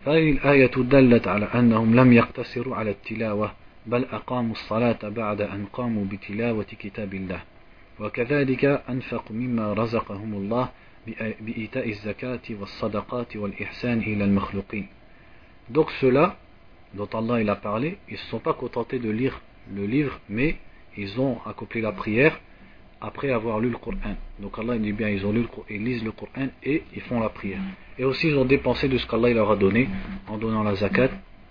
فهذه 0.06 0.32
الآية 0.32 0.72
دلت 0.76 1.28
على 1.28 1.46
أنهم 1.46 1.96
لم 1.96 2.14
يقتصروا 2.14 2.76
على 2.76 2.92
التلاوة 2.92 3.52
بل 3.86 4.06
أقاموا 4.06 4.52
الصلاة 4.52 5.00
بعد 5.04 5.42
أن 5.42 5.66
قاموا 5.74 6.06
بتلاوة 6.06 6.64
كتاب 6.64 7.14
الله 7.14 7.42
وكذلك 8.00 8.66
أنفقوا 8.90 9.36
مما 9.36 9.74
رزقهم 9.74 10.34
الله 10.34 10.70
donc 15.71 15.91
ceux-là, 16.01 16.37
dont 16.95 17.09
Allah 17.13 17.53
a 17.53 17.57
parlé, 17.57 17.99
ils 18.09 18.15
ne 18.15 18.19
se 18.19 18.27
sont 18.27 18.39
pas 18.39 18.55
contentés 18.55 18.99
de 18.99 19.11
lire 19.11 19.41
le 19.75 19.87
livre, 19.87 20.19
mais 20.29 20.57
ils 20.97 21.21
ont 21.21 21.39
accompli 21.47 21.81
la 21.81 21.93
prière 21.93 22.39
après 23.01 23.31
avoir 23.31 23.61
lu 23.61 23.71
le 23.71 23.77
Coran. 23.77 24.17
Donc 24.41 24.59
Allah 24.59 24.79
dit 24.79 24.93
bien, 24.93 25.09
ils 25.09 25.25
ont 25.25 25.33
lu 25.33 25.43
le, 25.43 25.49
ils 25.71 25.85
lisent 25.85 26.05
le 26.05 26.13
Coran 26.13 26.49
et 26.65 26.83
ils 26.95 27.03
font 27.03 27.21
la 27.21 27.29
prière. 27.29 27.61
Et 27.99 28.05
aussi 28.05 28.29
ils 28.29 28.37
ont 28.37 28.45
dépensé 28.45 28.89
de 28.89 28.99
ce 28.99 29.07
qu'Allah 29.07 29.33
leur 29.33 29.51
a 29.51 29.57
donné 29.57 29.89
en 30.29 30.39
donnant 30.39 30.63
la 30.63 30.75
zakat 30.75 31.11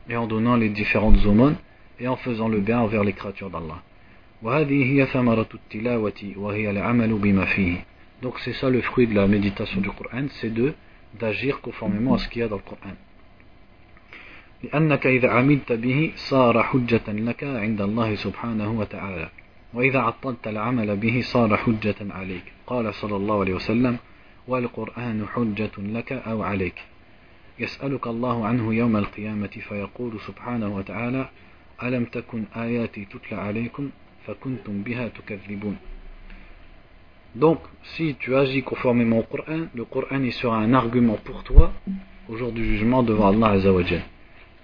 et 0.09 0.15
en 0.17 0.27
donnant 0.27 0.55
les 0.55 0.69
différentes 0.69 1.23
aumônes 1.25 1.55
et 1.99 2.07
en 2.07 2.15
faisant 2.17 2.47
le 2.47 2.59
bien 2.59 2.79
envers 2.79 3.03
les 3.03 3.13
créatures 3.13 3.49
d'Allah. 3.49 3.81
Donc 8.21 8.39
c'est 8.39 8.53
ça 8.53 8.69
le 8.69 8.81
fruit 8.81 9.07
de 9.07 9.13
la 9.13 9.27
méditation 9.27 9.79
du 9.81 9.91
Coran, 9.91 10.25
c'est 10.29 10.53
de 10.53 10.73
d'agir 11.19 11.61
conformément 11.61 12.15
à 12.15 12.17
ce 12.17 12.27
qu'il 12.29 12.41
y 12.41 12.45
a 12.45 12.47
dans 12.47 12.57
le 12.57 12.61
Coran. 12.61 12.95
لأنك 14.63 15.07
إذا 15.07 15.29
عملت 15.29 15.71
به 15.71 16.11
صار 16.15 16.63
حجة 16.63 17.07
لك 17.07 17.43
عند 17.43 17.81
الله 17.81 18.15
سبحانه 18.15 18.79
وتعالى. 18.79 19.29
وإذا 19.73 19.99
عطلت 19.99 20.47
العمل 20.47 20.97
به 20.97 21.21
صار 21.21 21.57
حجة 21.57 21.95
عليك. 22.09 22.43
قال 22.67 22.93
صلى 22.93 23.15
الله 23.15 23.39
عليه 23.39 23.53
وسلم 23.53 23.97
والقرآن 24.47 25.25
حجة 25.27 25.71
لك 25.77 26.11
أو 26.11 26.43
عليك. 26.43 26.81
يسألك 27.59 28.07
الله 28.07 28.45
عنه 28.45 28.73
يوم 28.73 28.97
القيامة 28.97 29.47
فيقول 29.47 30.19
سبحانه 30.27 30.75
وتعالى 30.75 31.29
ألم 31.83 32.05
تكن 32.05 32.43
آياتي 32.55 33.05
تتلى 33.05 33.37
عليكم 33.37 33.89
فكنتم 34.27 34.81
بها 34.81 35.07
تكذبون. 35.07 35.77
Donc, 37.37 37.59
si 37.95 38.15
tu 38.19 38.35
agis 38.35 38.63
conformément 38.63 39.19
au 39.19 39.23
Coran, 39.23 39.67
le 39.75 39.85
Coran 39.85 40.23
il 40.23 40.33
sera 40.33 40.57
un 40.57 40.73
argument 40.73 41.19
pour 41.23 41.43
toi 41.43 41.71
au 42.27 42.35
jour 42.35 42.51
du 42.51 42.65
jugement 42.65 43.03
devant 43.03 43.27
Allah 43.27 43.49
Azzawajal. 43.49 44.01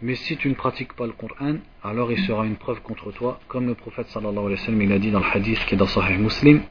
Mais 0.01 0.15
si 0.15 0.37
tu 0.37 0.49
ne 0.49 0.55
pratiques 0.55 0.93
pas 0.93 1.05
le 1.05 1.11
Coran, 1.11 1.57
alors 1.83 2.11
il 2.11 2.17
sera 2.25 2.47
une 2.47 2.55
preuve 2.55 2.81
contre 2.81 3.11
toi, 3.11 3.39
comme 3.47 3.67
le 3.67 3.75
prophète 3.75 4.07
sallallahu 4.07 4.45
alayhi 4.47 4.59
wa 4.59 4.65
sallam 4.65 4.81
il 4.81 4.91
a 4.91 4.97
dit 4.97 5.11
dans 5.11 5.19
le 5.19 5.25
hadith 5.31 5.63
qui 5.67 5.75
est 5.75 5.77
dans 5.77 5.85
Sahih 5.85 6.17
Muslim, 6.17 6.63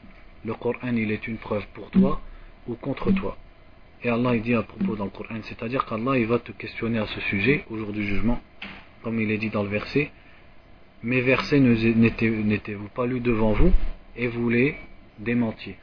le 0.43 0.53
Coran 0.55 0.93
il 0.93 1.09
est 1.09 1.25
une 1.25 1.37
preuve 1.37 1.65
pour 1.73 1.89
toi 1.89 2.19
ou 2.67 2.75
contre 2.75 3.13
toi. 3.13 3.37
Et 4.03 4.09
Allah 4.09 4.35
il 4.35 4.41
dit 4.41 4.55
à 4.55 4.63
propos 4.63 4.97
dans 4.97 5.05
le 5.05 5.09
Coran, 5.09 5.39
c'est-à-dire 5.43 5.85
qu'Allah 5.85 6.17
il 6.17 6.27
va 6.27 6.39
te 6.39 6.51
questionner 6.51 6.99
à 6.99 7.07
ce 7.07 7.21
sujet 7.21 7.63
au 7.69 7.77
jour 7.77 7.93
du 7.93 8.05
jugement, 8.05 8.41
comme 9.03 9.21
il 9.21 9.31
est 9.31 9.37
dit 9.37 9.49
dans 9.49 9.63
le 9.63 9.69
verset, 9.69 10.11
mes 11.01 11.21
versets 11.21 11.61
n'étaient-vous 11.61 12.89
pas 12.89 13.05
lus 13.05 13.21
devant 13.21 13.53
vous 13.53 13.71
et 14.17 14.27
vous 14.27 14.49
les 14.49 14.75
démentiez? 15.17 15.77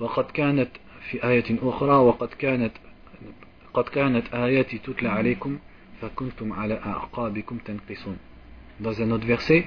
وقد 0.00 0.24
كانت 0.24 0.68
في 1.10 1.24
آية 1.24 1.58
أخرى 1.62 1.92
وقد 1.92 2.28
كانت 2.28 2.72
قد 3.74 3.84
كانت 3.84 4.34
آياتي 4.34 4.78
تتلى 4.78 5.08
عليكم 5.08 5.58
dans 8.80 9.02
un 9.02 9.10
autre 9.10 9.26
verset, 9.26 9.66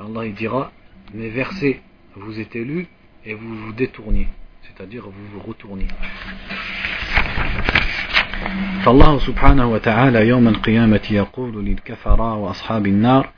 Allah 0.00 0.26
il 0.26 0.34
dira 0.34 0.72
Mes 1.14 1.28
versets 1.28 1.80
vous 2.16 2.40
étaient 2.40 2.64
lus 2.64 2.88
et 3.24 3.34
vous 3.34 3.56
vous 3.56 3.72
détourniez, 3.72 4.26
c'est-à-dire 4.62 5.04
vous 5.04 5.26
vous 5.32 5.40
retourniez. 5.40 5.86
فالله 8.84 9.18
سبحانه 9.18 9.66
وتعالى 9.72 10.28
يوم 10.28 10.48
القيامة 10.48 11.08
يقول 11.10 11.64
للكفراء 11.64 12.36
وأصحاب 12.36 12.86
النار 12.86 13.30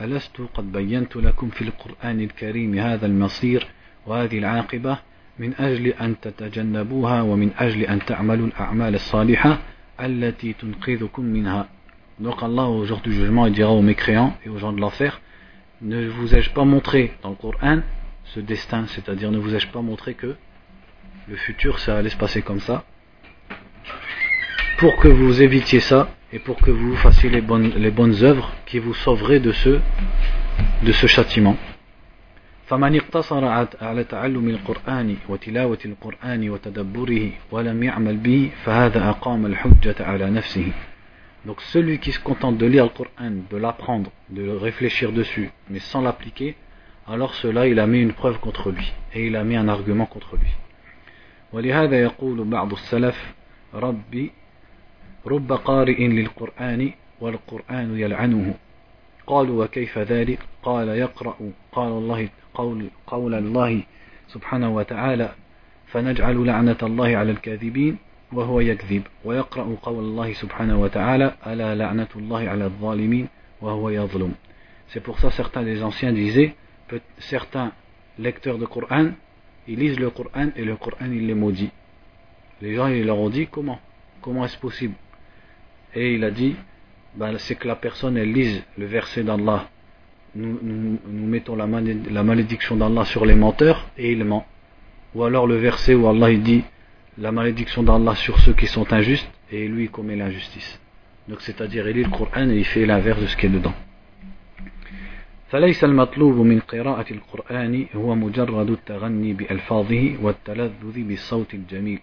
ألست 0.00 0.40
قد 0.54 0.72
بينت 0.72 1.16
لكم 1.16 1.48
في 1.48 1.62
القرآن 1.62 2.20
الكريم 2.20 2.78
هذا 2.78 3.06
المصير 3.06 3.66
وهذه 4.06 4.38
العاقبة 4.38 4.98
من 5.39 5.53
أجل 5.59 5.87
أن 5.87 6.19
تتجنبوها 6.19 7.21
ومن 7.21 7.51
أجل 7.59 7.83
أن 7.83 8.05
تعملوا 8.05 8.47
الأعمال 8.47 8.95
الصالحة 8.95 9.59
donc 12.19 12.43
Allah 12.43 12.67
au 12.69 12.85
jour 12.85 12.99
du 13.01 13.13
jugement 13.13 13.45
il 13.47 13.53
dira 13.53 13.71
aux 13.71 13.81
mécréants 13.81 14.33
et 14.45 14.49
aux 14.49 14.57
gens 14.57 14.71
de 14.73 14.79
l'enfer 14.79 15.21
ne 15.81 16.07
vous 16.07 16.35
ai-je 16.35 16.49
pas 16.51 16.63
montré 16.65 17.13
dans 17.21 17.29
le 17.29 17.35
Coran 17.35 17.79
ce 18.25 18.39
destin 18.39 18.85
c'est-à-dire 18.87 19.31
ne 19.31 19.37
vous 19.37 19.55
ai-je 19.55 19.67
pas 19.67 19.81
montré 19.81 20.13
que 20.13 20.35
le 21.27 21.35
futur 21.35 21.79
ça 21.79 21.97
allait 21.97 22.09
se 22.09 22.17
passer 22.17 22.41
comme 22.41 22.59
ça 22.59 22.83
pour 24.77 24.95
que 24.97 25.07
vous 25.09 25.41
évitiez 25.41 25.79
ça 25.81 26.09
et 26.31 26.39
pour 26.39 26.57
que 26.57 26.71
vous 26.71 26.95
fassiez 26.95 27.29
les 27.29 27.41
bonnes, 27.41 27.73
les 27.75 27.91
bonnes 27.91 28.23
œuvres 28.23 28.53
qui 28.65 28.79
vous 28.79 28.93
sauveraient 28.93 29.39
de 29.41 29.51
ce, 29.51 29.79
de 30.83 30.91
ce 30.91 31.07
châtiment 31.07 31.57
فمن 32.66 32.96
اقتصر 32.96 33.44
على 33.82 34.04
تعلم 34.04 34.48
القرآن 34.48 35.16
وتلاوة 35.28 35.78
القرآن 35.84 36.50
وتدبره 36.50 37.30
ولم 37.50 37.82
يعمل 37.82 38.16
به 38.16 38.50
فهذا 38.64 39.08
أقام 39.08 39.46
الحجة 39.46 39.96
على 40.00 40.30
نفسه 40.30 40.72
Donc 41.46 41.60
celui 41.60 41.98
qui 41.98 42.10
se 42.10 42.20
contente 42.20 42.56
de 42.56 42.64
lire 42.64 42.84
le 42.84 42.88
Coran, 42.88 43.32
de 43.50 43.56
l'apprendre, 43.58 44.10
de 44.30 44.48
réfléchir 44.48 45.12
dessus, 45.12 45.50
mais 45.68 45.78
sans 45.78 46.00
l'appliquer, 46.00 46.56
alors 47.06 47.34
cela 47.34 47.66
il 47.66 47.78
a 47.80 47.86
mis 47.86 48.00
une 48.00 48.14
preuve 48.14 48.38
contre 48.38 48.70
lui, 48.70 48.90
et 49.12 49.26
il 49.26 49.36
a 49.36 49.44
mis 49.44 49.56
un 49.56 49.68
argument 49.68 50.06
contre 50.06 50.36
lui. 50.36 50.48
ولهذا 51.52 52.00
يقول 52.02 52.44
بعض 52.44 52.72
السلف 52.72 53.34
ربي 53.74 54.30
رب 55.26 55.52
قارئ 55.52 56.06
للقرآن 56.08 56.92
والقرآن 57.20 57.98
يلعنه 57.98 58.54
قالوا 59.26 59.64
وكيف 59.64 59.98
ذلك 59.98 60.38
قال 60.64 60.88
يقرأ 60.88 61.36
قال 61.72 61.88
الله 61.88 62.28
قول, 62.54 62.90
قول 63.06 63.34
الله 63.34 63.82
سبحانه 64.28 64.74
وتعالى 64.74 65.34
فنجعل 65.86 66.46
لعنة 66.46 66.76
الله 66.82 67.16
على 67.16 67.30
الكاذبين 67.30 67.98
وهو 68.32 68.60
يكذب 68.60 69.02
ويقرأ 69.24 69.76
قول 69.82 70.04
الله 70.04 70.32
سبحانه 70.32 70.80
وتعالى 70.80 71.34
ألا 71.46 71.74
لعنة 71.74 72.08
الله 72.16 72.48
على 72.48 72.64
الظالمين 72.64 73.28
وهو 73.60 73.90
يظلم 73.90 74.34
C'est 74.88 75.00
pour 75.00 75.18
ça 75.18 75.30
certains 75.30 75.62
des 75.62 75.82
anciens 75.82 76.12
disaient, 76.12 76.54
certains 77.18 77.72
lecteurs 78.18 78.58
de 78.58 78.66
Coran, 78.66 79.08
ils 79.66 79.78
lisent 79.78 79.98
le 79.98 80.10
Coran 80.10 80.48
et 80.56 80.64
le 80.64 80.76
Coran 80.76 81.06
il 81.06 81.26
les 81.26 81.34
maudit. 81.34 81.70
Les 82.62 82.74
gens 82.74 82.86
ils 82.88 83.04
leur 83.04 83.18
ont 83.18 83.30
dit 83.30 83.48
comment 83.48 83.80
Comment 84.20 84.44
est-ce 84.44 84.58
possible 84.58 84.94
Et 85.94 86.14
il 86.14 86.24
a 86.24 86.30
dit, 86.30 86.56
ben, 87.16 87.36
c'est 87.38 87.56
que 87.56 87.66
la 87.66 87.76
personne 87.76 88.16
elle 88.16 88.32
lise 88.32 88.62
le 88.78 88.86
verset 88.86 89.24
d'Allah 89.24 89.68
nous, 90.35 90.59
nous, 90.61 90.99
nous 91.07 91.27
mettons 91.27 91.55
la, 91.55 91.67
la 92.11 92.23
malédiction 92.23 92.75
d'Allah 92.75 93.05
sur 93.05 93.25
les 93.25 93.35
menteurs 93.35 93.87
et 93.97 94.11
il 94.11 94.23
ment. 94.23 94.45
Ou 95.15 95.23
alors 95.23 95.47
le 95.47 95.55
verset 95.55 95.95
où 95.95 96.07
Allah 96.07 96.29
il 96.29 96.43
dit 96.43 96.63
la 97.17 97.31
malédiction 97.31 97.83
d'Allah 97.83 98.15
sur 98.15 98.39
ceux 98.39 98.53
qui 98.53 98.67
sont 98.67 98.91
injustes 98.93 99.29
et 99.51 99.67
lui 99.67 99.83
il 99.85 99.91
commet 99.91 100.15
l'injustice. 100.15 100.79
Donc 101.27 101.41
c'est-à-dire 101.41 101.87
il 101.89 101.95
lit 101.95 102.03
le 102.03 102.09
Coran 102.09 102.49
et 102.49 102.57
il 102.57 102.65
fait 102.65 102.85
l'inverse 102.85 103.21
de 103.21 103.27
ce 103.27 103.35
qui 103.37 103.45
est 103.47 103.49
dedans. 103.49 103.73
فليس 105.49 105.83
المطلوب 105.83 106.35
من 106.35 106.59
قراءة 106.59 107.13
القرآن 107.13 107.85
هو 107.95 108.15
مجرد 108.15 108.69
التغني 108.69 109.33
بألفاظه 109.33 110.15
والتلذذ 110.21 111.03
بالصوت 111.03 111.53
الجميل 111.53 111.99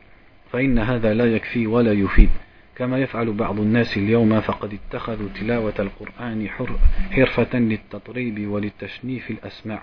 فإن 0.52 0.78
هذا 0.78 1.14
لا 1.14 1.24
يكفي 1.24 1.66
ولا 1.66 1.92
يفيد 1.92 2.30
كما 2.75 2.99
يفعل 2.99 3.33
بعض 3.33 3.59
الناس 3.59 3.97
اليوم 3.97 4.41
فقد 4.41 4.73
اتخذوا 4.73 5.29
تلاوة 5.39 5.73
القرآن 5.79 6.49
حرفة 7.11 7.59
للتطريب 7.59 8.47
وللتشنيف 8.47 9.31
الأسماع 9.31 9.81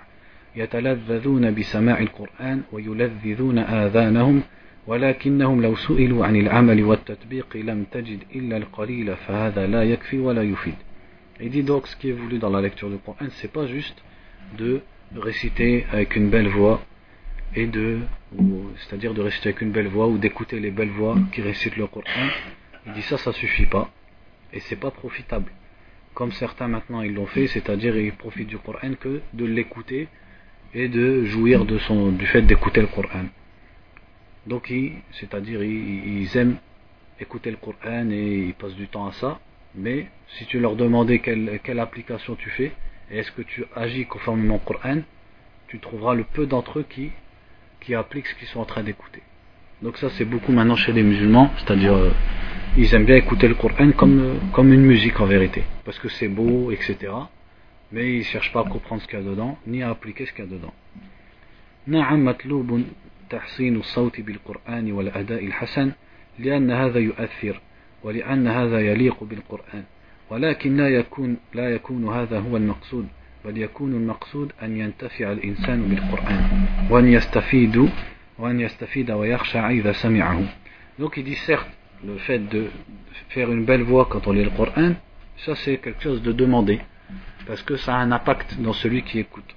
يتلذذون 0.57 1.55
بسماع 1.55 1.99
القرآن 1.99 2.63
ويلذذون 2.73 3.59
آذانهم 3.59 4.43
ولكنهم 4.87 5.63
لو 5.63 5.77
سئلوا 5.77 6.27
عن 6.27 6.37
العمل 6.37 6.85
والتطبيق 6.85 7.57
لم 7.57 7.85
تجد 7.93 8.19
إلا 8.35 8.57
القليل 8.57 9.17
فهذا 9.17 9.67
لا 9.67 9.83
يكفي 9.83 10.19
ولا 10.19 10.43
يفيد 10.43 10.75
Il 11.41 11.51
dit 11.51 11.63
donc 11.63 11.87
ce 11.87 11.95
qui 11.97 12.09
est 12.09 12.13
voulu 12.13 12.39
dans 12.39 12.51
la 12.51 12.61
lecture 12.61 12.91
du 12.91 12.99
Coran, 12.99 13.27
c'est 13.39 13.53
pas 13.53 13.67
juste 13.69 14.03
de 14.59 14.81
réciter 15.15 15.87
avec 15.93 16.17
une 16.17 16.31
belle 16.31 16.49
voix 16.49 16.83
et 17.55 17.67
de, 17.69 18.01
c'est-à-dire 18.77 19.15
de 19.15 19.23
réciter 19.23 19.51
avec 19.51 19.61
une 19.61 19.71
belle 19.71 19.87
voix 19.87 20.09
ou 20.09 20.19
d'écouter 20.19 20.59
les 20.59 20.73
belles 20.73 20.91
voix 20.91 21.17
qui 21.33 21.41
récitent 21.41 21.77
le 21.77 21.87
Coran, 21.87 22.29
Il 22.89 22.95
dit 22.95 23.03
ça, 23.03 23.19
ça 23.19 23.33
suffit 23.33 23.67
pas. 23.67 23.91
Et 24.53 24.61
c'est 24.61 24.77
pas 24.77 24.91
profitable. 24.91 25.53
Comme 26.15 26.33
certains 26.33 26.69
maintenant 26.69 27.03
ils 27.03 27.15
l'ont 27.15 27.27
fait, 27.27 27.47
c'est-à-dire 27.47 27.97
ils 27.97 28.13
profitent 28.13 28.49
du 28.49 28.59
Coran 28.59 28.95
que 28.99 29.21
de 29.35 29.45
l'écouter 29.45 30.09
et 30.75 30.89
de 30.89 31.25
jouir 31.25 31.65
de 31.65 31.79
son, 31.79 32.11
du 32.13 32.27
fait 32.27 32.43
d'écouter 32.43 32.81
le 32.81 32.89
Coran. 32.89 33.27
Donc, 34.47 34.73
c'est-à-dire, 35.13 35.63
ils, 35.63 36.37
aiment 36.37 36.57
écouter 37.21 37.51
le 37.51 37.59
Coran 37.59 38.11
et 38.11 38.47
ils 38.49 38.55
passent 38.55 38.75
du 38.75 38.89
temps 38.89 39.07
à 39.07 39.13
ça. 39.13 39.39
Mais 39.75 40.07
si 40.29 40.47
tu 40.47 40.59
leur 40.59 40.77
demandais 40.77 41.19
quelle, 41.19 41.61
quelle 41.63 41.79
application 41.79 42.35
tu 42.35 42.49
fais 42.51 42.73
et 43.11 43.19
est-ce 43.19 43.33
que 43.33 43.43
tu 43.43 43.65
agis 43.77 44.07
conformément 44.07 44.57
au 44.57 44.59
Coran, 44.59 45.01
tu 45.69 45.79
trouveras 45.79 46.15
le 46.15 46.25
peu 46.25 46.47
d'entre 46.47 46.81
eux 46.81 46.87
qui, 46.89 47.11
qui 47.81 47.95
appliquent 47.95 48.27
ce 48.27 48.35
qu'ils 48.35 48.49
sont 48.49 48.61
en 48.61 48.65
train 48.65 48.83
d'écouter. 48.83 49.23
Donc 49.83 49.97
ça 49.99 50.11
c'est 50.11 50.25
beaucoup 50.25 50.53
maintenant 50.53 50.77
chez 50.77 50.93
les 50.93 51.03
musulmans, 51.03 51.51
c'est-à-dire 51.59 51.95
euh, 51.95 52.11
ils 52.78 52.94
aiment 52.94 53.06
bien 53.06 53.16
écouter 53.16 53.48
le 53.48 53.56
Coran 53.56 53.92
comme, 53.92 54.20
euh, 54.20 54.34
comme 54.52 54.74
une 54.74 54.86
musique 54.86 55.20
en 55.20 55.26
vérité, 55.26 55.64
parce 55.86 56.00
que 56.00 56.10
c'est 56.10 56.28
beau, 56.28 56.72
etc. 56.72 56.96
Mais 57.92 58.14
ils 58.14 58.20
ne 58.20 58.24
cherchent 58.24 58.52
pas 58.52 58.62
à 58.62 58.70
comprendre 58.70 59.02
ce 59.02 59.08
qu'il 59.08 59.20
y 59.20 59.22
a 59.22 59.26
dedans, 59.26 59.58
ni 59.68 59.84
à 59.84 59.90
appliquer 59.90 60.26
ce 60.26 60.34
qu'il 60.34 60.46
y 60.46 60.48
a 60.48 60.52
dedans. 60.52 60.74
نعم 61.88 62.26
مطلوب 62.26 62.84
تحسين 63.30 63.76
الصوت 63.76 64.22
بالقرآن 64.22 64.92
والأداء 64.92 65.46
الحسن 65.46 65.92
لأن 66.40 66.72
هذا 66.72 67.00
يؤثر 67.00 67.62
ولأن 68.04 68.48
هذا 68.48 68.80
يليق 68.80 69.24
بالقرآن 69.24 69.84
ولكن 70.30 70.78
لا 70.78 70.90
يكون 70.90 71.38
لا 71.54 71.70
يكون 71.70 72.14
هذا 72.14 72.40
هو 72.40 72.58
المقصود 72.58 73.08
بل 73.46 73.58
يكون 73.58 73.94
المقصود 73.94 74.52
أن 74.64 74.78
ينتفع 74.78 75.32
الإنسان 75.32 75.82
بالقرآن 75.90 76.66
وأن 76.90 77.08
يستفيد 77.08 77.90
وأن 78.40 78.60
يستفيد 78.60 79.12
ويخشع 79.12 79.70
إذا 79.70 79.92
سمعه 79.92 80.44
Donc 81.00 81.18
il 81.18 81.24
dit 81.24 81.36
certes, 81.36 81.68
le 82.05 82.19
fait 82.19 82.39
de 82.39 82.71
faire 83.31 83.51
une 83.51 83.65
belle 83.65 83.83
voix 83.83 84.07
quand 84.11 84.27
on 84.27 84.33
lit 84.33 84.45
le 84.45 84.51
Coran, 84.51 84.95
ça 85.39 85.55
c'est 85.57 85.79
quelque 85.79 86.03
chose 86.03 86.23
de 86.23 86.33
demandé, 86.33 86.81
parce 87.47 87.63
que 87.63 87.77
ça 87.77 87.97
a 87.97 87.99
un 87.99 88.13
impact 88.13 88.61
dans 88.61 88.73
celui 88.73 89.03
qui 89.03 89.19
écoute. 89.19 89.55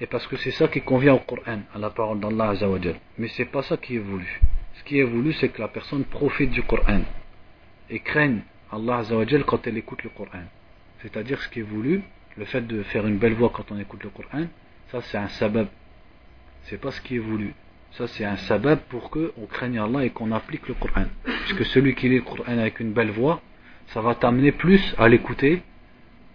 Et 0.00 0.06
parce 0.06 0.26
que 0.26 0.36
c'est 0.36 0.50
ça 0.50 0.66
qui 0.66 0.80
convient 0.80 1.14
au 1.14 1.20
Coran, 1.20 1.60
à 1.74 1.78
la 1.78 1.90
parole 1.90 2.18
d'Allah 2.18 2.50
Azzawajal. 2.50 2.96
Mais 3.18 3.28
c'est 3.28 3.44
pas 3.44 3.62
ça 3.62 3.76
qui 3.76 3.96
est 3.96 4.00
voulu. 4.00 4.40
Ce 4.74 4.82
qui 4.84 4.98
est 4.98 5.04
voulu, 5.04 5.32
c'est 5.34 5.50
que 5.50 5.60
la 5.60 5.68
personne 5.68 6.04
profite 6.04 6.50
du 6.50 6.62
Coran 6.62 7.02
et 7.88 8.00
craigne 8.00 8.40
Allah 8.72 8.98
Azzawajal 8.98 9.44
quand 9.44 9.64
elle 9.66 9.78
écoute 9.78 10.02
le 10.02 10.10
Coran. 10.10 10.42
C'est-à-dire 11.02 11.40
ce 11.40 11.48
qui 11.48 11.60
est 11.60 11.62
voulu, 11.62 12.02
le 12.36 12.44
fait 12.46 12.66
de 12.66 12.82
faire 12.84 13.06
une 13.06 13.18
belle 13.18 13.34
voix 13.34 13.50
quand 13.54 13.70
on 13.70 13.78
écoute 13.78 14.02
le 14.02 14.10
Coran, 14.10 14.46
ça 14.90 15.02
c'est 15.02 15.18
un 15.18 15.28
sabab. 15.28 15.68
C'est 16.64 16.80
pas 16.80 16.90
ce 16.90 17.00
qui 17.00 17.16
est 17.16 17.20
voulu. 17.20 17.54
Ça 17.91 18.07
c'est 18.07 18.25
un 18.25 18.37
sabab 18.37 18.79
pour 18.89 19.09
qu'on 19.09 19.45
craigne 19.49 19.79
Allah 19.79 20.05
et 20.05 20.09
qu'on 20.11 20.31
applique 20.31 20.67
le 20.67 20.75
Coran. 20.75 21.05
Puisque 21.23 21.65
celui 21.65 21.95
qui 21.95 22.09
lit 22.09 22.17
le 22.17 22.21
Coran 22.21 22.43
avec 22.47 22.79
une 22.79 22.93
belle 22.93 23.11
voix, 23.11 23.41
ça 23.87 24.01
va 24.01 24.15
t'amener 24.15 24.51
plus 24.51 24.95
à 24.97 25.07
l'écouter 25.07 25.61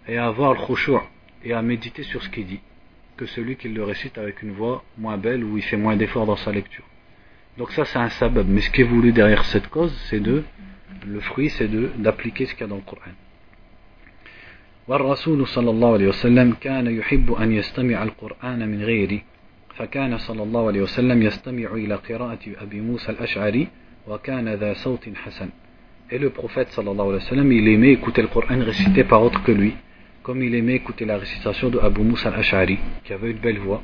et 0.07 0.17
à 0.17 0.27
avoir 0.27 0.53
le 0.53 0.59
khushu' 0.65 0.99
et 1.43 1.53
à 1.53 1.61
méditer 1.61 2.03
sur 2.03 2.21
ce 2.23 2.29
qu'il 2.29 2.47
dit 2.47 2.59
que 3.15 3.25
celui 3.27 3.55
qui 3.55 3.69
le 3.69 3.83
récite 3.83 4.17
avec 4.17 4.41
une 4.41 4.51
voix 4.51 4.83
moins 4.97 5.17
belle 5.17 5.43
ou 5.43 5.57
il 5.57 5.63
fait 5.63 5.77
moins 5.77 5.95
d'efforts 5.95 6.25
dans 6.25 6.35
sa 6.35 6.51
lecture. 6.51 6.83
Donc 7.57 7.71
ça 7.71 7.85
c'est 7.85 7.99
un 7.99 8.09
sabab. 8.09 8.47
Mais 8.49 8.61
ce 8.61 8.69
qui 8.71 8.81
est 8.81 8.85
voulu 8.85 9.11
derrière 9.11 9.45
cette 9.45 9.67
cause, 9.69 9.93
c'est 10.09 10.19
de, 10.19 10.43
le 11.05 11.19
fruit 11.19 11.49
c'est 11.49 11.69
d'appliquer 12.01 12.45
ce 12.47 12.53
qu'il 12.53 12.61
y 12.61 12.63
a 12.63 12.67
dans 12.67 12.77
le 12.77 12.81
Coran. 12.81 13.13
والرسول 14.87 15.47
صلى 15.47 15.69
الله 15.69 15.93
عليه 15.93 16.07
وسلم 16.07 16.53
كان 16.53 16.87
يحب 16.87 17.31
أن 17.31 17.51
يستمع 17.51 18.03
القرآن 18.03 18.69
من 18.69 18.83
غيره 18.83 19.21
فكان 19.78 20.18
صلى 20.18 20.42
الله 20.42 20.66
عليه 20.66 20.82
وسلم 20.82 21.22
يستمع 21.22 21.68
إلى 21.72 21.94
قراءة 21.94 22.44
أبي 22.60 22.80
موسى 22.80 23.12
الأشعري 23.12 23.68
وكان 24.08 24.48
ذا 24.48 24.74
صوت 24.74 25.08
حسن. 25.14 25.48
Et 26.10 26.18
le 26.18 26.30
prophète 26.30 26.70
sallallahu 26.70 27.08
alayhi 27.10 27.24
wa 27.24 27.30
sallam, 27.30 27.52
il 27.52 27.68
aimait 27.68 27.92
écouter 27.92 28.22
le 28.22 28.28
Coran 28.28 28.58
récité 28.58 29.04
par 29.04 29.22
autre 29.22 29.42
que 29.44 29.52
lui, 29.52 29.74
comme 30.22 30.42
il 30.42 30.54
aimait 30.54 30.74
écouter 30.74 31.04
la 31.04 31.18
récitation 31.18 31.68
de 31.68 31.78
Abu 31.78 32.00
Musa 32.00 32.30
al-Ash'ari, 32.30 32.78
qui 33.04 33.12
avait 33.12 33.30
une 33.30 33.38
belle 33.38 33.58
voix. 33.58 33.82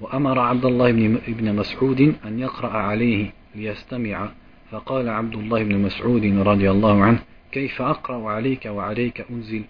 وأمر 0.00 0.38
عبد 0.38 0.64
الله 0.64 0.92
بن 1.28 1.54
مسعود 1.54 2.00
أن 2.26 2.38
يقرأ 2.38 2.70
عليه 2.70 3.30
ليستمع. 3.54 4.28
فقال 4.70 5.08
عبد 5.08 5.34
الله 5.34 5.62
بن 5.62 5.78
مسعود 5.78 6.24
رضي 6.24 6.70
الله 6.70 7.02
عنه 7.02 7.18
كيف 7.52 7.82
أقرأ 7.82 8.30
عليك 8.30 8.66
وعليك 8.66 9.26
أنزل؟ 9.30 9.62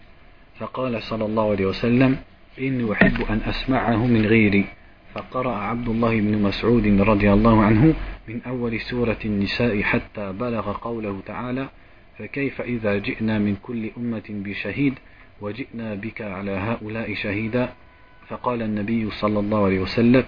فقال 0.59 1.03
صلى 1.03 1.25
الله 1.25 1.51
عليه 1.51 1.67
وسلم 1.67 2.17
إني 2.61 2.93
أحب 2.93 3.23
أن 3.31 3.41
أسمعه 3.47 4.07
من 4.07 4.27
غيري. 4.27 4.65
فقرأ 5.19 5.55
عبد 5.55 5.89
الله 5.89 6.21
بن 6.21 6.43
مسعود 6.43 6.87
رضي 6.87 7.33
الله 7.33 7.63
عنه 7.63 7.95
من 8.29 8.43
أول 8.47 8.81
سورة 8.81 9.19
النساء 9.25 9.83
حتى 9.83 10.33
بلغ 10.33 10.73
قوله 10.73 11.21
تعالى 11.27 11.69
فكيف 12.19 12.61
إذا 12.61 12.99
جئنا 12.99 13.39
من 13.39 13.57
كل 13.63 13.91
أمة 13.99 14.29
بشهيد 14.31 14.95
وجئنا 15.41 15.95
بك 15.95 16.23
على 16.23 16.51
هؤلاء 16.51 17.15
شهيدا؟ 17.15 17.73
فقال 18.29 18.63
النبي 18.63 19.11
صلى 19.11 19.39
الله 19.39 19.65
عليه 19.65 19.81
وسلم 19.81 20.25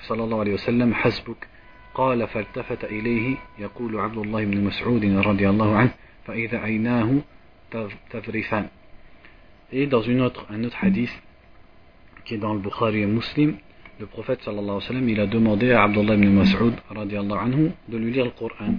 صلى 0.00 0.24
الله 0.24 0.40
عليه 0.40 0.54
وسلم 0.54 0.94
حسبك. 0.94 1.46
قال 1.94 2.28
فالتفت 2.28 2.84
إليه. 2.84 3.36
يقول 3.58 4.00
عبد 4.00 4.18
الله 4.18 4.44
بن 4.44 4.64
مسعود 4.64 5.04
رضي 5.04 5.48
الله 5.48 5.76
عنه 5.76 5.90
فإذا 6.26 6.58
عيناه 6.58 7.20
تذرفان. 8.10 8.68
Et 9.72 9.86
dans 9.86 10.02
une 10.02 10.20
autre, 10.20 10.46
un 10.50 10.64
autre 10.64 10.78
hadith 10.82 11.12
qui 12.24 12.34
est 12.34 12.38
dans 12.38 12.54
le 12.54 12.60
Bukhari 12.60 13.02
et 13.02 13.06
Muslim, 13.06 13.56
le 14.00 14.06
prophète 14.06 14.40
sallallahu 14.42 14.64
alayhi 14.64 14.76
wa 14.76 14.88
sallam, 14.88 15.08
il 15.10 15.20
a 15.20 15.26
demandé 15.26 15.72
à 15.72 15.82
Abdullah 15.82 16.14
ibn 16.14 16.30
Mas'ud 16.30 16.72
anhu, 16.90 17.70
de 17.86 17.96
lui 17.98 18.12
lire 18.12 18.24
le 18.24 18.30
Coran. 18.30 18.74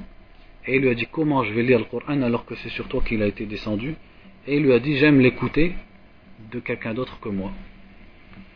Et 0.65 0.77
il 0.77 0.81
lui 0.81 0.89
a 0.89 0.95
dit 0.95 1.07
comment 1.11 1.43
je 1.43 1.53
vais 1.53 1.61
lire 1.61 1.77
le 1.77 1.85
Coran 1.85 2.23
alors 2.23 2.43
que 2.43 2.55
c'est 2.55 2.69
sur 2.69 2.87
toi 2.87 3.03
qu'il 3.05 3.21
a 3.21 3.27
été 3.27 3.45
descendu? 3.45 3.95
Et 4.47 4.57
il 4.57 4.63
lui 4.63 4.73
a 4.73 4.79
dit 4.79 4.97
j'aime 4.97 5.19
l'écouter 5.19 5.75
de 6.51 6.59
quelqu'un 6.59 6.95
d'autre 6.95 7.19
que 7.19 7.29
moi. 7.29 7.51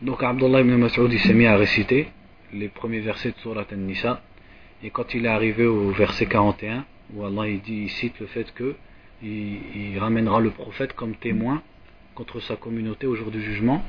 Donc 0.02 0.24
Abdullah 0.24 0.62
ibn 0.62 0.74
Mas'ud 0.76 1.12
il 1.12 1.20
s'est 1.20 1.34
mis 1.34 1.46
à 1.46 1.56
réciter 1.56 2.08
les 2.52 2.68
premiers 2.68 3.00
versets 3.00 3.30
de 3.30 3.36
Surat 3.38 3.66
An-Nisa. 3.72 4.22
Et 4.82 4.90
quand 4.90 5.14
il 5.14 5.24
est 5.24 5.28
arrivé 5.28 5.66
au 5.66 5.90
verset 5.90 6.26
41, 6.26 6.84
où 7.14 7.24
Allah 7.24 7.48
il 7.48 7.60
dit, 7.60 7.82
il 7.84 7.90
cite 7.90 8.18
le 8.18 8.26
fait 8.26 8.52
que 8.52 8.74
il 9.22 9.96
ramènera 9.98 10.40
le 10.40 10.50
prophète 10.50 10.94
comme 10.94 11.14
témoin 11.14 11.62
contre 12.14 12.40
sa 12.40 12.56
communauté 12.56 13.06
au 13.06 13.14
jour 13.14 13.30
du 13.30 13.40
jugement. 13.40 13.84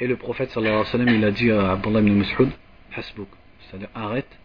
Et 0.00 0.06
le 0.06 0.16
prophète 0.16 0.50
sallallahu 0.50 0.80
alayhi 0.80 0.86
wa 0.86 0.92
sallam, 0.92 1.08
il 1.14 1.24
a 1.24 1.30
dit 1.30 1.50
à 1.50 1.72
Abdullah 1.72 2.00
ibn 2.00 2.12
Mas'ud, 2.12 2.48
Hasbuk, 2.96 3.28
c'est-à-dire 3.60 3.90
arrête. 3.94 4.38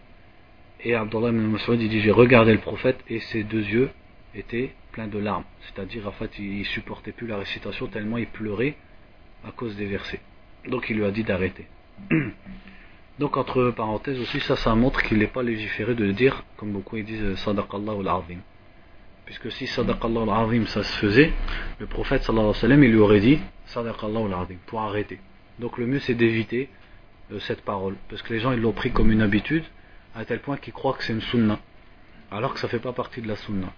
Et 0.83 0.93
Abdullah 0.93 1.29
ibn 1.29 1.39
Mas'ud, 1.39 1.81
il 1.81 1.89
dit, 1.89 2.01
j'ai 2.01 2.11
regardé 2.11 2.51
le 2.51 2.59
prophète 2.59 2.99
et 3.07 3.19
ses 3.21 3.43
deux 3.43 3.63
yeux 3.63 3.89
étaient 4.35 4.73
pleins 4.91 5.07
de 5.07 5.17
larmes. 5.17 5.45
C'est-à-dire, 5.61 6.07
en 6.07 6.11
fait, 6.11 6.37
il 6.39 6.65
supportait 6.65 7.13
plus 7.13 7.25
la 7.25 7.37
récitation 7.37 7.87
tellement 7.87 8.17
il 8.17 8.27
pleurait 8.27 8.75
à 9.47 9.51
cause 9.51 9.77
des 9.77 9.85
versets. 9.85 10.19
Donc 10.67 10.89
il 10.89 10.97
lui 10.97 11.05
a 11.05 11.11
dit 11.11 11.23
d'arrêter. 11.23 11.67
Donc 13.19 13.37
entre 13.37 13.71
parenthèses 13.71 14.19
aussi, 14.19 14.41
ça, 14.41 14.57
ça 14.57 14.75
montre 14.75 15.01
qu'il 15.03 15.19
n'est 15.19 15.27
pas 15.27 15.41
légiféré 15.41 15.95
de 15.95 16.11
dire, 16.11 16.43
comme 16.57 16.73
beaucoup 16.73 16.97
ils 16.97 17.05
disent, 17.05 17.35
Sadaqallah 17.35 17.93
al-Azim. 17.93 18.39
Puisque 19.23 19.49
si 19.53 19.67
Sadaqallah 19.67 20.23
al-Azim 20.23 20.65
ça 20.65 20.83
se 20.83 20.97
faisait, 20.97 21.31
le 21.79 21.85
prophète 21.85 22.23
sallallahu 22.23 22.49
alayhi 22.49 22.57
wa 22.57 22.61
sallam 22.61 22.83
il 22.83 22.91
lui 22.91 22.99
aurait 22.99 23.21
dit 23.21 23.39
Sadaqallah 23.67 24.19
al-Azim 24.19 24.57
pour 24.65 24.81
arrêter. 24.81 25.19
Donc 25.59 25.77
le 25.77 25.87
mieux 25.87 25.99
c'est 25.99 26.13
d'éviter 26.13 26.69
euh, 27.31 27.39
cette 27.39 27.61
parole. 27.61 27.95
Parce 28.09 28.21
que 28.21 28.33
les 28.33 28.39
gens 28.39 28.51
ils 28.51 28.61
l'ont 28.61 28.73
pris 28.73 28.91
comme 28.91 29.11
une 29.11 29.21
habitude, 29.21 29.63
à 30.15 30.25
tel 30.25 30.39
point 30.39 30.57
qu'ils 30.57 30.73
croient 30.73 30.93
que 30.93 31.03
c'est 31.03 31.13
une 31.13 31.21
sunna. 31.21 31.59
Alors 32.31 32.53
que 32.53 32.59
ça 32.59 32.67
ne 32.67 32.71
fait 32.71 32.79
pas 32.79 32.93
partie 32.93 33.21
de 33.21 33.27
la 33.27 33.35
sunna. 33.35 33.71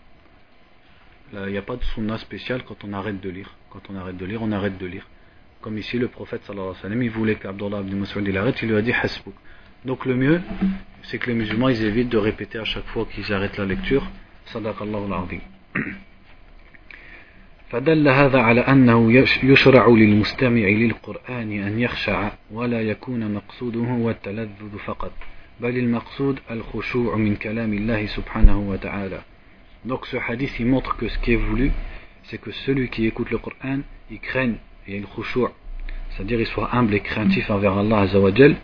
Il 1.33 1.51
n'y 1.51 1.57
a 1.57 1.61
pas 1.61 1.75
de 1.75 1.83
sunna 1.83 2.17
spéciale 2.17 2.63
quand 2.63 2.85
on 2.85 2.93
arrête 2.93 3.19
de 3.19 3.29
lire. 3.29 3.53
Quand 3.69 3.81
on 3.89 3.95
arrête 3.95 4.15
de 4.15 4.25
lire, 4.25 4.41
on 4.41 4.51
arrête 4.53 4.77
de 4.77 4.85
lire. 4.85 5.05
Comme 5.59 5.77
ici 5.77 5.97
le 5.97 6.07
prophète 6.07 6.43
sallallahu 6.43 6.67
alayhi 6.69 6.77
wa 6.77 6.81
sallam, 6.81 7.03
il 7.03 7.09
voulait 7.09 7.35
qu'Abdullah 7.35 7.81
ibn 7.81 7.95
Mas'ud 7.97 8.25
il 8.25 8.37
arrête, 8.37 8.61
il 8.61 8.69
lui 8.69 8.77
a 8.77 8.81
dit 8.81 8.93
Hasbuk. 8.93 9.33
Donc 9.83 10.05
le 10.05 10.15
mieux, 10.15 10.41
c'est 11.03 11.17
que 11.17 11.27
les 11.27 11.35
musulmans 11.35 11.69
ils 11.69 11.83
évitent 11.83 12.09
de 12.09 12.17
répéter 12.17 12.59
à 12.59 12.63
chaque 12.63 12.85
fois 12.87 13.05
qu'ils 13.05 13.31
arrêtent 13.33 13.57
la 13.57 13.65
lecture. 13.65 14.05
Sadaqallahu 14.45 15.11
al 15.11 15.83
فدل 17.69 18.07
هذا 18.07 18.39
على 18.39 18.61
أنه 18.61 19.11
يشرع 19.43 19.87
للمستمع 19.87 20.67
للقرآن 20.67 21.63
أن 21.63 21.79
يخشع 21.79 22.31
ولا 22.51 22.81
يكون 22.81 23.33
مقصوده 23.33 23.79
هو 23.79 24.09
التلذذ 24.09 24.77
فقط 24.85 25.11
بل 25.59 25.77
المقصود 25.77 26.39
الخشوع 26.51 27.15
من 27.15 27.35
كلام 27.35 27.73
الله 27.73 28.05
سبحانه 28.05 28.59
وتعالى 28.59 29.21
Donc 29.85 30.05
ce 30.05 30.17
hadith 30.17 30.59
il 30.59 30.65
montre 30.65 30.95
que 30.97 31.07
ce 31.07 31.17
qui 31.19 31.33
est 31.33 31.43
voulu 31.49 31.71
c'est 32.23 32.39
que 32.39 32.51
celui 32.51 32.89
qui 32.89 33.05
écoute 33.05 33.29
le 33.31 33.37
Coran 33.37 33.79
il 34.11 34.19
craigne 34.19 34.55
et 34.87 34.95
il 34.95 35.05
khushu' 35.05 35.51
c'est-à-dire 36.11 36.39
il 36.39 36.47
soit 36.47 36.69
humble 36.73 36.93
et 36.93 37.01
craintif 37.01 37.49
envers 37.49 37.77
Allah 37.77 37.99
Azzawajal 37.99 38.55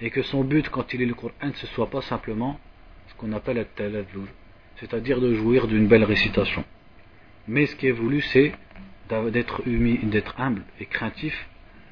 et 0.00 0.10
que 0.10 0.22
son 0.22 0.44
but 0.44 0.68
quand 0.68 0.92
il 0.94 1.00
lit 1.00 1.06
le 1.06 1.14
Coran 1.14 1.50
ce 1.54 1.66
soit 1.68 1.90
pas 1.90 2.02
simplement 2.02 2.60
ce 3.08 3.14
qu'on 3.18 3.32
appelle 3.32 3.56
le 3.56 3.64
taladhuz 3.64 4.28
c'est-à-dire 4.76 5.20
de 5.20 5.34
jouir 5.34 5.66
d'une 5.68 5.86
belle 5.86 6.04
récitation. 6.04 6.64
Mais 7.47 7.65
ce 7.65 7.75
qui 7.75 7.87
est 7.87 7.91
voulu, 7.91 8.21
c'est 8.21 8.53
d'être 9.09 9.61
d'être 9.65 10.39
humble 10.39 10.63
et 10.79 10.85
craintif 10.85 11.47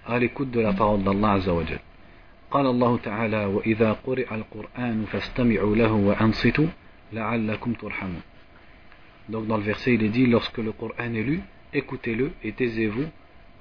à 0.05 0.19
l'écoute 0.19 0.51
de 0.51 0.59
la 0.59 0.73
parole 0.73 1.03
d'Allah 1.03 1.33
Azzawajal. 1.33 1.79
قال 2.51 2.67
الله 2.67 2.97
تعالى 2.97 3.45
وإذا 3.45 3.91
قرئ 3.91 4.35
القرآن 4.35 5.05
فاستمعوا 5.11 5.75
له 5.75 5.91
وأنصتوا 5.91 6.67
لعلكم 7.13 7.73
ترحمون 7.73 8.21
Donc 9.29 9.47
dans 9.47 9.57
le 9.57 9.63
verset 9.63 9.95
il 9.95 10.03
est 10.03 10.09
dit 10.09 10.27
lorsque 10.27 10.59
le 10.59 10.71
Coran 10.71 11.13
est 11.15 11.23
lu, 11.23 11.41
écoutez-le 11.73 12.31
et 12.43 12.51
taisez-vous 12.51 13.05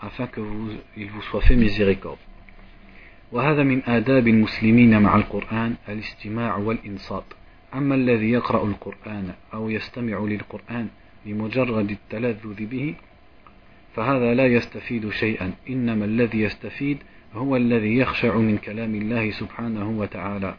afin 0.00 0.26
que 0.26 0.40
vous, 0.40 0.72
il 0.96 1.10
vous 1.10 1.22
soit 1.22 1.40
fait 1.40 1.56
miséricorde. 1.56 2.18
وهذا 3.32 3.62
من 3.62 3.82
آداب 3.86 4.28
المسلمين 4.28 5.02
مع 5.02 5.16
القرآن 5.16 5.74
الاستماع 5.88 6.56
والإنصات 6.56 7.24
أما 7.74 7.94
الذي 7.94 8.30
يقرأ 8.30 8.64
القرآن 8.64 9.34
أو 9.54 9.70
يستمع 9.70 10.18
للقرآن 10.18 10.88
لمجرد 11.26 11.90
التلذذ 11.90 12.66
به 12.66 12.94
فهذا 13.94 14.34
لا 14.34 14.46
يستفيد 14.46 15.10
شيئا 15.10 15.52
إنما 15.68 16.04
الذي 16.04 16.40
يستفيد 16.40 16.98
هو 17.34 17.56
الذي 17.56 17.96
يخشع 17.96 18.36
من 18.36 18.58
كلام 18.58 18.94
الله 18.94 19.30
سبحانه 19.30 19.90
وتعالى 19.90 20.54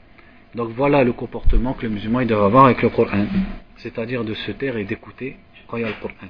Donc 0.55 0.69
voilà 0.69 1.03
le 1.03 1.11
comportement 1.11 1.73
que 1.73 1.83
le 1.85 1.89
musulman 1.89 2.25
doit 2.25 2.45
avoir 2.45 2.65
avec 2.65 2.81
le 2.81 2.87
Coran, 2.87 3.25
c'est-à-dire 3.75 4.23
de 4.23 4.33
se 4.33 4.51
taire 4.51 4.77
et 4.77 4.85
d'écouter 4.85 5.35
quand 5.67 5.75
il 5.75 5.81
y 5.81 5.83
a 5.83 5.89
le 5.89 6.01
Coran. 6.01 6.29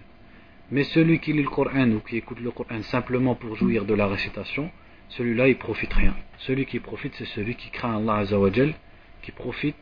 Mais 0.71 0.83
celui 0.83 1.19
qui 1.19 1.31
lit 1.31 1.43
le 1.43 1.49
Coran 1.49 1.91
ou 1.91 1.99
qui 1.99 2.17
écoute 2.17 2.39
le 2.39 2.49
Coran 2.49 2.81
simplement 2.81 3.35
pour 3.35 3.55
jouir 3.55 3.85
de 3.85 3.93
la 3.93 4.07
récitation, 4.07 4.71
celui-là 5.09 5.47
il 5.47 5.57
profite 5.57 5.93
rien. 5.93 6.15
Celui 6.39 6.65
qui 6.65 6.79
profite 6.79 7.13
c'est 7.13 7.25
celui 7.25 7.53
qui 7.53 7.69
craint 7.69 7.97
Allah 7.97 8.15
Azzawajal, 8.15 8.73
qui 9.21 9.31
profite, 9.31 9.77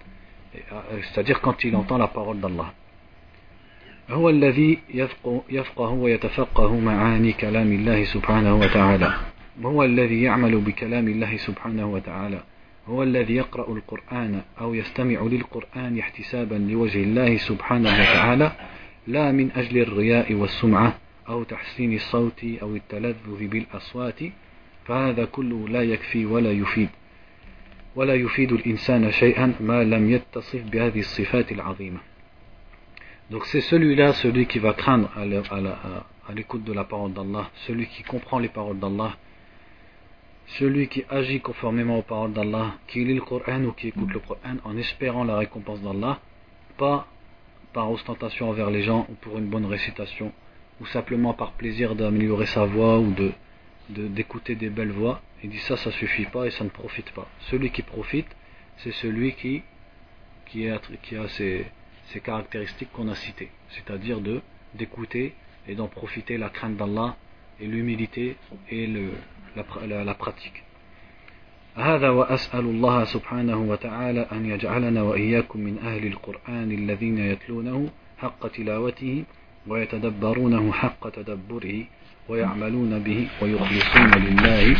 c'est-à-dire 1.02 1.39
quand 1.39 1.63
il 1.63 1.74
entend 1.78 1.98
la 1.98 2.10
parole 2.10 2.41
d'Allah. 2.41 2.74
هو 4.11 4.31
الذي 4.31 4.79
يفقه 5.51 5.90
ويتفقه 5.90 6.81
معاني 6.81 7.33
كلام 7.33 7.73
الله 7.73 8.05
سبحانه 8.05 8.55
وتعالى. 8.59 9.14
هو 9.64 9.85
الذي 9.85 10.23
يعمل 10.23 10.61
بكلام 10.61 11.09
الله 11.09 11.37
سبحانه 11.37 11.87
وتعالى. 11.87 12.42
هو 12.87 13.03
الذي 13.03 13.35
يقرأ 13.35 13.73
القرآن 13.73 14.42
أو 14.61 14.75
يستمع 14.75 15.21
للقرآن 15.23 15.99
احتسابا 15.99 16.55
لوجه 16.55 17.03
الله 17.03 17.37
سبحانه 17.37 17.88
وتعالى 17.90 18.53
لا 19.07 19.33
من 19.33 19.51
أجل 19.51 19.79
الرياء 19.79 20.35
والسمعة 20.35 20.94
أو 21.29 21.42
تحسين 21.42 21.94
الصوت 21.94 22.44
أو 22.62 22.77
التلذذ 22.77 23.47
بالأصوات 23.47 24.21
فهذا 24.85 25.25
كله 25.25 25.68
لا 25.68 25.83
يكفي 25.83 26.27
ولا 26.27 26.53
يفيد. 26.53 26.88
ولا 27.97 28.14
يفيد 28.14 28.53
الإنسان 28.53 29.11
شيئا 29.12 29.55
ما 29.61 29.85
لم 29.85 30.11
يتصف 30.11 30.62
بهذه 30.73 30.99
الصفات 30.99 31.53
العظيمة. 31.53 32.08
Donc 33.31 33.45
c'est 33.47 33.61
celui-là, 33.61 34.14
celui 34.14 34.47
qui 34.47 34.59
va 34.59 34.73
craindre 34.73 35.11
à 35.17 36.33
l'écoute 36.33 36.64
de 36.64 36.73
la 36.73 36.85
parole 36.85 37.12
d'Allah, 37.12 37.51
celui 37.67 37.87
qui 37.87 38.03
comprend 38.03 38.38
les 38.38 38.49
paroles 38.49 38.79
d'Allah, 38.79 39.17
celui 40.59 40.88
qui 40.88 41.05
agit 41.11 41.41
conformément 41.41 41.99
aux 41.99 42.03
paroles 42.03 42.33
d'Allah, 42.33 42.77
qui 42.87 43.05
lit 43.05 43.14
le 43.14 43.21
Coran 43.21 43.64
ou 43.64 43.73
qui 43.73 43.88
écoute 43.88 44.11
le 44.12 44.21
Coran 44.21 44.57
en 44.64 44.77
espérant 44.79 45.25
la 45.25 45.37
récompense 45.37 45.83
d'Allah, 45.83 46.21
pas 46.79 47.07
par 47.75 47.91
ostentation 47.91 48.49
envers 48.49 48.71
les 48.71 48.83
gens 48.83 49.07
ou 49.11 49.14
pour 49.14 49.37
une 49.37 49.49
bonne 49.49 49.67
récitation, 49.67 50.33
ou 50.81 50.87
simplement 50.87 51.35
par 51.35 51.53
plaisir 51.53 51.95
d'améliorer 51.95 52.47
sa 52.47 52.64
voix 52.64 52.99
ou 52.99 53.12
d'écouter 53.91 54.55
des 54.55 54.71
belles 54.71 54.93
voix, 54.93 55.21
il 55.45 55.51
dit 55.51 55.59
ça, 55.59 55.77
ça 55.77 55.91
suffit 55.91 56.25
pas 56.25 56.47
et 56.47 56.51
ça 56.51 56.64
ne 56.64 56.71
profite 56.71 57.11
pas. 57.11 57.29
Celui 57.41 57.71
qui 57.71 57.83
profite, 57.83 58.29
c'est 58.79 58.93
celui 58.93 59.35
qui, 59.35 59.62
qui 60.47 60.67
a 60.67 60.81
ses, 61.29 61.67
ces 62.12 62.19
caractéristiques 62.19 62.91
qu'on 62.91 63.08
a 63.08 63.15
citées, 63.15 63.50
c'est-à-dire 63.69 64.19
de 64.22 64.41
d'écouter 64.76 65.34
et 65.67 65.76
d'en 65.76 65.88
profiter 65.88 66.38
la 66.38 66.50
crainte 66.50 66.78
d'Allah 66.78 67.15
et 67.60 67.67
l'humilité 67.67 68.36
et 68.69 68.88
le, 68.88 69.12
la, 69.56 69.63
la, 69.88 70.04
la 70.04 70.13
pratique. 70.13 70.63
هذا 71.76 72.10
وأسأل 72.10 72.60
الله 72.65 73.04
سبحانه 73.04 73.58
وتعالى 73.58 74.28
أن 74.32 74.46
يجعلنا 74.46 75.02
وإياكم 75.02 75.60
من 75.60 75.78
أهل 75.80 76.08
القرآن 76.08 76.72
الذين 76.72 77.17
يتلونه 77.17 77.89
حق 78.17 78.48
تلاوته 78.48 79.24
ويتدبرونه 79.67 80.72
حق 80.72 81.10
تدبره 81.10 81.84
ويعملون 82.30 83.00
به 83.00 83.28
ويخلصون 83.41 84.12
لله 84.26 84.76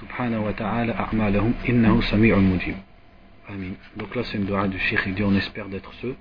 سبحانه 0.00 0.44
وتعالى 0.46 0.92
أعمالهم 0.92 1.52
إنه 1.68 2.00
سميع 2.00 2.38
مجيب 2.38 2.76
آمين 3.50 3.76
Donc 3.96 4.14
là 4.16 4.24
c'est 4.24 4.38
une 4.38 4.46
dua 4.46 4.66
du 4.68 4.78
Cheikh, 4.78 5.00
il 5.06 5.14
dit 5.14 5.22
on 5.22 5.34
espère 5.34 5.68
d'être 5.68 5.92
ceux 6.00 6.16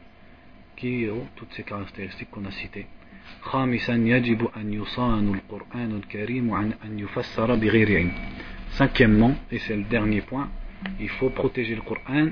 qui 0.78 1.08
ont 1.12 1.28
toutes 1.36 1.54
ces 1.54 1.64
caractéristiques 1.64 2.30
qu'on 2.32 2.46
a 2.46 2.52
citées. 2.52 2.88
خامسا 3.42 3.96
يجب 3.96 4.48
أن 4.58 4.74
يصان 4.74 5.34
القرآن 5.34 6.02
الكريم 6.04 6.52
عن 6.52 6.74
أن 6.86 7.00
يفسر 7.00 7.56
بغير 7.56 7.88
علم. 7.98 8.12
Cinquièmement, 8.78 9.36
et 9.52 9.60
c'est 9.60 9.76
le 9.76 9.84
dernier 9.84 10.22
point, 10.22 10.50
il 11.00 11.10
faut 11.10 11.30
protéger 11.30 11.76
le 11.76 11.82
Coran 11.82 12.30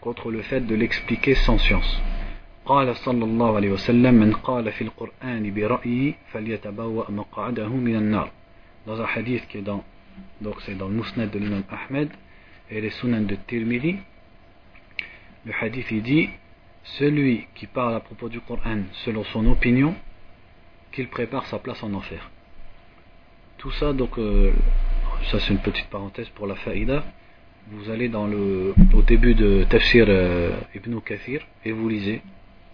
contre 0.00 0.30
le 0.30 0.42
fait 0.42 0.60
de 0.60 0.74
l'expliquer 0.74 1.34
sans 1.34 1.58
science. 1.58 2.00
قال 2.66 2.96
صلى 2.96 3.24
الله 3.24 3.56
عليه 3.56 3.70
وسلم 3.70 4.14
من 4.14 4.32
قال 4.32 4.72
في 4.72 4.82
القرآن 4.84 5.54
برأيه 5.54 6.14
فليتبوأ 6.32 7.10
مقعده 7.10 7.68
من 7.68 7.96
النار. 7.96 8.30
Dans 8.86 9.00
un 9.00 9.06
hadith 9.06 9.46
qui 9.48 9.58
est 9.58 9.62
dans, 9.62 9.82
donc 10.40 10.60
c'est 10.62 10.74
dans 10.76 10.88
le 10.88 10.94
Musnad 10.94 11.30
de 11.30 11.38
l'imam 11.38 11.62
Ahmed 11.70 12.10
et 12.70 12.80
les 12.80 12.90
Sunan 12.90 13.22
de 13.22 13.36
Tirmidhi, 13.46 13.96
le 15.46 15.52
hadith 15.60 15.90
il 15.90 16.02
dit 16.02 16.28
celui 16.82 17.46
qui 17.54 17.66
parle 17.66 17.94
à 17.94 18.00
propos 18.00 18.28
du 18.28 18.40
Coran 18.40 18.80
selon 19.04 19.24
son 19.24 19.46
opinion, 19.46 19.94
qu'il 20.92 21.08
prépare 21.08 21.46
sa 21.46 21.58
place 21.58 21.82
en 21.82 21.92
enfer. 21.94 22.30
Tout 23.58 23.70
ça, 23.72 23.92
donc, 23.92 24.18
euh, 24.18 24.52
ça 25.30 25.38
c'est 25.40 25.52
une 25.52 25.58
petite 25.58 25.88
parenthèse 25.88 26.28
pour 26.30 26.46
la 26.46 26.54
faïda. 26.54 27.04
Vous 27.70 27.90
allez 27.90 28.08
dans 28.08 28.26
le, 28.26 28.74
au 28.94 29.02
début 29.02 29.34
de 29.34 29.64
Tafsir 29.68 30.06
euh, 30.08 30.56
Ibn 30.74 30.98
Kathir 31.00 31.46
et 31.64 31.72
vous 31.72 31.88
lisez. 31.88 32.22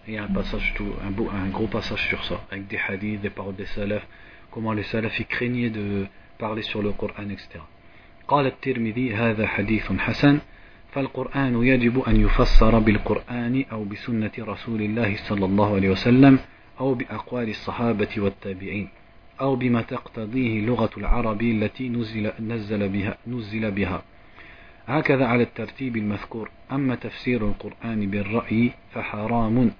Il 0.07 0.13
y 0.13 0.17
a 0.17 0.23
un 0.23 0.27
passage, 0.27 0.73
tout, 0.75 0.93
un, 1.03 1.09
beau, 1.09 1.29
un 1.33 1.47
gros 1.49 1.67
passage 1.67 2.07
sur 2.07 2.23
ça, 2.23 2.41
avec 2.51 2.67
des 2.67 2.77
hadiths, 2.77 3.21
des 3.21 3.31
paroles 3.31 3.55
des 3.55 3.65
salafs, 3.65 4.07
comment 4.51 4.71
les 4.71 4.83
salafs 4.83 5.21
craignaient 5.27 5.71
de 5.71 6.05
parler 6.37 6.61
sur 6.61 6.81
le 6.81 6.91
Coran, 6.91 7.29
etc. 7.29 7.59
قال 8.27 8.45
الترمذي 8.45 9.13
هذا 9.13 9.47
حديث 9.47 9.91
حسن 9.91 10.39
فالقرآن 10.92 11.62
يجب 11.62 12.00
أن 12.08 12.20
يفسر 12.20 12.78
بالقرآن 12.78 13.64
أو 13.72 13.84
بسنة 13.84 14.30
رسول 14.38 14.82
الله 14.82 15.16
صلى 15.16 15.44
الله 15.44 15.74
عليه 15.74 15.90
وسلم 15.90 16.38
أو 16.80 16.94
بأقوال 16.94 17.48
الصحابة 17.48 18.08
والتابعين 18.18 18.88
أو 19.40 19.56
بما 19.56 19.82
تقتضيه 19.82 20.60
لغة 20.60 20.90
العرب 20.96 21.42
التي 21.42 21.88
نزل, 21.88 22.32
نزل, 22.40 22.88
بها, 22.88 23.16
نزل 23.26 23.70
بها. 23.70 24.02
هكذا 24.88 25.26
على 25.26 25.42
الترتيب 25.42 25.96
المذكور. 25.96 26.50
أما 26.72 26.94
تفسير 26.94 27.48
القرآن 27.48 28.10
بالرأي 28.10 28.70
فحرام 28.94 29.70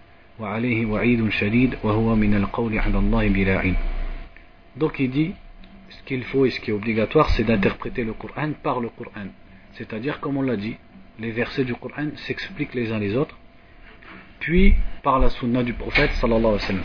وعليه 0.41 0.87
وعيد 0.87 1.29
شديد 1.29 1.75
وهو 1.85 2.17
من 2.17 2.35
القول 2.35 2.79
على 2.79 2.99
الله 2.99 3.29
بلا 3.29 3.59
علم. 3.59 3.77
Donc 4.77 5.01
il 5.01 5.11
dit, 5.11 5.33
ce 5.89 6.03
qu'il 6.05 6.23
faut 6.23 6.47
et 6.47 6.51
ce 6.51 6.61
qui 6.61 6.71
est 6.71 6.75
obligatoire, 6.75 7.29
c'est 7.31 7.45
d'interpréter 7.45 8.05
le 8.05 8.13
Coran 8.13 8.53
par 8.63 8.81
le 8.81 8.89
Coran. 8.89 9.27
C'est-à-dire, 9.73 10.21
comme 10.21 10.37
on 10.37 10.43
l'a 10.43 10.57
dit, 10.57 10.77
les 11.21 11.31
versets 11.31 11.65
du 11.65 11.75
Coran 11.75 12.09
s'expliquent 12.17 12.75
les 12.75 12.93
uns 12.93 12.99
les 12.99 13.17
autres, 13.17 13.37
puis 14.41 14.75
par 15.03 15.19
la 15.19 15.29
sunna 15.29 15.63
du 15.63 15.75
prophète, 15.75 16.11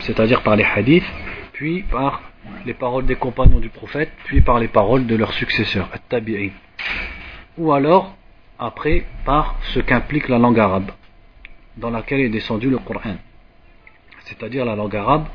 c'est-à-dire 0.01 0.43
par 0.43 0.55
les 0.55 0.65
hadiths, 0.65 1.05
puis 1.53 1.83
par 1.83 2.21
les 2.65 2.73
paroles 2.73 3.05
des 3.05 3.15
compagnons 3.15 3.59
du 3.59 3.69
prophète, 3.69 4.11
puis 4.25 4.41
par 4.41 4.59
les 4.59 4.67
paroles 4.67 5.05
de 5.05 5.15
leurs 5.15 5.33
successeurs, 5.33 5.89
at-tabi'in. 5.93 6.51
Ou 7.57 7.71
alors, 7.71 8.15
après, 8.59 9.05
par 9.23 9.55
ce 9.73 9.79
qu'implique 9.79 10.27
la 10.27 10.37
langue 10.37 10.59
arabe, 10.59 10.91
dans 11.77 11.89
laquelle 11.89 12.19
est 12.19 12.29
descendu 12.29 12.69
le 12.69 12.77
Coran. 12.77 13.15
C'est-à-dire 14.25 14.65
la 14.65 14.75
langue 14.75 14.95
arabe, 14.95 15.27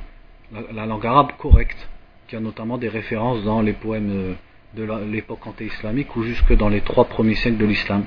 la, 0.52 0.60
la 0.72 0.86
langue 0.86 1.06
arabe 1.06 1.32
correcte, 1.38 1.88
qui 2.28 2.36
a 2.36 2.40
notamment 2.40 2.76
des 2.76 2.88
références 2.88 3.42
dans 3.44 3.62
les 3.62 3.72
poèmes 3.72 4.36
de 4.74 4.84
l'époque 5.10 5.46
anté-islamique 5.46 6.14
ou 6.16 6.22
jusque 6.22 6.54
dans 6.54 6.68
les 6.68 6.82
trois 6.82 7.06
premiers 7.06 7.34
siècles 7.34 7.58
de 7.58 7.66
l'islam. 7.66 8.06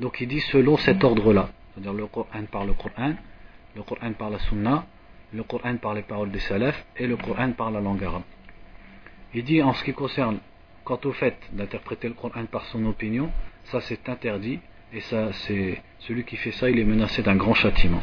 Donc 0.00 0.20
il 0.20 0.28
dit 0.28 0.40
selon 0.40 0.76
cet 0.76 1.04
ordre-là, 1.04 1.50
c'est-à-dire 1.74 1.92
le 1.92 2.06
Coran 2.06 2.44
par 2.50 2.64
le 2.64 2.72
Coran, 2.72 3.14
le 3.76 3.82
Coran 3.82 4.12
par 4.12 4.30
la 4.30 4.38
Sunna, 4.38 4.86
le 5.32 5.42
Coran 5.42 5.76
par 5.76 5.94
les 5.94 6.02
paroles 6.02 6.30
des 6.30 6.40
salafs 6.40 6.84
et 6.96 7.06
le 7.06 7.16
Coran 7.16 7.52
par 7.52 7.70
la 7.70 7.80
langue 7.80 8.02
arabe. 8.02 8.22
Il 9.34 9.44
dit 9.44 9.62
en 9.62 9.72
ce 9.74 9.84
qui 9.84 9.92
concerne, 9.92 10.38
quant 10.84 10.98
au 11.04 11.12
fait 11.12 11.36
d'interpréter 11.52 12.08
le 12.08 12.14
Coran 12.14 12.46
par 12.46 12.64
son 12.66 12.84
opinion, 12.86 13.30
ça 13.64 13.80
c'est 13.82 14.08
interdit 14.08 14.58
et 14.92 15.00
ça 15.00 15.32
c'est 15.32 15.80
celui 16.00 16.24
qui 16.24 16.36
fait 16.36 16.52
ça 16.52 16.68
il 16.70 16.78
est 16.78 16.84
menacé 16.84 17.22
d'un 17.22 17.36
grand 17.36 17.54
châtiment. 17.54 18.02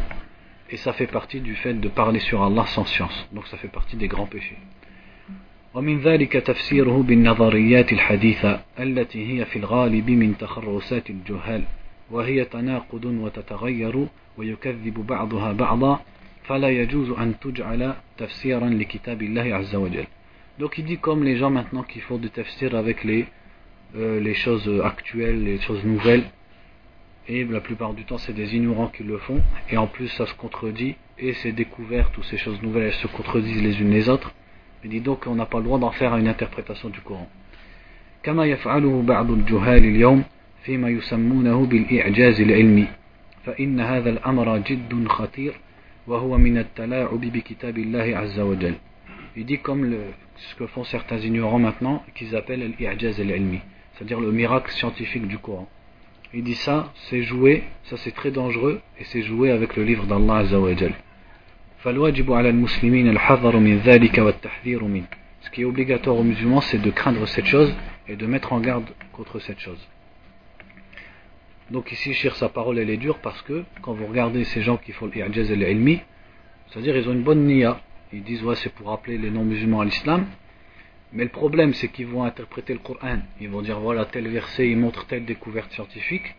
Et 0.70 0.78
ça 0.78 0.94
fait 0.94 1.08
partie 1.08 1.42
du 1.42 1.56
fait 1.56 1.74
de 1.74 1.88
parler 1.90 2.20
sur 2.20 2.44
Allah 2.44 2.66
sans 2.68 2.86
science. 2.86 3.28
Donc 3.32 3.48
ça 3.48 3.58
fait 3.58 3.70
partie 3.70 3.96
des 3.96 4.08
grands 4.08 4.28
péchés. 4.28 4.58
ومن 5.74 6.00
ذلك 6.00 6.34
تفسيره 6.34 7.04
بالنظريات 7.04 7.94
الحديثة 7.94 8.62
التي 8.80 9.22
هي 9.32 9.46
في 9.46 9.60
الغالب 9.60 10.10
من 10.10 10.38
تخرصات 10.38 11.10
الجهال 11.10 11.64
وهي 12.12 12.46
تناقض 12.46 13.06
وتتغير 13.06 14.08
ويكذب 14.38 15.08
بعضها 15.08 15.52
بعضا 15.52 16.00
فلا 16.44 16.70
يجوز 16.70 17.10
أن 17.10 17.40
تجعل 17.40 17.94
تفسيرا 18.18 18.70
لكتاب 18.70 19.22
الله 19.22 19.56
عز 19.56 19.76
وجل 19.76 20.08
Donc 20.60 20.80
il 20.80 20.86
dit 20.86 20.98
comme 20.98 21.24
les 21.24 21.38
gens 21.38 21.52
maintenant 21.52 21.84
qui 21.84 22.00
font 22.00 22.18
du 22.18 22.32
tafsir 22.32 22.74
avec 22.76 23.04
les, 23.04 23.28
euh, 23.96 24.20
les 24.20 24.34
choses 24.34 24.68
actuelles, 24.84 25.44
les 25.44 25.60
choses 25.60 25.84
nouvelles, 25.84 26.24
et 27.28 27.44
la 27.44 27.62
plupart 27.62 27.94
du 27.94 28.06
temps 28.06 28.18
c'est 28.18 28.34
des 28.34 28.56
ignorants 28.56 28.88
qui 28.88 29.04
le 29.04 29.20
font, 29.20 29.40
et 29.70 29.78
en 29.78 29.86
plus 29.86 30.08
ça 30.08 30.26
se 30.26 30.34
contredit, 30.34 30.96
et 31.20 31.34
ces 31.34 31.52
découvertes 31.52 32.18
ou 32.18 32.24
ces 32.24 32.38
choses 32.38 32.60
nouvelles 32.64 32.88
elles 32.88 32.94
se 32.94 33.08
contredisent 33.08 33.62
les 33.62 33.80
unes 33.82 33.92
les 33.92 34.10
autres, 34.10 34.34
il 34.84 34.90
dit 34.90 35.02
donc 35.02 35.26
qu'on 35.26 35.36
n'a 35.36 35.46
pas 35.46 35.60
le 35.60 35.66
droit 35.66 35.78
d'en 35.78 35.92
faire 35.92 36.16
une 36.18 36.28
interprétation 36.28 36.90
du 36.90 37.02
Coran. 37.02 37.28
كما 38.24 38.46
يفعله 38.46 39.02
بعض 39.02 39.32
الجهال 39.32 39.86
اليوم 39.86 40.24
فيما 40.64 40.90
يسمونه 40.90 41.66
بالإعجاز 41.66 42.42
العلمي 42.42 42.88
فإن 43.46 43.80
هذا 43.80 44.10
الأمر 44.10 44.58
جد 44.58 45.08
خطير 45.08 45.54
وهو 46.08 46.38
من 46.38 46.58
التلاعب 46.58 47.22
بكتاب 47.22 47.78
الله 47.78 48.18
عز 48.18 48.40
وجل 48.40 48.76
Il 49.40 49.46
dit 49.46 49.60
comme 49.60 49.86
le, 49.86 50.00
ce 50.36 50.56
que 50.56 50.66
font 50.66 50.84
certains 50.84 51.20
ignorants 51.20 51.60
maintenant, 51.60 52.04
qu'ils 52.16 52.36
appellent 52.36 52.74
l'I'jaz 52.80 53.22
al-ilmi, 53.22 53.60
c'est-à-dire 53.94 54.20
le 54.20 54.32
miracle 54.32 54.72
scientifique 54.72 55.28
du 55.28 55.38
Coran. 55.38 55.68
Il 56.34 56.44
dit 56.44 56.56
ça, 56.56 56.92
c'est 57.08 57.22
jouer, 57.22 57.64
ça 57.84 57.98
c'est 57.98 58.16
très 58.16 58.32
dangereux, 58.32 58.82
et 59.00 59.04
c'est 59.04 59.22
jouer 59.22 59.52
avec 59.52 59.76
le 59.76 59.84
livre 59.84 60.08
d'Allah 60.08 60.38
Azza 60.38 60.60
wa 60.60 60.76
Jal. 60.76 60.94
فالواجب 61.84 62.34
على 62.34 62.50
المسلمين 62.50 63.10
الحذر 63.10 63.58
من 63.58 63.78
ذلك 63.78 64.18
والتحذير 64.18 64.84
منه. 64.84 65.08
Ce 65.42 65.52
qui 65.52 65.62
est 65.62 65.66
obligatoire 65.66 66.18
aux 66.18 66.24
musulmans, 66.24 66.62
c'est 66.62 66.82
de 66.82 66.90
craindre 66.90 67.28
cette 67.28 67.46
chose 67.46 67.74
et 68.08 68.16
de 68.16 68.26
mettre 68.26 68.54
en 68.54 68.60
garde 68.60 68.90
contre 69.14 69.40
cette 69.40 69.60
chose. 69.60 69.88
Donc 71.73 71.91
ici, 71.91 72.13
Shir, 72.13 72.37
sa 72.37 72.51
parole, 72.51 72.79
elle 72.79 72.91
est 72.91 72.99
dure 72.99 73.19
parce 73.21 73.41
que 73.43 73.65
quand 73.81 73.95
vous 73.95 74.07
regardez 74.07 74.45
ces 74.45 74.61
gens 74.61 74.77
qui 74.77 74.93
font 74.93 75.07
l'I'jaz 75.07 75.51
al-ilmi, 75.51 76.01
c'est-à-dire 76.69 76.95
ils 76.99 77.09
ont 77.09 77.13
une 77.13 77.23
bonne 77.23 77.47
niya, 77.47 77.81
ils 78.13 78.23
disent 78.23 78.45
ouais 78.45 78.57
c'est 78.57 78.69
pour 78.75 78.89
rappeler 78.89 79.17
les 79.17 79.31
non-musulmans 79.31 79.81
à 79.81 79.87
l'islam, 79.87 80.27
mais 81.15 81.25
le 81.25 81.31
problème 81.31 81.73
c'est 81.73 81.89
qu'ils 81.89 82.09
vont 82.09 82.25
interpréter 82.25 82.75
le 82.75 82.79
Coran, 82.79 83.21
ils 83.41 83.49
vont 83.49 83.63
dire 83.63 83.81
voilà 83.81 84.05
tel 84.05 84.29
verset 84.29 84.69
il 84.69 84.77
montre 84.77 85.07
telle 85.07 85.25
découverte 85.25 85.73
scientifique, 85.73 86.35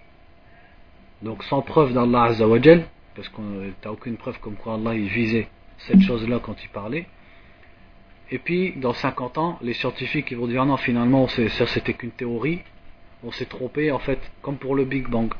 donc 1.24 1.44
sans 1.46 1.64
preuve 1.64 1.94
d'Allah 1.94 2.26
Azzawajal, 2.26 2.86
parce 3.16 3.30
que 3.30 3.42
tu 3.82 3.88
aucune 3.88 4.18
preuve 4.18 4.40
comme 4.40 4.56
quoi 4.56 4.76
Allah 4.76 4.94
il 4.94 5.08
visait 5.08 5.48
cette 5.80 6.02
chose-là 6.02 6.42
quand 6.44 6.64
il 6.64 6.70
parlait, 6.70 7.08
et 8.30 8.38
puis 8.38 8.74
dans 8.74 8.94
50 8.94 9.40
ans, 9.40 9.58
les 9.64 9.74
scientifiques 9.74 10.30
ils 10.30 10.38
vont 10.38 10.46
dire 10.46 10.64
non 10.64 10.78
finalement 10.78 11.28
c'était 11.28 11.96
qu'une 11.96 12.12
théorie, 12.12 12.62
on 13.24 13.32
s'est 13.32 13.46
trompé 13.46 13.92
en 13.92 14.00
fait, 14.00 14.20
comme 14.42 14.58
pour 14.58 14.76
le 14.76 14.86
Big 14.86 15.08
Bang. 15.08 15.32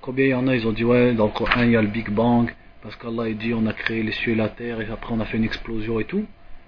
Combien 0.00 0.26
il 0.26 0.30
y 0.30 0.34
en 0.34 0.48
a, 0.48 0.54
ils 0.54 0.66
ont 0.66 0.72
dit 0.72 0.84
ouais 0.84 1.14
dans 1.14 1.26
le 1.26 1.32
Coran 1.32 1.62
il 1.62 1.70
y 1.70 1.76
a 1.76 1.82
le 1.82 1.88
Big 1.88 2.10
Bang, 2.10 2.52
parce 2.82 2.96
qu'Allah 2.96 3.28
il 3.28 3.36
dit 3.36 3.52
on 3.54 3.66
a 3.66 3.72
créé 3.72 4.02
les 4.02 4.12
cieux 4.12 4.32
et 4.32 4.36
la 4.36 4.48
terre 4.48 4.80
et 4.80 4.88
après 4.90 5.12
on 5.12 5.20
a 5.20 5.24
fait 5.24 5.36
une 5.36 5.44
explosion 5.44 6.00
et 6.00 6.04
tout. 6.04 6.24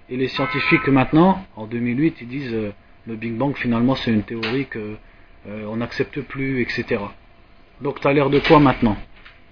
Et 0.09 0.17
les 0.17 0.27
scientifiques 0.27 0.87
maintenant, 0.87 1.43
en 1.55 1.65
2008, 1.65 2.17
ils 2.21 2.27
disent 2.27 2.53
euh, 2.53 2.73
le 3.07 3.15
Big 3.15 3.33
Bang 3.33 3.55
finalement 3.55 3.95
c'est 3.95 4.11
une 4.11 4.23
théorie 4.23 4.67
que 4.67 4.95
euh, 5.47 5.65
on 5.67 5.77
n'accepte 5.77 6.21
plus, 6.21 6.61
etc. 6.61 7.01
Donc 7.81 7.99
tu 7.99 8.07
as 8.07 8.13
l'air 8.13 8.29
de 8.29 8.39
quoi 8.39 8.59
maintenant? 8.59 8.97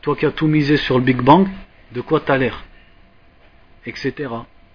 Toi 0.01 0.15
qui 0.15 0.25
as 0.25 0.31
tout 0.31 0.47
misé 0.47 0.77
sur 0.77 0.97
le 0.97 1.03
Big 1.03 1.21
Bang, 1.21 1.47
de 1.93 2.01
quoi 2.01 2.19
tu 2.19 2.31
as 2.31 2.37
l'air 2.37 2.63
Etc. 3.85 4.13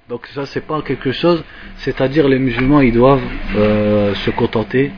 Donc 0.09 0.27
ça 0.29 0.47
c'est 0.47 0.67
pas 0.67 0.81
quelque 0.83 1.13
chose, 1.13 1.45
c'est-à-dire 1.77 2.29
les 2.29 2.39
musulmans 2.39 2.81
ils 2.81 2.93
doivent 2.93 3.23
euh, 3.57 4.15
se 4.15 4.31
contenter 4.31 4.91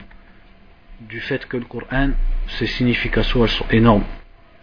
du 1.01 1.21
fait 1.21 1.47
que 1.47 1.57
le 1.57 1.65
Coran, 1.65 2.11
ses 2.47 2.67
significations 2.67 3.45
elles 3.45 3.51
sont 3.51 3.69
énormes. 3.71 4.05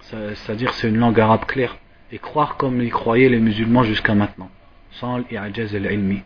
C'est-à-dire 0.01 0.73
c'est 0.73 0.87
une 0.87 0.97
langue 0.97 1.19
arabe 1.19 1.45
claire 1.45 1.77
et 2.11 2.19
croire 2.19 2.57
comme 2.57 2.81
y 2.81 2.89
croyaient 2.89 3.29
les 3.29 3.39
musulmans 3.39 3.83
jusqu'à 3.83 4.15
maintenant, 4.15 4.49
sans 4.91 5.17
l'I'ajaz 5.17 5.75
al-ilmi. 5.75 6.21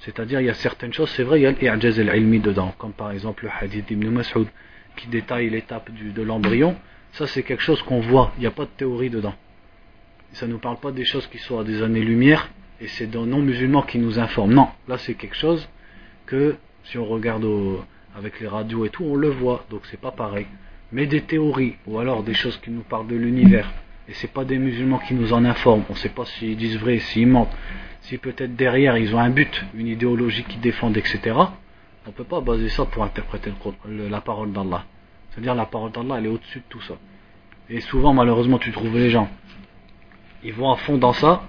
C'est-à-dire, 0.00 0.40
il 0.40 0.46
y 0.46 0.50
a 0.50 0.54
certaines 0.54 0.92
choses, 0.92 1.10
c'est 1.10 1.22
vrai, 1.22 1.40
il 1.40 1.42
y 1.42 1.46
a 1.46 1.52
l'I'ajaz 1.52 2.00
al-ilmi 2.00 2.40
dedans, 2.40 2.74
comme 2.78 2.92
par 2.92 3.10
exemple 3.10 3.44
le 3.44 3.50
hadith 3.50 3.86
d'Ibn 3.86 4.08
Mas'ud 4.10 4.46
qui 4.96 5.08
détaille 5.08 5.48
l'étape 5.48 5.90
de 5.92 6.22
l'embryon. 6.22 6.76
Ça, 7.12 7.26
c'est 7.26 7.42
quelque 7.42 7.62
chose 7.62 7.82
qu'on 7.82 8.00
voit, 8.00 8.32
il 8.36 8.40
n'y 8.40 8.46
a 8.46 8.50
pas 8.50 8.64
de 8.64 8.70
théorie 8.76 9.10
dedans. 9.10 9.34
Ça 10.32 10.46
ne 10.46 10.52
nous 10.52 10.58
parle 10.58 10.78
pas 10.78 10.92
des 10.92 11.04
choses 11.04 11.26
qui 11.26 11.38
sont 11.38 11.58
à 11.58 11.64
des 11.64 11.82
années-lumière, 11.82 12.50
et 12.80 12.86
c'est 12.88 13.06
dans 13.06 13.26
non-musulmans 13.26 13.82
qui 13.82 13.98
nous 13.98 14.18
informent. 14.18 14.54
Non, 14.54 14.68
là, 14.88 14.96
c'est 14.98 15.14
quelque 15.14 15.36
chose 15.36 15.68
que, 16.26 16.56
si 16.84 16.98
on 16.98 17.04
regarde 17.04 17.46
avec 18.16 18.40
les 18.40 18.48
radios 18.48 18.84
et 18.84 18.90
tout, 18.90 19.04
on 19.04 19.16
le 19.16 19.28
voit, 19.28 19.64
donc 19.70 19.82
c'est 19.86 20.00
pas 20.00 20.10
pareil. 20.10 20.46
Mais 20.92 21.06
des 21.06 21.22
théories, 21.22 21.76
ou 21.86 21.98
alors 21.98 22.22
des 22.22 22.34
choses 22.34 22.56
qui 22.58 22.70
nous 22.70 22.82
parlent 22.82 23.06
de 23.06 23.16
l'univers, 23.16 23.70
et 24.08 24.14
c'est 24.14 24.32
pas 24.32 24.44
des 24.44 24.58
musulmans 24.58 24.98
qui 24.98 25.14
nous 25.14 25.32
en 25.32 25.44
informent, 25.44 25.84
on 25.88 25.94
sait 25.94 26.08
pas 26.08 26.24
s'ils 26.24 26.56
disent 26.56 26.78
vrai, 26.78 26.98
s'ils 26.98 27.28
mentent, 27.28 27.56
si 28.02 28.18
peut-être 28.18 28.56
derrière 28.56 28.96
ils 28.96 29.14
ont 29.14 29.20
un 29.20 29.30
but, 29.30 29.64
une 29.74 29.86
idéologie 29.86 30.44
qu'ils 30.44 30.60
défendent, 30.60 30.96
etc. 30.96 31.36
On 32.06 32.12
peut 32.12 32.24
pas 32.24 32.40
baser 32.40 32.68
ça 32.70 32.86
pour 32.86 33.04
interpréter 33.04 33.52
la 33.86 34.20
parole 34.20 34.52
d'Allah. 34.52 34.84
C'est-à-dire 35.30 35.54
la 35.54 35.66
parole 35.66 35.92
d'Allah, 35.92 36.16
elle 36.18 36.26
est 36.26 36.30
au-dessus 36.30 36.58
de 36.58 36.64
tout 36.68 36.80
ça. 36.80 36.94
Et 37.68 37.80
souvent, 37.80 38.12
malheureusement, 38.12 38.58
tu 38.58 38.72
trouves 38.72 38.96
les 38.96 39.10
gens, 39.10 39.28
ils 40.42 40.52
vont 40.52 40.72
à 40.72 40.76
fond 40.76 40.98
dans 40.98 41.12
ça, 41.12 41.48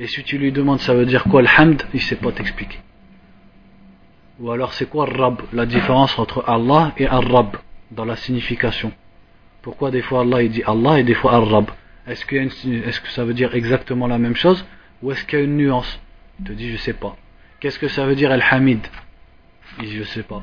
et 0.00 0.06
si 0.06 0.24
tu 0.24 0.38
lui 0.38 0.50
demandes 0.50 0.80
ça 0.80 0.94
veut 0.94 1.06
dire 1.06 1.24
quoi 1.24 1.42
le 1.42 1.48
hamd, 1.48 1.82
il 1.94 2.00
sait 2.00 2.16
pas 2.16 2.32
t'expliquer. 2.32 2.78
Ou 4.40 4.50
alors 4.50 4.72
c'est 4.72 4.88
quoi 4.88 5.04
rab, 5.04 5.42
la 5.52 5.66
différence 5.66 6.18
entre 6.18 6.42
Allah 6.48 6.92
et 6.96 7.06
ar-rab 7.06 7.56
dans 7.90 8.06
la 8.06 8.16
signification. 8.16 8.90
Pourquoi 9.60 9.90
des 9.90 10.00
fois 10.00 10.22
Allah 10.22 10.42
il 10.42 10.50
dit 10.50 10.62
Allah 10.64 10.98
et 10.98 11.04
des 11.04 11.14
fois 11.14 11.34
ar-rab 11.34 11.70
est-ce 12.06 12.24
que, 12.24 13.08
ça 13.10 13.24
veut 13.24 13.34
dire 13.34 13.54
exactement 13.54 14.06
la 14.06 14.18
même 14.18 14.34
chose 14.34 14.64
ou 15.02 15.12
est-ce 15.12 15.24
qu'il 15.24 15.38
y 15.38 15.42
a 15.42 15.44
une 15.44 15.56
nuance? 15.56 16.00
Il 16.40 16.46
te 16.46 16.52
dit 16.52 16.70
je 16.72 16.76
sais 16.76 16.94
pas. 16.94 17.16
Qu'est-ce 17.60 17.78
que 17.78 17.88
ça 17.88 18.06
veut 18.06 18.14
dire 18.14 18.32
Al-Hamid? 18.32 18.80
Il 19.80 19.84
dit 19.86 19.96
je 19.96 20.04
sais 20.04 20.22
pas. 20.22 20.42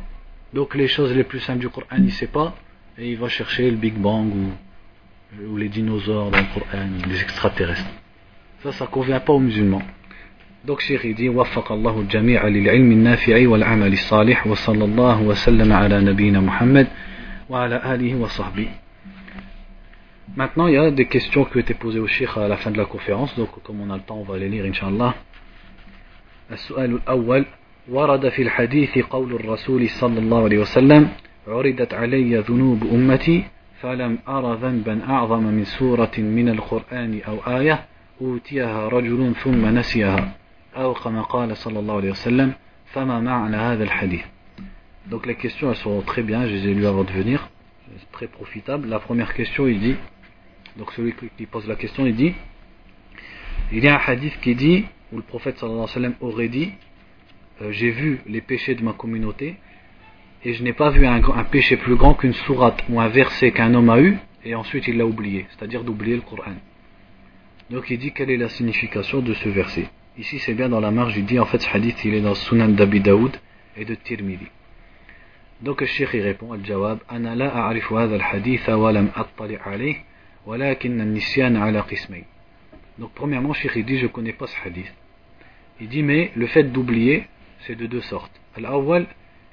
Donc 0.53 0.75
les 0.75 0.87
choses 0.87 1.13
les 1.13 1.23
plus 1.23 1.39
simples 1.39 1.59
du 1.59 1.69
Coran, 1.69 1.97
il 1.97 2.13
sait 2.13 2.27
pas 2.27 2.55
et 2.97 3.11
il 3.11 3.17
va 3.17 3.27
chercher 3.27 3.69
le 3.69 3.77
Big 3.77 3.95
Bang 3.95 4.31
ou, 4.33 5.43
ou 5.43 5.57
les 5.57 5.69
dinosaures 5.69 6.29
dans 6.29 6.37
le 6.37 6.53
Coran, 6.53 6.87
les 7.07 7.21
extraterrestres. 7.21 7.89
Ça, 8.63 8.71
ça 8.71 8.85
convient 8.85 9.19
pas 9.19 9.33
aux 9.33 9.39
musulmans. 9.39 9.81
Cheikh 10.79 11.01
il 11.03 11.15
dit 11.15 11.29
وفق 11.29 11.71
الله 11.71 11.99
الجميع 11.99 12.47
للعلم 12.47 12.91
النافع 12.91 13.47
والعمل 13.47 13.93
الصالح 13.93 14.47
وصلى 14.47 14.85
الله 14.85 15.21
وسلم 15.21 15.73
على 15.73 16.01
نبينا 16.01 16.39
محمد 16.39 16.87
وعلى 17.49 17.93
آله 17.93 18.15
وصحبه 18.15 18.67
Maintenant, 20.35 20.67
il 20.67 20.75
y 20.75 20.77
a 20.77 20.91
des 20.91 21.05
questions 21.05 21.45
qui 21.45 21.57
ont 21.57 21.61
été 21.61 21.73
posées 21.73 21.99
au 21.99 22.05
Cheikh 22.05 22.29
à 22.35 22.47
la 22.47 22.57
fin 22.57 22.69
de 22.69 22.77
la 22.77 22.85
conférence, 22.85 23.35
donc 23.35 23.49
comme 23.63 23.81
on 23.81 23.89
a 23.89 23.95
le 23.95 24.03
temps, 24.03 24.17
on 24.17 24.23
va 24.23 24.37
les 24.37 24.49
lire, 24.49 24.65
Inch'Allah. 24.65 25.15
السؤال 26.51 26.95
الأول 26.95 27.45
ورد 27.89 28.29
في 28.29 28.41
الحديث 28.41 28.97
قول 28.97 29.33
الرسول 29.33 29.89
صلى 29.89 30.19
الله 30.19 30.43
عليه 30.43 30.57
وسلم 30.57 31.09
عرضت 31.47 31.93
علي 31.93 32.37
ذنوب 32.37 32.83
أمتي 32.93 33.43
فلم 33.81 34.17
أر 34.27 34.53
ذنبا 34.53 35.01
أعظم 35.09 35.43
من 35.43 35.63
سورة 35.63 36.11
من 36.17 36.49
القرآن 36.49 37.21
أو 37.27 37.37
آية 37.59 37.85
أوتيها 38.21 38.87
رجل 38.87 39.33
ثم 39.43 39.65
نسيها. 39.65 40.31
أو 40.76 40.94
كما 40.94 41.22
قال 41.22 41.56
صلى 41.56 41.78
الله 41.78 41.96
عليه 41.96 42.10
وسلم 42.10 42.52
فما 42.92 43.20
معنى 43.20 43.56
هذا 43.56 43.84
الحديث 43.84 44.22
Donc 45.10 45.26
les 45.26 45.34
questions 45.34 45.70
elles 45.70 45.76
sont 45.76 46.00
très 46.02 46.22
bien, 46.22 46.46
je 46.46 46.52
les 46.52 46.68
ai 46.68 46.74
lues 46.74 46.86
avant 46.86 47.02
de 47.02 47.10
venir, 47.10 47.50
c'est 47.98 48.12
très 48.12 48.28
profitable. 48.28 48.88
La 48.88 49.00
première 49.00 49.34
question 49.34 49.66
il 49.66 49.80
dit 49.80 49.96
Donc 50.76 50.92
celui 50.92 51.14
qui 51.36 51.46
pose 51.46 51.66
la 51.66 51.76
question, 51.76 52.06
il 52.06 52.14
dit 52.14 52.34
il 53.72 53.82
y 53.84 53.88
a 53.88 53.96
un 53.96 54.00
hadith 54.06 54.38
qui 54.40 54.54
dit, 54.54 54.84
où 55.12 55.16
le 55.16 55.22
prophète 55.22 55.58
sallallahu 55.58 55.84
alayhi 55.84 55.94
wa 55.94 55.94
sallam 55.94 56.14
aurait 56.20 56.48
dit 56.48 56.72
euh, 57.62 57.72
J'ai 57.72 57.90
vu 57.90 58.20
les 58.26 58.40
péchés 58.40 58.74
de 58.74 58.82
ma 58.82 58.92
communauté 58.92 59.56
et 60.44 60.52
je 60.54 60.62
n'ai 60.62 60.72
pas 60.72 60.90
vu 60.90 61.06
un, 61.06 61.20
péché 61.44 61.76
plus 61.76 61.96
grand 61.96 62.14
qu'une 62.14 62.32
sourate 62.32 62.82
ou 62.88 63.00
un 63.00 63.08
verset 63.08 63.52
qu'un 63.52 63.74
homme 63.74 63.90
a 63.90 64.00
eu 64.00 64.18
et 64.44 64.54
ensuite 64.54 64.88
il 64.88 64.98
l'a 64.98 65.06
oublié, 65.06 65.46
c'est-à-dire 65.50 65.84
d'oublier 65.84 66.16
le 66.16 66.22
Coran. 66.22 66.54
Donc 67.70 67.88
il 67.90 67.98
dit 67.98 68.12
quelle 68.12 68.30
est 68.30 68.36
la 68.36 68.48
signification 68.48 69.20
de 69.20 69.32
ce 69.34 69.48
verset. 69.48 69.88
Ici 70.18 70.38
c'est 70.38 70.54
bien 70.54 70.68
dans 70.68 70.80
la 70.80 70.90
marge, 70.90 71.16
il 71.16 71.24
dit 71.24 71.38
en 71.38 71.46
fait 71.46 71.60
ce 71.60 71.68
hadith 71.68 72.04
il 72.04 72.14
est 72.14 72.20
dans 72.20 72.34
Sunan 72.34 72.68
d'Abi 72.68 73.00
Daoud 73.00 73.36
et 73.76 73.84
de 73.84 73.94
Tirmidhi. 73.94 74.46
Donc 75.60 75.80
le 75.80 75.86
cheikh 75.86 76.10
il 76.14 76.22
répond 76.22 76.52
Al-Jawab 76.52 76.98
Ana 77.08 77.34
la 77.34 77.66
a'rifu 77.66 77.94
hadha 77.96 78.14
al-hadith 78.16 78.66
wa 78.68 78.92
lam 78.92 79.10
attali 79.14 79.56
alayh 79.64 79.96
donc 82.98 83.10
premièrement, 83.14 83.52
Cheikh 83.52 83.72
il 83.76 83.84
dit 83.84 83.98
je 83.98 84.08
connais 84.08 84.32
pas 84.32 84.48
ce 84.48 84.56
hadith. 84.64 84.92
Il 85.80 85.88
dit 85.88 86.02
mais 86.02 86.32
le 86.34 86.46
fait 86.48 86.64
d'oublier, 86.64 87.26
c'est 87.60 87.76
de 87.76 87.86
deux 87.86 88.00
sortes. 88.00 88.32
الأول 88.58 89.06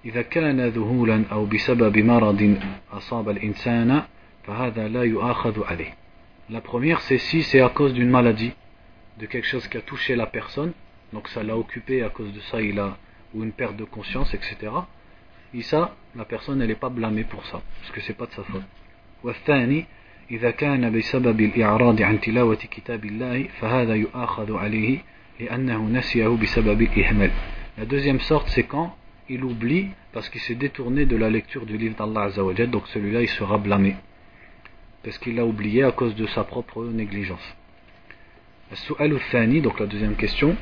إذا 0.05 0.21
كان 0.21 0.67
ذهولا 0.67 1.23
أو 1.31 1.45
بسبب 1.45 1.97
مرض 1.97 2.57
أصاب 2.91 3.29
الإنسان 3.29 4.03
فهذا 4.43 4.87
لا 4.87 5.03
يؤاخذ 5.03 5.63
عليه. 5.63 5.93
La 6.49 6.61
première 6.61 7.01
c'est 7.01 7.19
si 7.19 7.43
c'est 7.43 7.61
à 7.61 7.69
cause 7.69 7.93
d'une 7.93 8.09
maladie, 8.09 8.51
de 9.17 9.25
quelque 9.25 9.47
chose 9.47 9.67
qui 9.67 9.77
a 9.77 9.81
touché 9.81 10.15
la 10.15 10.25
personne, 10.25 10.73
donc 11.13 11.27
ça 11.29 11.43
l'a 11.43 11.57
occupé 11.57 12.03
à 12.03 12.09
cause 12.09 12.31
de 12.33 12.39
ça 12.41 12.61
il 12.61 12.79
a 12.79 12.97
ou 13.33 13.43
une 13.43 13.51
perte 13.51 13.75
de 13.75 13.83
conscience, 13.83 14.33
etc. 14.33 14.71
Et 15.53 15.61
ça, 15.61 15.95
la 16.15 16.25
personne 16.25 16.61
elle 16.61 16.69
n'est 16.69 16.75
pas 16.75 16.89
blâmée 16.89 17.23
pour 17.23 17.45
ça, 17.45 17.61
parce 17.79 17.91
que 17.91 18.01
c'est 18.01 18.13
pas 18.13 18.25
de 18.25 18.31
sa 18.33 18.43
faute. 18.43 18.63
والثاني 19.23 19.85
إذا 20.31 20.51
كان 20.51 20.97
بسبب 20.97 21.41
الإعراض 21.41 22.01
عن 22.01 22.21
تلاوة 22.21 22.55
كتاب 22.55 23.05
الله 23.05 23.43
فهذا 23.59 23.95
يؤاخذ 23.95 24.55
عليه 24.55 24.99
لأنه 25.39 25.87
نسيه 25.87 26.27
بسبب 26.27 26.81
الإهمال 26.81 27.31
La 27.77 27.85
deuxième 27.85 28.19
sorte, 28.19 28.47
c'est 28.49 28.63
quand 28.63 28.95
il 29.29 29.43
oublie 29.43 29.89
parce 30.13 30.29
qu'il 30.29 30.41
s'est 30.41 30.55
détourné 30.55 31.05
de 31.05 31.15
la 31.15 31.29
lecture 31.29 31.65
du 31.65 31.77
livre 31.77 31.95
d'Allah 31.95 32.23
Azzawajal, 32.23 32.69
donc 32.69 32.87
celui-là 32.87 33.21
il 33.21 33.29
sera 33.29 33.57
blâmé 33.57 33.95
parce 35.03 35.17
qu'il 35.17 35.35
l'a 35.35 35.45
oublié 35.45 35.83
à 35.83 35.91
cause 35.91 36.15
de 36.15 36.27
sa 36.27 36.43
propre 36.43 36.85
négligence. 36.85 37.55
السؤال 38.72 39.12
الثاني, 39.12 39.62
donc 39.62 39.80
la 39.80 39.86
deuxième 39.86 40.16
question 40.16 40.56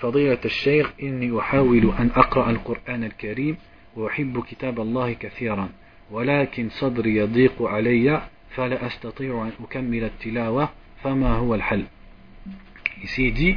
فضيلة 0.00 0.38
الشيخ 0.44 0.92
إني 1.02 1.38
أحاول 1.38 1.92
أن 1.98 2.10
أقرأ 2.16 2.50
القرآن 2.50 3.04
الكريم 3.04 3.56
وأحب 3.96 4.44
كتاب 4.50 4.80
الله 4.80 5.12
كثيرا 5.12 5.68
ولكن 6.10 6.68
صدري 6.70 7.16
يضيق 7.16 7.62
علي 7.62 8.22
فلا 8.50 8.86
أستطيع 8.86 9.42
أن 9.42 9.52
أكمل 9.64 10.04
التلاوة 10.04 10.68
فما 11.02 11.32
هو 11.36 11.54
الحل 11.54 11.84
Ici 13.04 13.26
il 13.28 13.32
dit, 13.32 13.54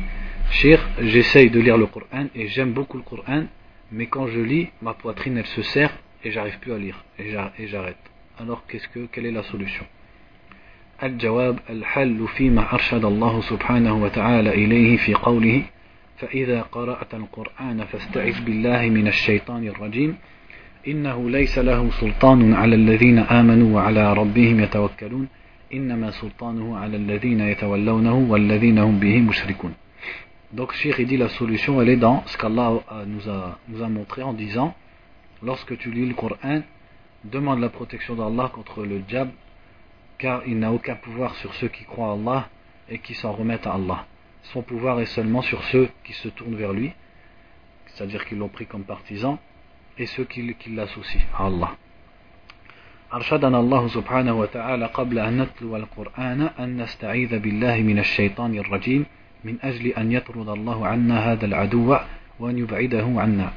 Cheikh, 0.51 0.79
j'essaye 0.99 1.49
de 1.49 1.59
lire 1.59 1.75
le 1.77 1.87
Coran 1.87 2.27
et 2.35 2.47
j'aime 2.47 2.73
beaucoup 2.73 2.97
le 2.97 3.03
Coran, 3.03 3.45
mais 3.91 4.05
quand 4.05 4.27
je 4.27 4.39
lis, 4.39 4.69
ma 4.83 4.93
poitrine 4.93 5.37
elle 5.37 5.47
se 5.47 5.63
serre 5.63 5.97
et 6.23 6.29
j'arrive 6.29 6.59
plus 6.59 6.73
à 6.73 6.77
lire 6.77 7.03
et 7.17 7.67
j'arrête. 7.67 7.97
Alors 8.39 8.63
qu'est-ce 8.67 8.87
que, 8.87 9.07
quelle 9.11 9.25
est 9.25 9.31
la 9.31 9.43
solution 9.43 9.85
الجواب 11.03 11.59
الحل 11.69 12.27
فيما 12.27 12.73
أرشد 12.73 13.05
الله 13.05 13.41
سبحانه 13.41 14.03
وتعالى 14.03 14.49
إليه 14.49 14.97
في 14.97 15.13
قوله 15.13 15.63
فإذا 16.17 16.61
قرأت 16.61 17.13
القرآن 17.13 17.85
فاستعذ 17.85 18.45
بالله 18.45 18.89
من 18.89 19.07
الشيطان 19.07 19.67
الرجيم. 19.67 20.15
إنه 20.87 21.29
ليس 21.29 21.57
له 21.57 21.89
سلطان 21.89 22.53
على 22.53 22.75
الذين 22.75 23.19
آمنوا 23.19 23.75
وعلى 23.75 24.13
ربهم 24.13 24.59
يتوكلون. 24.59 25.27
إنما 25.73 26.11
سلطانه 26.11 26.77
على 26.77 26.97
الذين 26.97 27.39
يتولونه 27.39 28.13
والذين 28.13 28.77
هم 28.77 28.99
به 28.99 29.19
مشركون. 29.19 29.73
Donc, 30.53 30.73
Cheikh, 30.73 31.01
dit 31.07 31.17
la 31.17 31.29
solution, 31.29 31.81
elle 31.81 31.89
est 31.89 31.95
dans 31.95 32.23
ce 32.25 32.37
qu'Allah 32.37 32.71
nous 33.07 33.29
a, 33.29 33.57
nous 33.69 33.81
a 33.81 33.87
montré 33.87 34.21
en 34.21 34.33
disant 34.33 34.75
lorsque 35.41 35.77
tu 35.77 35.91
lis 35.91 36.05
le 36.05 36.13
Coran, 36.13 36.61
demande 37.23 37.59
la 37.59 37.69
protection 37.69 38.15
d'Allah 38.15 38.51
contre 38.53 38.83
le 38.83 38.99
diable, 38.99 39.31
car 40.20 40.42
il 40.46 40.58
n'a 40.58 40.72
aucun 40.72 40.94
pouvoir 40.94 41.34
sur 41.36 41.54
ceux 41.54 41.68
qui 41.68 41.84
croient 41.84 42.10
à 42.10 42.12
Allah 42.12 42.48
et 42.88 42.98
qui 42.98 43.14
s'en 43.14 43.32
remettent 43.32 43.66
à 43.66 43.74
Allah. 43.74 44.06
Son 44.52 44.62
pouvoir 44.62 45.00
est 45.00 45.06
seulement 45.06 45.42
sur 45.42 45.62
ceux 45.64 45.88
qui 46.04 46.12
se 46.12 46.28
tournent 46.28 46.56
vers 46.56 46.72
lui, 46.72 46.92
c'est-à-dire 47.86 48.24
qu'ils 48.24 48.38
l'ont 48.38 48.48
pris 48.48 48.66
comme 48.66 48.84
partisan, 48.84 49.38
et 49.98 50.06
ceux 50.06 50.24
qui, 50.24 50.54
qui 50.54 50.70
l'associent 50.70 51.26
à 51.36 51.46
Allah. 51.46 51.76
أرشدنا 53.12 53.58
الله 53.60 53.88
سبحانه 53.88 54.34
وتعالى 54.34 54.86
قبل 54.86 55.18
أن 55.18 55.42
نتلو 55.42 55.76
القرآن 55.76 56.40
أن 56.58 56.82
نستعيذ 56.82 57.38
بالله 57.38 57.76
من 57.82 57.98
الشيطان 57.98 58.58
الرجيم 58.58 59.06
من 59.44 59.56
أجل 59.62 59.86
أن 59.86 60.12
يطرد 60.12 60.48
الله 60.48 60.86
عنا 60.86 61.32
هذا 61.32 61.46
العدو 61.46 61.96
وأن 62.40 62.58
يبعده 62.58 63.06
عنا 63.06 63.52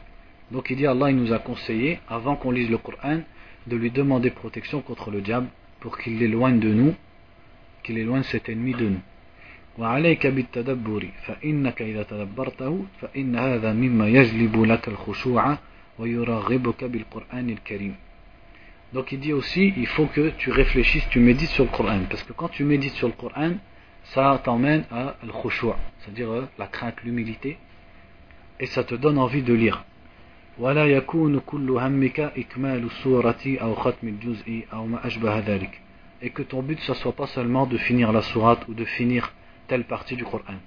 Donc 0.51 0.69
il 0.69 0.77
dit 0.77 0.85
Allah 0.85 1.09
il 1.09 1.15
nous 1.15 1.33
a 1.33 1.39
conseillé, 1.39 1.99
avant 2.07 2.35
qu'on 2.35 2.51
lise 2.51 2.69
le 2.69 2.77
Coran, 2.77 3.21
de 3.67 3.75
lui 3.75 3.91
demander 3.91 4.29
protection 4.29 4.81
contre 4.81 5.11
le 5.11 5.21
diable 5.21 5.47
pour 5.83 5.97
qu'il 5.97 6.19
l'éloigne 6.19 6.59
de 6.59 6.73
nous, 6.73 6.95
qu'il 7.83 7.97
éloigne 7.97 8.23
cet 8.23 8.49
ennemi 8.49 8.73
de 8.73 8.89
nous. 8.89 9.01
وعليك 9.79 10.27
بالتدبر 10.27 11.07
فإنك 11.25 11.81
إذا 11.81 12.03
تدبرته 12.03 12.85
فإن 13.01 13.35
هذا 13.35 13.73
مما 13.73 14.07
يجلب 14.07 14.61
لك 14.63 14.87
الخشوع 14.87 15.57
ويرغبك 15.99 16.83
بالقرآن 16.83 17.49
الكريم 17.49 17.95
Donc 18.91 19.11
il 19.11 19.19
dit 19.19 19.33
aussi, 19.33 19.71
il 19.77 19.85
faut 19.85 20.07
que 20.07 20.29
tu 20.31 20.51
réfléchisses, 20.51 21.07
tu 21.09 21.19
médites 21.19 21.49
sur 21.49 21.63
le 21.63 21.69
Coran. 21.69 21.99
Parce 22.09 22.23
que 22.23 22.33
quand 22.33 22.49
tu 22.49 22.63
médites 22.63 22.93
sur 22.93 23.07
le 23.07 23.13
Coran, 23.13 23.51
ça 24.03 24.41
t'emmène 24.43 24.83
à 24.89 25.15
al-khushu', 25.21 25.75
c'est-à-dire 25.99 26.31
euh, 26.31 26.47
la 26.57 26.65
crainte, 26.65 26.95
l'humilité, 27.03 27.59
et 28.59 28.65
ça 28.65 28.83
te 28.83 28.95
donne 28.95 29.19
envie 29.19 29.43
de 29.43 29.53
lire. 29.53 29.85
ولا 30.58 30.86
يكون 30.86 31.40
كل 31.46 31.70
همك 31.70 32.20
إكمال 32.20 32.84
السورة 32.84 33.44
أو 33.46 33.74
ختم 33.74 34.08
الجزء 34.08 34.66
أو 34.72 34.86
ما 34.86 35.06
أشبه 35.06 35.38
ذلك. 35.38 35.80
Et 36.22 36.30
que 36.30 36.42
ton 36.42 36.62
but 36.62 36.78
ce 36.80 36.94
soit 36.94 37.12
pas 37.12 37.26
seulement 37.26 37.66
de 37.66 37.76
finir 37.76 38.12
la 38.12 38.22
sourate 38.22 38.66
ou 38.68 38.74
de 38.74 38.84
finir 38.84 39.32
telle 39.68 39.84
partie 39.84 40.16
du 40.16 40.24
Coran. 40.24 40.58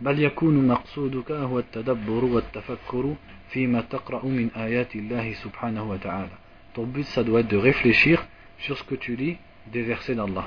بل 0.00 0.18
يكون 0.18 0.68
مقصودك 0.68 1.32
هو 1.32 1.58
التدبر 1.58 2.24
والتفكر 2.24 3.14
فيما 3.50 3.80
تقرأ 3.80 4.24
من 4.24 4.50
آيات 4.56 4.96
الله 4.96 5.32
سبحانه 5.32 5.90
وتعالى. 5.90 6.30
Ton 6.74 6.86
but 6.86 7.04
ça 7.04 7.24
doit 7.24 7.40
être 7.40 7.48
de 7.48 7.56
réfléchir 7.56 8.26
sur 8.58 8.78
ce 8.78 8.84
que 8.84 8.94
tu 8.94 9.16
lis 9.16 9.36
des 9.72 9.82
versets 9.82 10.14
d'Allah. 10.14 10.44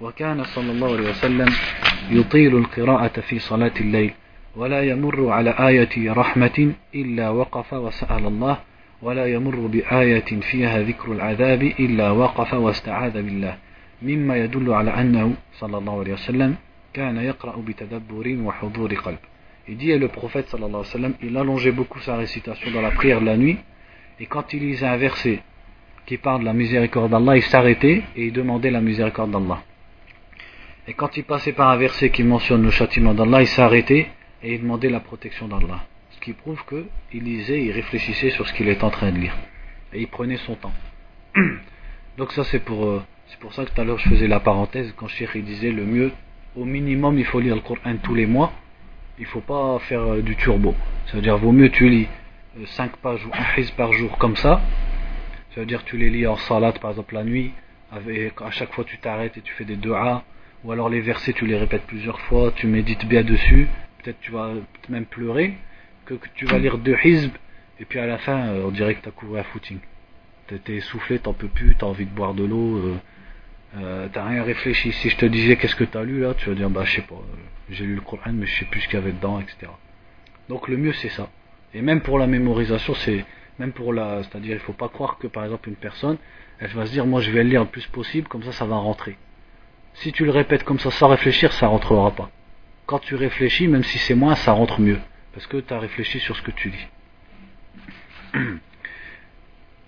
وكان 0.00 0.44
صلى 0.44 0.72
الله 0.72 0.92
عليه 0.92 1.10
وسلم 1.10 1.48
يطيل 2.10 2.56
القراءة 2.56 3.20
في 3.20 3.38
صلاة 3.38 3.72
الليل. 3.80 4.14
ولا 4.56 4.82
يمر 4.82 5.28
على 5.28 5.50
آية 5.50 6.12
رحمة 6.12 6.72
إلا 6.94 7.30
وقف 7.30 7.72
وسأل 7.72 8.26
الله 8.26 8.58
ولا 9.02 9.26
يمر 9.26 9.56
بآية 9.56 10.40
فيها 10.40 10.82
ذكر 10.82 11.12
العذاب 11.12 11.62
إلا 11.62 12.10
وقف 12.10 12.54
واستعاذ 12.54 13.22
بالله 13.22 13.56
مما 14.02 14.36
يدل 14.36 14.72
على 14.72 14.90
أنه 14.90 15.34
صلى 15.52 15.78
الله 15.78 16.00
عليه 16.00 16.12
وسلم 16.12 16.54
كان 16.94 17.16
يقرأ 17.16 17.56
بتدبر 17.66 18.36
وحضور 18.44 18.94
قلب 18.94 19.18
Il 19.66 19.78
dit, 19.78 19.90
et 19.90 19.98
le 19.98 20.08
prophète 20.08 20.48
sallallahu 20.48 20.82
alayhi 20.82 20.86
wa 20.86 20.92
sallam, 20.92 21.14
il 21.22 21.36
allongeait 21.38 21.72
beaucoup 21.72 21.98
sa 22.00 22.16
récitation 22.16 22.70
dans 22.70 22.82
la 22.82 22.90
prière 22.90 23.20
de 23.20 23.24
la 23.24 23.38
nuit, 23.38 23.56
et 24.20 24.26
quand 24.26 24.52
il 24.52 24.60
lisait 24.60 24.86
un 24.86 24.98
verset 24.98 25.40
qui 26.04 26.18
parle 26.18 26.40
de 26.40 26.44
la 26.44 26.52
miséricorde 26.52 27.10
d'Allah, 27.10 27.36
il 27.36 27.42
s'arrêtait 27.42 28.02
et 28.14 28.26
il 28.26 28.32
demandait 28.34 28.70
la 28.70 28.82
miséricorde 28.82 29.30
d'Allah. 29.30 29.62
Et 30.86 30.92
quand 30.92 31.16
il 31.16 31.24
passait 31.24 31.52
par 31.52 31.70
un 31.70 31.78
verset 31.78 32.10
qui 32.10 32.22
mentionne 32.22 32.62
le 32.62 32.70
châtiment 32.70 33.14
d'Allah, 33.14 33.40
il 33.40 33.46
s'arrêtait 33.46 34.06
et 34.44 34.54
il 34.54 34.60
demandait 34.60 34.90
la 34.90 35.00
protection 35.00 35.48
d'Allah. 35.48 35.86
Ce 36.10 36.20
qui 36.20 36.34
prouve 36.34 36.62
qu'il 36.68 37.24
lisait, 37.24 37.64
il 37.64 37.72
réfléchissait 37.72 38.30
sur 38.30 38.46
ce 38.46 38.52
qu'il 38.52 38.68
est 38.68 38.84
en 38.84 38.90
train 38.90 39.10
de 39.10 39.18
lire. 39.18 39.34
Et 39.92 40.02
il 40.02 40.06
prenait 40.06 40.36
son 40.36 40.54
temps. 40.54 40.74
Donc 42.18 42.30
ça 42.32 42.44
c'est 42.44 42.60
pour, 42.60 42.84
euh, 42.84 43.02
c'est 43.28 43.38
pour 43.40 43.54
ça 43.54 43.64
que 43.64 43.70
tout 43.70 43.80
à 43.80 43.84
l'heure 43.84 43.98
je 43.98 44.08
faisais 44.08 44.28
la 44.28 44.40
parenthèse 44.40 44.92
quand 44.96 45.08
Cheikh 45.08 45.36
disait 45.38 45.72
le 45.72 45.84
mieux, 45.86 46.12
au 46.56 46.64
minimum 46.64 47.18
il 47.18 47.24
faut 47.24 47.40
lire 47.40 47.54
le 47.54 47.62
Coran 47.62 47.96
tous 48.02 48.14
les 48.14 48.26
mois. 48.26 48.52
Il 49.18 49.22
ne 49.22 49.28
faut 49.28 49.40
pas 49.40 49.78
faire 49.80 50.02
euh, 50.02 50.20
du 50.20 50.36
turbo. 50.36 50.74
Ça 51.06 51.16
veut 51.16 51.22
dire 51.22 51.38
vaut 51.38 51.52
mieux 51.52 51.70
tu 51.70 51.88
lis 51.88 52.08
5 52.66 52.92
euh, 52.92 52.96
pages 53.02 53.26
ou 53.26 53.30
un 53.32 53.60
hiz 53.60 53.70
par 53.70 53.94
jour 53.94 54.18
comme 54.18 54.36
ça. 54.36 54.60
Ça 55.54 55.60
veut 55.60 55.66
dire 55.66 55.84
tu 55.84 55.96
les 55.96 56.10
lis 56.10 56.26
en 56.26 56.36
salade 56.36 56.78
par 56.80 56.90
exemple 56.90 57.14
la 57.14 57.24
nuit. 57.24 57.52
Avec, 57.90 58.42
à 58.42 58.50
chaque 58.50 58.74
fois 58.74 58.84
tu 58.84 58.98
t'arrêtes 58.98 59.38
et 59.38 59.40
tu 59.40 59.54
fais 59.54 59.64
des 59.64 59.76
du'a. 59.76 60.22
Ou 60.64 60.72
alors 60.72 60.90
les 60.90 61.00
versets 61.00 61.32
tu 61.32 61.46
les 61.46 61.56
répètes 61.56 61.86
plusieurs 61.86 62.20
fois, 62.20 62.52
tu 62.54 62.66
médites 62.66 63.06
bien 63.06 63.22
dessus 63.22 63.68
peut-être 64.04 64.20
tu 64.20 64.32
vas 64.32 64.52
même 64.88 65.06
pleurer, 65.06 65.54
que, 66.04 66.14
tu 66.34 66.44
vas 66.44 66.58
lire 66.58 66.78
deux 66.78 66.96
hizb, 67.02 67.32
et 67.80 67.84
puis 67.84 67.98
à 67.98 68.06
la 68.06 68.18
fin, 68.18 68.48
euh, 68.48 68.64
on 68.66 68.70
dirait 68.70 68.94
que 68.94 69.02
tu 69.02 69.08
as 69.08 69.12
couru 69.12 69.38
un 69.38 69.42
footing. 69.44 69.78
T'es 70.46 70.74
essoufflé, 70.74 71.18
t'en 71.18 71.32
peux 71.32 71.48
plus, 71.48 71.74
t'as 71.74 71.86
envie 71.86 72.04
de 72.04 72.10
boire 72.10 72.34
de 72.34 72.44
l'eau, 72.44 72.76
euh, 72.76 72.96
euh, 73.78 74.08
t'as 74.12 74.26
rien 74.26 74.42
réfléchi. 74.42 74.92
Si 74.92 75.08
je 75.08 75.16
te 75.16 75.24
disais 75.24 75.56
qu'est-ce 75.56 75.74
que 75.74 75.84
t'as 75.84 76.02
lu 76.02 76.20
là, 76.20 76.34
tu 76.34 76.50
vas 76.50 76.54
dire 76.54 76.68
bah 76.68 76.84
je 76.84 76.96
sais 76.96 77.02
pas, 77.02 77.20
j'ai 77.70 77.86
lu 77.86 77.94
le 77.94 78.02
Coran 78.02 78.32
mais 78.32 78.46
je 78.46 78.58
sais 78.58 78.66
plus 78.66 78.80
ce 78.80 78.88
qu'il 78.88 78.98
y 78.98 79.02
avait 79.02 79.12
dedans, 79.12 79.40
etc. 79.40 79.72
Donc 80.50 80.68
le 80.68 80.76
mieux 80.76 80.92
c'est 80.92 81.08
ça. 81.08 81.30
Et 81.72 81.80
même 81.80 82.02
pour 82.02 82.18
la 82.18 82.26
mémorisation, 82.26 82.94
c'est 82.94 83.24
même 83.58 83.72
pour 83.72 83.94
la, 83.94 84.22
c'est-à-dire 84.22 84.52
il 84.54 84.60
faut 84.60 84.74
pas 84.74 84.88
croire 84.90 85.16
que 85.18 85.26
par 85.26 85.44
exemple 85.44 85.70
une 85.70 85.76
personne, 85.76 86.18
elle 86.58 86.70
va 86.70 86.84
se 86.84 86.92
dire 86.92 87.06
moi 87.06 87.22
je 87.22 87.30
vais 87.30 87.42
le 87.42 87.48
lire 87.48 87.62
le 87.62 87.70
plus 87.70 87.86
possible, 87.86 88.28
comme 88.28 88.42
ça 88.42 88.52
ça 88.52 88.66
va 88.66 88.76
rentrer. 88.76 89.16
Si 89.94 90.12
tu 90.12 90.26
le 90.26 90.30
répètes 90.30 90.64
comme 90.64 90.78
ça 90.78 90.90
sans 90.90 91.08
réfléchir, 91.08 91.52
ça 91.54 91.68
rentrera 91.68 92.10
pas 92.10 92.30
quand 92.85 92.99
tu 92.99 93.15
réfléchis, 93.15 93.67
même 93.67 93.83
si 93.83 93.97
c'est 93.99 94.15
moins, 94.15 94.35
ça 94.35 94.51
rentre 94.51 94.81
mieux. 94.81 94.99
Parce 95.33 95.45
que 95.47 95.57
tu 95.57 95.73
as 95.73 95.79
réfléchi 95.79 96.19
sur 96.19 96.35
ce 96.35 96.41
que 96.41 96.51
tu 96.51 96.69
dis. 96.69 96.87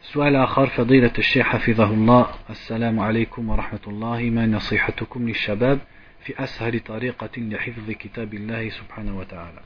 سؤال 0.01 0.35
آخر 0.35 0.67
فضيلة 0.67 1.11
الشيخ 1.17 1.45
حفظه 1.45 1.93
الله 1.93 2.27
السلام 2.49 2.99
عليكم 2.99 3.49
ورحمة 3.49 3.79
الله 3.87 4.21
ما 4.21 4.45
نصيحتكم 4.45 5.27
للشباب 5.27 5.79
في 6.25 6.43
أسهل 6.43 6.79
طريقة 6.79 7.29
لحفظ 7.37 7.91
كتاب 7.91 8.33
الله 8.33 8.69
سبحانه 8.69 9.17
وتعالى 9.17 9.61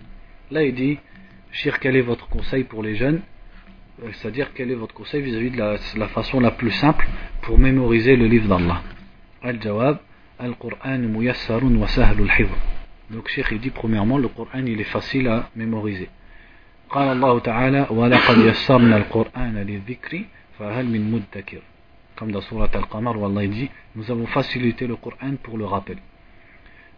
Là 0.52 0.62
il 0.64 0.76
dit, 0.76 1.00
Cheikh, 1.52 1.80
quel 1.80 1.96
est 1.96 2.02
votre 2.02 2.28
conseil 2.28 2.64
pour 2.64 2.84
les 2.84 2.96
jeunes 2.96 3.22
C'est-à-dire, 4.12 4.52
quel 4.54 4.70
est 4.70 4.76
votre 4.76 4.94
conseil 4.94 5.22
vis-à-vis 5.22 5.50
de 5.50 5.58
la, 5.58 5.78
la 5.96 6.08
façon 6.10 6.40
la 6.40 6.52
plus 6.52 6.72
simple 6.72 7.08
pour 7.42 7.58
mémoriser 7.58 8.16
le 8.16 8.28
livre 8.28 8.48
d'Allah 8.48 8.84
Al-Jawab, 9.42 9.98
Al-Qur'an 10.38 11.00
muyassarun 11.00 11.76
wa 11.78 11.88
sahlu 11.88 12.30
al-hifz 12.30 12.52
Donc, 13.11 13.29
Cheikh, 13.29 13.47
il 13.53 13.61
dit 13.61 13.71
premièrement, 13.71 14.19
le 14.19 14.29
Coran, 14.29 14.65
il 14.67 14.81
est 14.81 14.85
facile 14.85 15.29
à 15.29 15.51
mémoriser. 15.57 16.09
قال 16.91 17.09
الله 17.09 17.39
تعالى 17.39 17.87
ولقد 17.91 18.39
يسرنا 18.39 18.97
القرآن 18.97 19.59
للذكر 19.59 20.25
فهل 20.59 20.87
من 20.87 21.11
مدكر. 21.13 21.61
Comme 22.17 22.33
dans 22.33 22.41
سورة 22.41 22.71
القمر 22.75 23.17
والله 23.17 23.47
dit 23.47 23.71
nous 23.97 24.11
avons 24.11 24.27
facilité 24.27 24.87
le 24.87 24.97
Coran 24.97 25.37
pour 25.43 25.57
le 25.57 25.65
rappel 25.65 25.99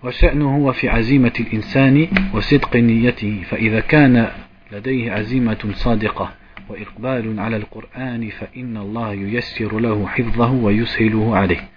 وشأنه 0.03 0.57
هو 0.57 0.73
في 0.73 0.89
عزيمة 0.89 1.33
الإنسان 1.41 2.09
وصدق 2.35 2.77
نيته. 2.77 3.43
فإذا 3.51 3.81
كان 3.81 4.33
لديه 4.73 5.13
عزيمة 5.13 5.71
صادقة 5.75 6.33
وإقبال 6.69 7.41
على 7.41 7.57
القرآن 7.57 8.29
فإن 8.29 8.77
الله 8.77 9.13
ييسر 9.13 9.79
له 9.79 10.07
حفظه 10.07 10.53
ويسهله 10.53 11.37
عليه. 11.37 11.69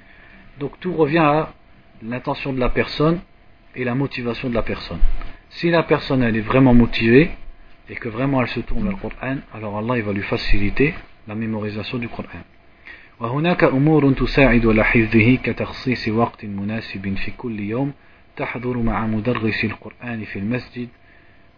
Donc 0.59 0.79
tout 0.79 0.93
revient 0.93 1.17
à 1.17 1.53
l'intention 2.01 2.53
de 2.53 2.59
la 2.59 2.69
personne 2.69 3.19
et 3.75 3.83
la 3.83 3.95
motivation 3.95 4.49
de 4.49 4.55
la 4.55 4.61
personne. 4.61 4.99
Si 5.49 5.69
la 5.69 5.83
personne 5.83 6.23
elle 6.23 6.35
est 6.35 6.47
vraiment 6.51 6.73
motivée 6.73 7.31
et 7.89 7.95
que 7.95 8.09
vraiment 8.09 8.41
elle 8.41 8.47
se 8.47 8.59
tourne 8.61 8.83
vers 8.83 8.91
le 8.91 8.97
Coran, 8.97 9.37
alors 9.53 9.77
Allah 9.77 9.97
il 9.97 10.03
va 10.03 10.13
lui 10.13 10.23
faciliter 10.23 10.93
la 11.27 11.35
mémorisation 11.35 11.97
du 11.97 12.09
Coran. 12.09 12.43
وهناك 13.19 13.63
أمور 13.63 14.13
تساعد 14.13 14.65
على 14.65 14.83
حفظه 14.85 15.35
كتخصيص 15.35 16.07
وقت 16.07 16.45
مناسب 16.45 17.15
في 17.15 17.31
كل 17.37 17.59
يوم 17.59 17.91
تحضر 18.37 18.77
مع 18.77 19.07
مدرس 19.07 19.65
القرآن 19.65 20.23
في 20.23 20.39
المسجد 20.39 20.87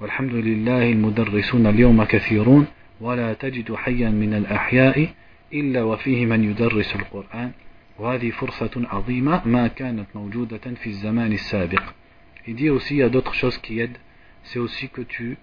والحمد 0.02 0.34
لله 0.34 0.92
المدرسون 0.92 1.68
اليوم 1.68 2.04
كثيرون 2.04 2.68
ولا 3.02 3.34
تجد 3.34 3.76
حيا 3.76 4.10
من 4.10 4.34
الأحياء 4.34 5.10
إلا 5.54 5.84
وفيه 5.84 6.26
من 6.26 6.44
يدرس 6.44 6.96
القرآن 6.96 7.52
وهذه 8.00 8.30
فرصة 8.30 8.72
عظيمة 8.92 9.48
ما 9.48 9.68
كانت 9.68 10.06
موجودة 10.16 10.76
في 10.82 10.88
الزمان 10.88 11.32
السابق 11.32 11.84
Il 12.48 12.56
dit 12.56 12.70
aussi 12.70 12.96
il 12.96 12.98
y 12.98 13.04
a 13.04 13.10
d'autres 13.10 13.34
choses 13.34 13.58
qui 13.60 13.80
aident 13.80 13.98
c'est 14.44 14.60
aussi 14.60 14.90
que 14.90 15.02
tu 15.02 15.38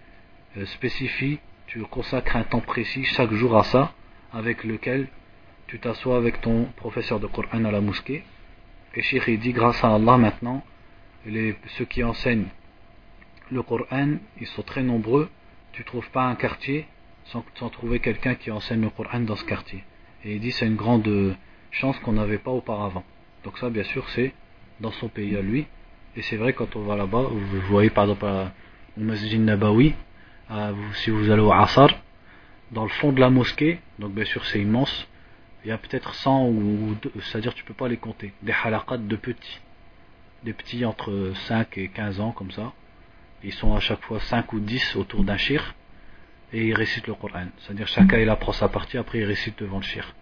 euh, 0.56 0.66
spécifies 0.66 1.38
tu 1.66 1.80
consacres 1.82 2.36
un 2.36 2.44
temps 2.44 2.60
précis 2.60 3.04
chaque 3.04 3.32
jour 3.32 3.56
à 3.56 3.64
ça 3.64 3.92
avec 4.32 4.64
lequel 4.64 5.08
tu 5.66 5.78
t'assois 5.78 6.16
avec 6.16 6.40
ton 6.40 6.64
professeur 6.76 7.20
de 7.20 7.26
Coran 7.26 7.64
à 7.64 7.70
la 7.70 7.80
mosquée 7.80 8.24
et 8.94 9.02
Cheikh 9.02 9.40
dit 9.40 9.52
grâce 9.52 9.82
à 9.84 9.94
Allah 9.94 10.16
maintenant 10.16 10.64
les, 11.26 11.56
ceux 11.76 11.84
qui 11.84 12.02
enseignent 12.02 12.48
le 13.50 13.62
Coran 13.62 14.16
ils 14.40 14.46
sont 14.46 14.62
très 14.62 14.82
nombreux 14.82 15.28
tu 15.72 15.84
trouves 15.84 16.10
pas 16.10 16.24
un 16.24 16.34
quartier 16.34 16.86
sans, 17.26 17.44
sans 17.56 17.70
trouver 17.70 18.00
quelqu'un 18.00 18.34
qui 18.34 18.50
enseigne 18.50 18.82
le 18.82 18.90
Coran 18.90 19.20
dans 19.20 19.36
ce 19.36 19.44
quartier 19.44 19.84
et 20.24 20.34
il 20.34 20.40
dit 20.40 20.52
c'est 20.52 20.66
une 20.66 20.76
grande 20.76 21.36
chance 21.74 21.98
qu'on 22.00 22.12
n'avait 22.12 22.38
pas 22.38 22.50
auparavant. 22.50 23.04
Donc 23.42 23.58
ça, 23.58 23.68
bien 23.68 23.82
sûr, 23.84 24.08
c'est 24.10 24.32
dans 24.80 24.92
son 24.92 25.08
pays 25.08 25.36
à 25.36 25.42
lui. 25.42 25.66
Et 26.16 26.22
c'est 26.22 26.36
vrai, 26.36 26.52
quand 26.52 26.76
on 26.76 26.82
va 26.82 26.96
là-bas, 26.96 27.22
vous 27.22 27.60
voyez 27.68 27.90
par 27.90 28.04
exemple 28.04 28.26
au 28.96 29.00
Masjid 29.00 29.40
Nabawi, 29.40 29.94
si 30.94 31.10
vous 31.10 31.30
allez 31.30 31.42
au 31.42 31.52
Asar, 31.52 31.88
dans 32.70 32.84
le 32.84 32.88
fond 32.88 33.12
de 33.12 33.20
la 33.20 33.30
mosquée, 33.30 33.80
donc 33.98 34.12
bien 34.12 34.24
sûr 34.24 34.44
c'est 34.46 34.60
immense, 34.60 35.08
il 35.64 35.68
y 35.68 35.72
a 35.72 35.78
peut-être 35.78 36.14
100 36.14 36.46
ou, 36.48 36.96
c'est-à-dire 37.20 37.54
tu 37.54 37.64
peux 37.64 37.74
pas 37.74 37.88
les 37.88 37.96
compter, 37.96 38.32
des 38.42 38.52
halaqat 38.52 38.98
de 38.98 39.16
petits, 39.16 39.60
des 40.44 40.52
petits 40.52 40.84
entre 40.84 41.32
5 41.46 41.78
et 41.78 41.88
15 41.88 42.20
ans 42.20 42.32
comme 42.32 42.50
ça, 42.50 42.72
ils 43.42 43.52
sont 43.52 43.74
à 43.74 43.80
chaque 43.80 44.02
fois 44.02 44.20
5 44.20 44.52
ou 44.52 44.60
10 44.60 44.96
autour 44.96 45.24
d'un 45.24 45.36
shir, 45.36 45.74
et 46.52 46.68
ils 46.68 46.74
récitent 46.74 47.08
le 47.08 47.14
Coran, 47.14 47.46
c'est-à-dire 47.58 47.88
chacun 47.88 48.18
il 48.18 48.28
apprend 48.28 48.52
sa 48.52 48.68
partie, 48.68 48.98
après 48.98 49.18
il 49.18 49.24
récite 49.24 49.58
devant 49.58 49.78
le 49.78 49.82
shir. 49.82 50.14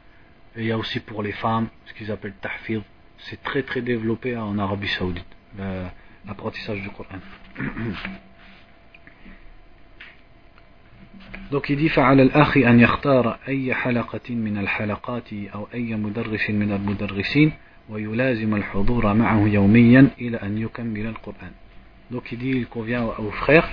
Et 0.57 0.61
il 0.61 0.67
y 0.67 0.73
a 0.73 0.79
aussi 0.79 1.01
pour 1.01 1.23
les 1.23 1.33
femmes 1.33 1.69
ce 1.87 1.93
qu'ils 1.95 2.11
appellent 2.11 2.37
tahfir. 2.41 2.83
C'est 3.19 3.43
très 3.43 3.63
très 3.63 3.83
développé 3.83 4.37
en 4.37 4.59
Arabie 4.59 4.89
Saoudite, 4.89 5.25
l'apprentissage 6.28 6.82
du 6.82 6.90
Coran. 6.90 7.20
Donc 11.52 11.70
il 11.70 11.78
dit 11.78 11.90
فعلى 11.90 12.24
الأخ 12.24 12.58
أن 12.58 12.80
يختار 12.80 13.38
أي 13.48 13.74
حلقة 13.74 14.36
من 14.36 14.58
الحلقات 14.58 15.34
أو 15.34 15.68
أي 15.74 15.96
مدرس 15.96 16.50
من 16.50 16.72
المدرسين 16.72 17.52
ويلازم 17.90 18.56
الحضور 18.56 19.14
معه 19.14 19.48
يوميا 19.48 20.10
إلى 20.22 20.38
أن 20.38 20.58
يكمل 20.58 21.08
القرآن. 21.08 21.52
Donc 22.12 22.32
il 22.32 22.38
dit 22.38 22.50
il 22.50 22.68
convient 22.68 23.04
aux 23.04 23.32
frères 23.32 23.70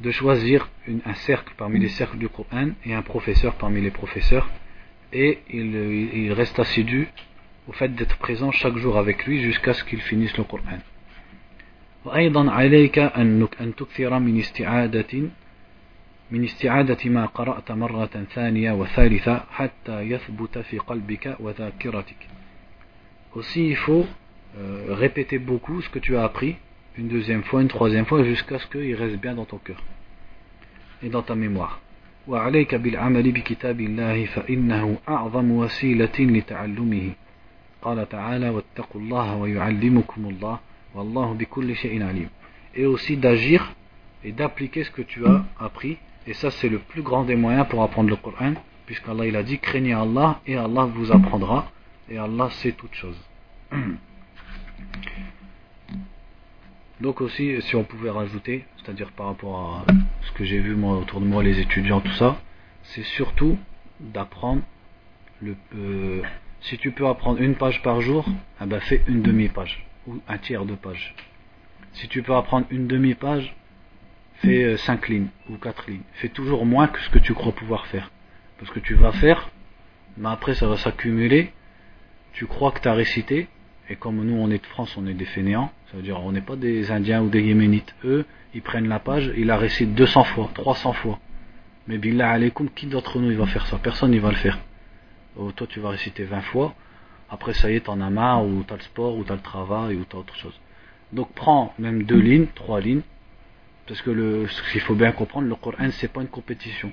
de 0.00 0.10
choisir 0.10 0.68
une, 0.88 1.00
un 1.06 1.14
cercle 1.14 1.52
parmi 1.56 1.78
les 1.78 1.88
cercles 1.88 2.18
du 2.18 2.28
Coran 2.28 2.70
et 2.84 2.94
un 2.94 3.02
professeur 3.02 3.54
parmi 3.54 3.80
les 3.80 3.90
professeurs 3.90 4.48
et 5.12 5.38
il, 5.50 5.74
il 6.14 6.32
reste 6.32 6.58
assidu 6.58 7.08
au 7.68 7.72
fait 7.72 7.94
d'être 7.94 8.16
présent 8.16 8.50
chaque 8.50 8.76
jour 8.76 8.96
avec 8.98 9.26
lui 9.26 9.42
jusqu'à 9.42 9.74
ce 9.74 9.84
qu'il 9.84 10.00
finisse 10.00 10.36
le 10.36 10.44
Coran. 10.44 10.78
وأيضا 12.07 12.51
عليك 12.51 12.99
أن 12.99 13.47
أن 13.61 13.75
تكثر 13.75 14.19
من 14.19 14.39
استعادة 14.39 15.13
من 16.31 16.43
استعادة 16.43 17.09
ما 17.09 17.25
قرأت 17.25 17.71
مرة 17.71 18.25
ثانية 18.33 18.71
وثالثة 18.71 19.43
حتى 19.51 20.01
يثبت 20.01 20.57
في 20.57 20.77
قلبك 20.77 21.35
وذاكرتك. 21.39 22.21
Aussi, 23.35 23.67
il 23.69 23.75
faut 23.75 24.05
euh, 24.57 24.85
répéter 24.89 25.37
beaucoup 25.37 25.81
ce 25.81 25.89
que 25.89 25.99
tu 25.99 26.15
as 26.15 26.23
appris, 26.23 26.55
une 26.97 27.09
deuxième 27.09 27.43
fois, 27.43 27.61
une 27.61 27.67
troisième 27.67 28.05
fois, 28.05 28.23
jusqu'à 28.23 28.57
ce 28.57 28.67
qu'il 28.67 28.95
reste 28.95 29.17
bien 29.17 29.35
dans 29.35 29.45
ton 29.45 29.57
cœur 29.57 29.83
et 31.03 31.09
dans 31.09 31.23
ta 31.23 31.35
mémoire. 31.35 31.81
وعليك 32.27 32.75
بالعمل 32.75 33.31
بكتاب 33.31 33.79
الله 33.79 34.25
فإنه 34.25 34.97
أعظم 35.09 35.51
وسيلة 35.51 36.17
لتعلمه 36.19 37.11
قال 37.81 38.09
تعالى 38.09 38.49
واتقوا 38.49 39.01
الله 39.01 39.35
ويعلمكم 39.35 40.25
الله 40.25 40.59
Et 42.75 42.85
aussi 42.85 43.17
d'agir 43.17 43.73
et 44.23 44.31
d'appliquer 44.31 44.83
ce 44.83 44.91
que 44.91 45.01
tu 45.01 45.25
as 45.25 45.43
appris. 45.59 45.97
Et 46.25 46.33
ça, 46.33 46.51
c'est 46.51 46.69
le 46.69 46.79
plus 46.79 47.01
grand 47.01 47.23
des 47.23 47.35
moyens 47.35 47.67
pour 47.67 47.83
apprendre 47.83 48.09
le 48.09 48.15
Coran, 48.15 48.53
puisqu'Allah 48.85 49.25
il 49.25 49.35
a 49.35 49.43
dit 49.43 49.59
craignez 49.59 49.93
Allah 49.93 50.41
et 50.45 50.55
Allah 50.55 50.85
vous 50.85 51.11
apprendra. 51.11 51.71
Et 52.09 52.17
Allah 52.17 52.49
sait 52.49 52.71
toutes 52.73 52.95
choses. 52.95 53.19
Donc 57.01 57.21
aussi, 57.21 57.61
si 57.61 57.75
on 57.75 57.83
pouvait 57.83 58.09
rajouter, 58.09 58.65
c'est-à-dire 58.77 59.11
par 59.11 59.27
rapport 59.27 59.85
à 59.87 59.91
ce 60.23 60.31
que 60.31 60.43
j'ai 60.43 60.59
vu 60.59 60.75
moi 60.75 60.97
autour 60.97 61.21
de 61.21 61.25
moi, 61.25 61.43
les 61.43 61.59
étudiants, 61.59 62.01
tout 62.01 62.13
ça, 62.13 62.41
c'est 62.83 63.03
surtout 63.03 63.57
d'apprendre 63.99 64.63
le. 65.41 65.55
Euh, 65.75 66.21
si 66.61 66.77
tu 66.77 66.91
peux 66.91 67.07
apprendre 67.07 67.39
une 67.39 67.55
page 67.55 67.83
par 67.83 68.01
jour, 68.01 68.25
eh 68.61 68.65
ben 68.65 68.79
fais 68.79 69.03
une 69.07 69.21
demi-page 69.21 69.86
ou 70.07 70.19
un 70.27 70.37
tiers 70.37 70.65
de 70.65 70.75
page. 70.75 71.13
Si 71.93 72.07
tu 72.07 72.23
peux 72.23 72.35
apprendre 72.35 72.65
une 72.69 72.87
demi-page, 72.87 73.55
fais 74.35 74.63
euh, 74.63 74.77
cinq 74.77 75.09
lignes 75.09 75.27
ou 75.49 75.57
quatre 75.57 75.89
lignes. 75.89 76.03
Fais 76.13 76.29
toujours 76.29 76.65
moins 76.65 76.87
que 76.87 76.99
ce 76.99 77.09
que 77.09 77.19
tu 77.19 77.33
crois 77.33 77.51
pouvoir 77.51 77.87
faire. 77.87 78.11
Parce 78.59 78.71
que 78.71 78.79
tu 78.79 78.95
vas 78.95 79.11
faire, 79.11 79.49
mais 80.17 80.29
après 80.29 80.55
ça 80.55 80.67
va 80.67 80.77
s'accumuler. 80.77 81.53
Tu 82.33 82.45
crois 82.45 82.71
que 82.71 82.79
tu 82.79 82.87
as 82.87 82.93
récité, 82.93 83.47
et 83.89 83.95
comme 83.95 84.23
nous 84.23 84.35
on 84.35 84.49
est 84.49 84.61
de 84.61 84.65
France, 84.67 84.95
on 84.97 85.07
est 85.07 85.13
des 85.13 85.25
fainéants, 85.25 85.71
ça 85.91 85.97
veut 85.97 86.03
dire 86.03 86.19
on 86.23 86.31
n'est 86.31 86.41
pas 86.41 86.55
des 86.55 86.91
Indiens 86.91 87.21
ou 87.21 87.29
des 87.29 87.41
Yéménites. 87.41 87.95
Eux, 88.03 88.25
ils 88.53 88.61
prennent 88.61 88.87
la 88.87 88.99
page, 88.99 89.31
ils 89.35 89.47
la 89.47 89.57
récitent 89.57 89.95
200 89.95 90.23
fois, 90.23 90.49
300 90.53 90.93
fois. 90.93 91.19
Mais 91.87 91.97
billah 91.97 92.31
alaykoum, 92.31 92.69
qui 92.69 92.87
d'entre 92.87 93.19
nous 93.19 93.31
il 93.31 93.37
va 93.37 93.45
faire 93.45 93.65
ça? 93.67 93.77
Personne 93.77 94.13
il 94.13 94.21
va 94.21 94.29
le 94.29 94.35
faire. 94.35 94.59
Oh, 95.35 95.51
toi 95.51 95.67
tu 95.67 95.79
vas 95.79 95.89
réciter 95.89 96.23
20 96.25 96.41
fois, 96.41 96.75
après 97.29 97.53
ça 97.53 97.69
y 97.71 97.75
est, 97.75 97.81
t'en 97.81 97.99
as 98.01 98.09
marre, 98.09 98.45
ou 98.45 98.63
t'as 98.65 98.75
le 98.75 98.81
sport, 98.81 99.15
ou 99.15 99.23
t'as 99.23 99.35
le 99.35 99.41
travail, 99.41 99.95
ou 99.95 100.05
t'as 100.05 100.17
autre 100.17 100.35
chose. 100.35 100.57
Donc 101.11 101.29
prends 101.33 101.73
même 101.79 102.03
deux 102.03 102.19
lignes, 102.19 102.47
trois 102.55 102.79
lignes, 102.79 103.01
parce 103.87 104.01
que 104.01 104.11
le, 104.11 104.47
ce 104.47 104.71
qu'il 104.71 104.81
faut 104.81 104.95
bien 104.95 105.11
comprendre, 105.11 105.47
le 105.47 105.55
Coran 105.55 105.89
c'est 105.91 106.11
pas 106.11 106.21
une 106.21 106.27
compétition. 106.27 106.91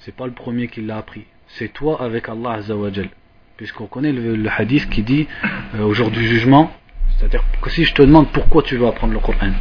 C'est 0.00 0.14
pas 0.14 0.26
le 0.26 0.32
premier 0.32 0.68
qui 0.68 0.82
l'a 0.82 0.96
appris. 0.96 1.24
C'est 1.46 1.72
toi 1.72 2.02
avec 2.02 2.28
Allah 2.28 2.52
Azzawajal. 2.54 3.08
Puisqu'on 3.56 3.86
connaît 3.86 4.12
le, 4.12 4.48
hadith 4.48 4.88
qui 4.90 5.02
dit 5.02 5.28
euh, 5.74 5.82
au 5.84 5.92
jour 5.92 6.10
du 6.10 6.24
jugement, 6.26 6.72
c'est-à-dire 7.16 7.44
que 7.60 7.70
si 7.70 7.84
je 7.84 7.94
te 7.94 8.02
demande 8.02 8.32
pourquoi 8.32 8.62
tu 8.62 8.76
veux 8.76 8.86
apprendre 8.86 9.12
le 9.12 9.20
Coran, 9.20 9.52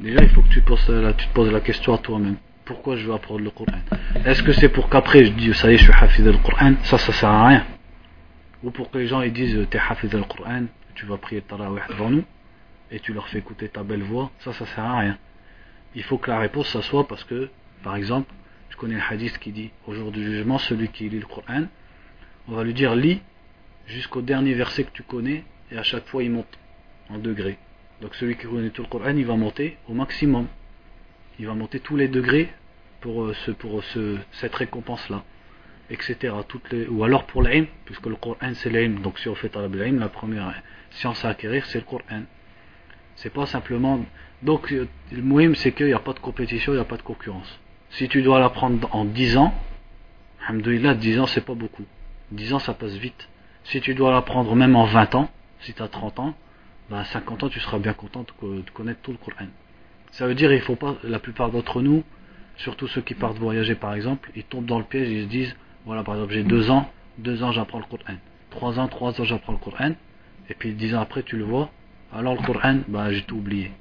déjà 0.00 0.22
il 0.22 0.28
faut 0.30 0.40
que 0.42 0.48
tu, 0.48 0.62
poses 0.62 0.88
la, 0.88 1.12
tu 1.12 1.26
te 1.26 1.34
poses 1.34 1.52
la 1.52 1.60
question 1.60 1.92
à 1.92 1.98
toi-même. 1.98 2.36
Pourquoi 2.64 2.96
je 2.96 3.06
veux 3.06 3.12
apprendre 3.12 3.40
le 3.40 3.50
Coran? 3.50 3.78
Est-ce 4.24 4.42
que 4.42 4.52
c'est 4.52 4.70
pour 4.70 4.88
qu'après 4.88 5.24
je 5.24 5.32
dise 5.32 5.54
ça 5.54 5.70
y 5.70 5.74
est, 5.74 5.76
je 5.76 5.84
suis 5.84 5.92
hafiz 5.92 6.24
le 6.24 6.38
Coran? 6.38 6.74
Ça, 6.84 6.96
ça 6.96 7.12
sert 7.12 7.28
à 7.28 7.48
rien. 7.48 7.64
Ou 8.66 8.72
pour 8.72 8.90
que 8.90 8.98
les 8.98 9.06
gens 9.06 9.22
ils 9.22 9.32
disent 9.32 9.64
t'es 9.70 9.78
hafiz 9.78 10.10
Coran, 10.28 10.64
tu 10.96 11.06
vas 11.06 11.18
prier 11.18 11.40
tarawih 11.40 11.82
devant 11.88 12.10
nous 12.10 12.24
et 12.90 12.98
tu 12.98 13.12
leur 13.12 13.28
fais 13.28 13.38
écouter 13.38 13.68
ta 13.68 13.84
belle 13.84 14.02
voix, 14.02 14.32
ça, 14.40 14.52
ça 14.52 14.66
sert 14.66 14.84
à 14.84 14.98
rien. 14.98 15.18
Il 15.94 16.02
faut 16.02 16.18
que 16.18 16.28
la 16.28 16.40
réponse 16.40 16.66
ça 16.72 16.82
soit 16.82 17.06
parce 17.06 17.22
que, 17.22 17.48
par 17.84 17.94
exemple, 17.94 18.34
je 18.70 18.76
connais 18.76 18.96
le 18.96 19.02
hadith 19.08 19.38
qui 19.38 19.52
dit 19.52 19.70
au 19.86 19.94
jour 19.94 20.10
du 20.10 20.20
jugement, 20.20 20.58
celui 20.58 20.88
qui 20.88 21.08
lit 21.08 21.20
le 21.20 21.26
Coran, 21.26 21.66
on 22.48 22.56
va 22.56 22.64
lui 22.64 22.74
dire 22.74 22.96
lis 22.96 23.22
jusqu'au 23.86 24.20
dernier 24.20 24.54
verset 24.54 24.82
que 24.82 24.90
tu 24.90 25.04
connais 25.04 25.44
et 25.70 25.78
à 25.78 25.84
chaque 25.84 26.08
fois 26.08 26.24
il 26.24 26.32
monte 26.32 26.58
en 27.08 27.18
degrés. 27.18 27.58
Donc 28.00 28.16
celui 28.16 28.36
qui 28.36 28.48
connaît 28.48 28.70
tout 28.70 28.82
le 28.82 28.88
Coran, 28.88 29.16
il 29.16 29.26
va 29.26 29.36
monter 29.36 29.78
au 29.86 29.94
maximum. 29.94 30.48
Il 31.38 31.46
va 31.46 31.54
monter 31.54 31.78
tous 31.78 31.96
les 31.96 32.08
degrés 32.08 32.52
pour, 33.00 33.26
euh, 33.26 33.34
ce, 33.34 34.16
cette 34.32 34.54
récompense-là, 34.56 35.22
etc. 35.90 36.34
Toutes 36.48 36.70
les, 36.72 36.86
ou 36.86 37.04
alors 37.04 37.24
pour 37.24 37.42
l'aim, 37.42 37.66
puisque 37.84 38.06
le 38.06 38.16
Coran 38.16 38.54
c'est 38.54 38.70
l'aim. 38.70 39.00
Donc 39.02 39.18
si 39.18 39.28
on 39.28 39.34
fait 39.34 39.54
l'aim, 39.54 39.98
la 39.98 40.08
première 40.08 40.54
science 40.90 41.24
à 41.24 41.30
acquérir 41.30 41.64
c'est 41.66 41.78
le 41.78 41.84
Coran. 41.84 42.22
C'est 43.16 43.32
pas 43.32 43.46
simplement. 43.46 44.04
Donc 44.42 44.70
le 44.70 44.88
muhim 45.12 45.54
c'est 45.54 45.72
qu'il 45.72 45.86
n'y 45.86 45.92
a 45.92 45.98
pas 45.98 46.12
de 46.12 46.18
compétition, 46.18 46.72
il 46.72 46.76
n'y 46.76 46.82
a 46.82 46.86
pas 46.86 46.96
de 46.96 47.02
concurrence. 47.02 47.58
Si 47.90 48.08
tu 48.08 48.22
dois 48.22 48.40
l'apprendre 48.40 48.88
en 48.94 49.04
10 49.04 49.36
ans, 49.36 49.54
alhamdoulilah, 50.46 50.94
10 50.94 51.20
ans 51.20 51.26
c'est 51.26 51.44
pas 51.44 51.54
beaucoup. 51.54 51.84
10 52.32 52.54
ans 52.54 52.58
ça 52.58 52.74
passe 52.74 52.94
vite. 52.94 53.28
Si 53.64 53.80
tu 53.80 53.94
dois 53.94 54.12
l'apprendre 54.12 54.54
même 54.54 54.76
en 54.76 54.84
20 54.84 55.14
ans, 55.14 55.30
si 55.60 55.72
tu 55.72 55.82
as 55.82 55.88
30 55.88 56.20
ans, 56.20 56.34
bah, 56.90 57.00
à 57.00 57.04
50 57.04 57.42
ans, 57.42 57.48
tu 57.48 57.58
seras 57.58 57.78
bien 57.78 57.94
content 57.94 58.24
de 58.24 58.70
connaître 58.70 59.00
tout 59.02 59.12
le 59.12 59.18
Coran. 59.18 59.48
Ça 60.12 60.26
veut 60.26 60.34
dire 60.34 60.52
il 60.52 60.60
faut 60.60 60.76
pas, 60.76 60.96
la 61.02 61.18
plupart 61.18 61.50
d'entre 61.50 61.82
nous, 61.82 62.04
surtout 62.56 62.86
ceux 62.86 63.00
qui 63.00 63.14
partent 63.14 63.38
voyager 63.38 63.74
par 63.74 63.94
exemple, 63.94 64.30
ils 64.36 64.44
tombent 64.44 64.66
dans 64.66 64.78
le 64.78 64.84
piège, 64.84 65.08
ils 65.08 65.24
se 65.24 65.28
disent, 65.28 65.56
voilà 65.86 66.02
par 66.02 66.16
exemple 66.16 66.34
j'ai 66.34 66.42
deux 66.42 66.70
ans, 66.70 66.90
deux 67.16 67.42
ans 67.42 67.52
j'apprends 67.52 67.78
le 67.78 67.84
Coran, 67.84 68.16
trois 68.50 68.78
ans, 68.78 68.88
trois 68.88 69.18
ans 69.18 69.24
j'apprends 69.24 69.52
le 69.52 69.58
Coran, 69.58 69.92
et 70.50 70.54
puis 70.54 70.74
dix 70.74 70.94
ans 70.94 71.00
après 71.00 71.22
tu 71.22 71.36
le 71.36 71.44
vois, 71.44 71.70
alors 72.12 72.34
le 72.34 72.42
Coran, 72.44 72.80
bah 72.88 73.10
j'ai 73.12 73.22
tout 73.22 73.36
oublié. 73.36 73.72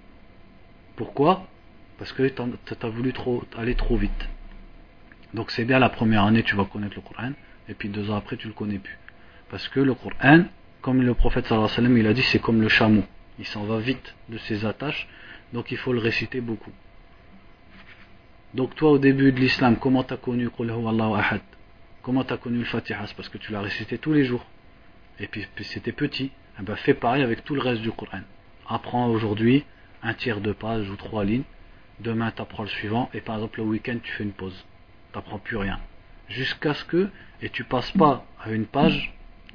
Pourquoi? 0.96 1.48
Parce 1.98 2.14
que 2.14 2.28
tu 2.28 2.42
as 2.82 2.90
voulu 2.90 3.12
trop, 3.12 3.44
aller 3.58 3.76
trop 3.76 3.98
vite. 3.98 4.30
Donc 5.34 5.52
c'est 5.52 5.66
bien 5.66 5.80
la 5.80 5.90
première 5.90 6.24
année 6.24 6.44
tu 6.44 6.56
vas 6.56 6.66
connaître 6.66 6.96
le 6.96 7.02
Coran, 7.02 7.32
et 7.68 7.74
puis 7.74 7.90
deux 7.90 8.10
ans 8.10 8.16
après 8.16 8.38
tu 8.38 8.48
le 8.48 8.54
connais 8.54 8.78
plus. 8.80 8.98
Parce 9.50 9.68
que 9.68 9.80
le 9.80 9.94
Coran, 9.94 10.46
comme 10.82 11.02
le 11.02 11.14
prophète 11.16 11.48
sallallahu 11.48 11.66
alayhi 11.66 11.82
wa 11.82 11.88
sallam, 11.88 11.98
il 11.98 12.08
a 12.08 12.14
dit, 12.14 12.22
c'est 12.22 12.40
comme 12.40 12.62
le 12.62 12.70
chameau. 12.70 13.04
Il 13.40 13.46
s'en 13.46 13.64
va 13.64 13.80
vite 13.80 14.16
de 14.30 14.38
ses 14.38 14.66
attaches, 14.66 15.08
donc 15.54 15.72
il 15.72 15.78
faut 15.78 15.92
le 15.92 16.00
réciter 16.00 16.40
beaucoup. 16.42 16.72
Donc 18.54 18.76
toi, 18.76 18.92
au 18.92 18.98
début 19.00 19.32
de 19.32 19.40
l'islam, 19.40 19.78
comment 19.78 20.04
tu 20.04 20.14
as 20.14 20.18
connu 20.18 20.50
Comment 22.06 22.24
tu 22.24 22.34
as 22.34 22.38
connu 22.38 22.60
le 22.60 22.66
Fatiha? 22.66 23.08
C'est 23.08 23.16
parce 23.16 23.30
que 23.30 23.40
tu 23.40 23.52
l'as 23.52 23.62
récité 23.62 23.98
tous 23.98 24.14
les 24.14 24.26
jours. 24.26 24.46
Et 25.20 25.26
puis, 25.26 25.48
c'était 25.64 25.92
petit. 25.92 26.30
Eh 26.60 26.62
ben, 26.62 26.76
fais 26.76 26.94
pareil 26.94 27.24
avec 27.24 27.44
tout 27.44 27.56
le 27.56 27.62
reste 27.62 27.82
du 27.82 27.92
Coran. 27.92 28.20
Apprends 28.70 29.08
aujourd'hui 29.08 29.66
un 30.04 30.14
tiers 30.14 30.40
de 30.40 30.52
page 30.52 30.88
ou 30.88 30.98
trois 30.98 31.26
lignes. 31.26 31.46
Demain, 32.02 32.30
tu 32.30 32.44
apprends 32.44 32.62
le 32.62 32.70
suivant. 32.70 33.10
Et 33.16 33.22
par 33.22 33.38
exemple, 33.38 33.60
le 33.60 33.66
week-end, 33.66 33.98
tu 34.04 34.12
fais 34.12 34.24
une 34.24 34.34
pause. 34.34 34.54
Tu 35.14 35.18
n'apprends 35.18 35.40
plus 35.40 35.58
rien. 35.58 35.80
Jusqu'à 36.30 36.76
ce 36.76 36.86
que, 36.86 37.10
et 37.42 37.50
tu 37.50 37.64
passes 37.64 37.90
pas 37.94 38.24
à 38.40 38.52
une 38.52 38.68
page, 38.68 39.12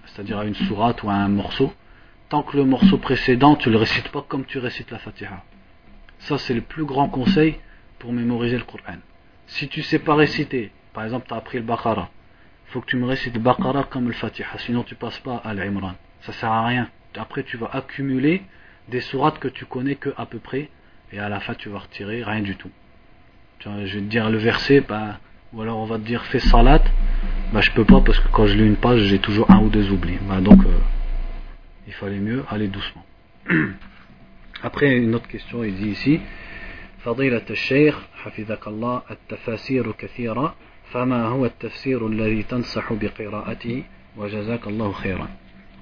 c'est-à-dire 0.07 0.38
à 0.38 0.44
une 0.44 0.57
sourate 0.57 1.05
ou 1.05 1.09
à 1.09 1.14
un 1.14 1.28
morceau, 1.28 1.72
tant 2.30 2.42
que 2.42 2.57
le 2.57 2.64
morceau 2.64 2.98
précédent, 2.98 3.55
tu 3.55 3.70
le 3.70 3.76
récites 3.76 4.09
pas 4.09 4.24
comme 4.26 4.44
tu 4.44 4.59
récites 4.59 4.90
la 4.90 4.98
Fatiha. 4.98 5.44
Ça, 6.18 6.36
c'est 6.36 6.55
le 6.55 6.62
plus 6.62 6.84
grand 6.84 7.09
conseil 7.09 7.61
pour 8.01 8.12
mémoriser 8.12 8.59
le 8.59 8.64
Coran. 8.64 8.98
Si 9.46 9.68
tu 9.68 9.82
sais 9.82 10.01
pas 10.01 10.16
réciter, 10.16 10.72
par 10.92 11.05
exemple, 11.05 11.28
tu 11.28 11.34
as 11.34 11.36
appris 11.36 11.59
le 11.59 11.64
Baqarah, 11.64 12.11
faut 12.69 12.81
que 12.81 12.88
tu 12.88 12.97
me 12.97 13.05
récites 13.05 13.33
le 13.33 13.39
Baqarah 13.39 13.83
comme 13.83 14.07
le 14.07 14.13
Fatiha, 14.13 14.57
sinon 14.57 14.83
tu 14.83 14.95
passes 14.95 15.19
pas 15.19 15.38
à 15.38 15.53
l'Imran. 15.53 15.95
Ça 16.21 16.33
sert 16.33 16.51
à 16.51 16.65
rien. 16.65 16.89
Après, 17.15 17.43
tu 17.43 17.57
vas 17.57 17.69
accumuler 17.71 18.43
des 18.89 19.01
sourates 19.01 19.39
que 19.39 19.47
tu 19.47 19.65
connais 19.65 19.95
que 19.95 20.09
à 20.17 20.25
peu 20.25 20.39
près, 20.39 20.69
et 21.11 21.19
à 21.19 21.29
la 21.29 21.39
fin, 21.39 21.53
tu 21.53 21.69
vas 21.69 21.79
retirer 21.79 22.23
rien 22.23 22.41
du 22.41 22.55
tout. 22.55 22.71
Je 23.59 23.69
vais 23.69 23.86
te 23.86 23.97
dire 23.99 24.29
le 24.29 24.38
verset, 24.38 24.81
bah, 24.81 25.19
ou 25.53 25.61
alors 25.61 25.77
on 25.77 25.86
va 25.86 25.97
te 25.97 26.03
dire 26.03 26.23
fais 26.25 26.39
salat, 26.39 26.83
bah, 27.53 27.61
je 27.61 27.71
peux 27.71 27.86
pas 27.86 28.01
parce 28.01 28.19
que 28.19 28.27
quand 28.29 28.47
je 28.47 28.55
lis 28.55 28.65
une 28.65 28.75
page, 28.75 29.01
j'ai 29.01 29.19
toujours 29.19 29.49
un 29.49 29.59
ou 29.59 29.69
deux 29.69 29.89
oublis. 29.91 30.17
Bah, 30.27 30.41
donc, 30.41 30.65
euh, 30.65 30.79
il 31.88 31.93
fallait 31.93 32.19
mieux 32.19 32.43
aller 32.49 32.67
doucement. 32.67 33.05
Après, 34.63 34.97
une 34.97 35.15
autre 35.15 35.27
question, 35.27 35.63
il 35.63 35.75
dit 35.75 35.89
ici 35.89 36.19
فضيلة 37.05 37.45
الشيخ 37.49 37.99
حفظك 38.13 38.67
الله 38.67 39.01
التفاسير 39.11 39.91
كثيرة 39.91 40.55
فما 40.93 41.26
هو 41.26 41.47
التفسير 41.47 42.07
الذي 42.07 42.43
تنصح 42.43 42.93
بقراءته 42.93 43.82
وجزاك 44.16 44.66
الله 44.66 44.93
خيرا 44.93 45.28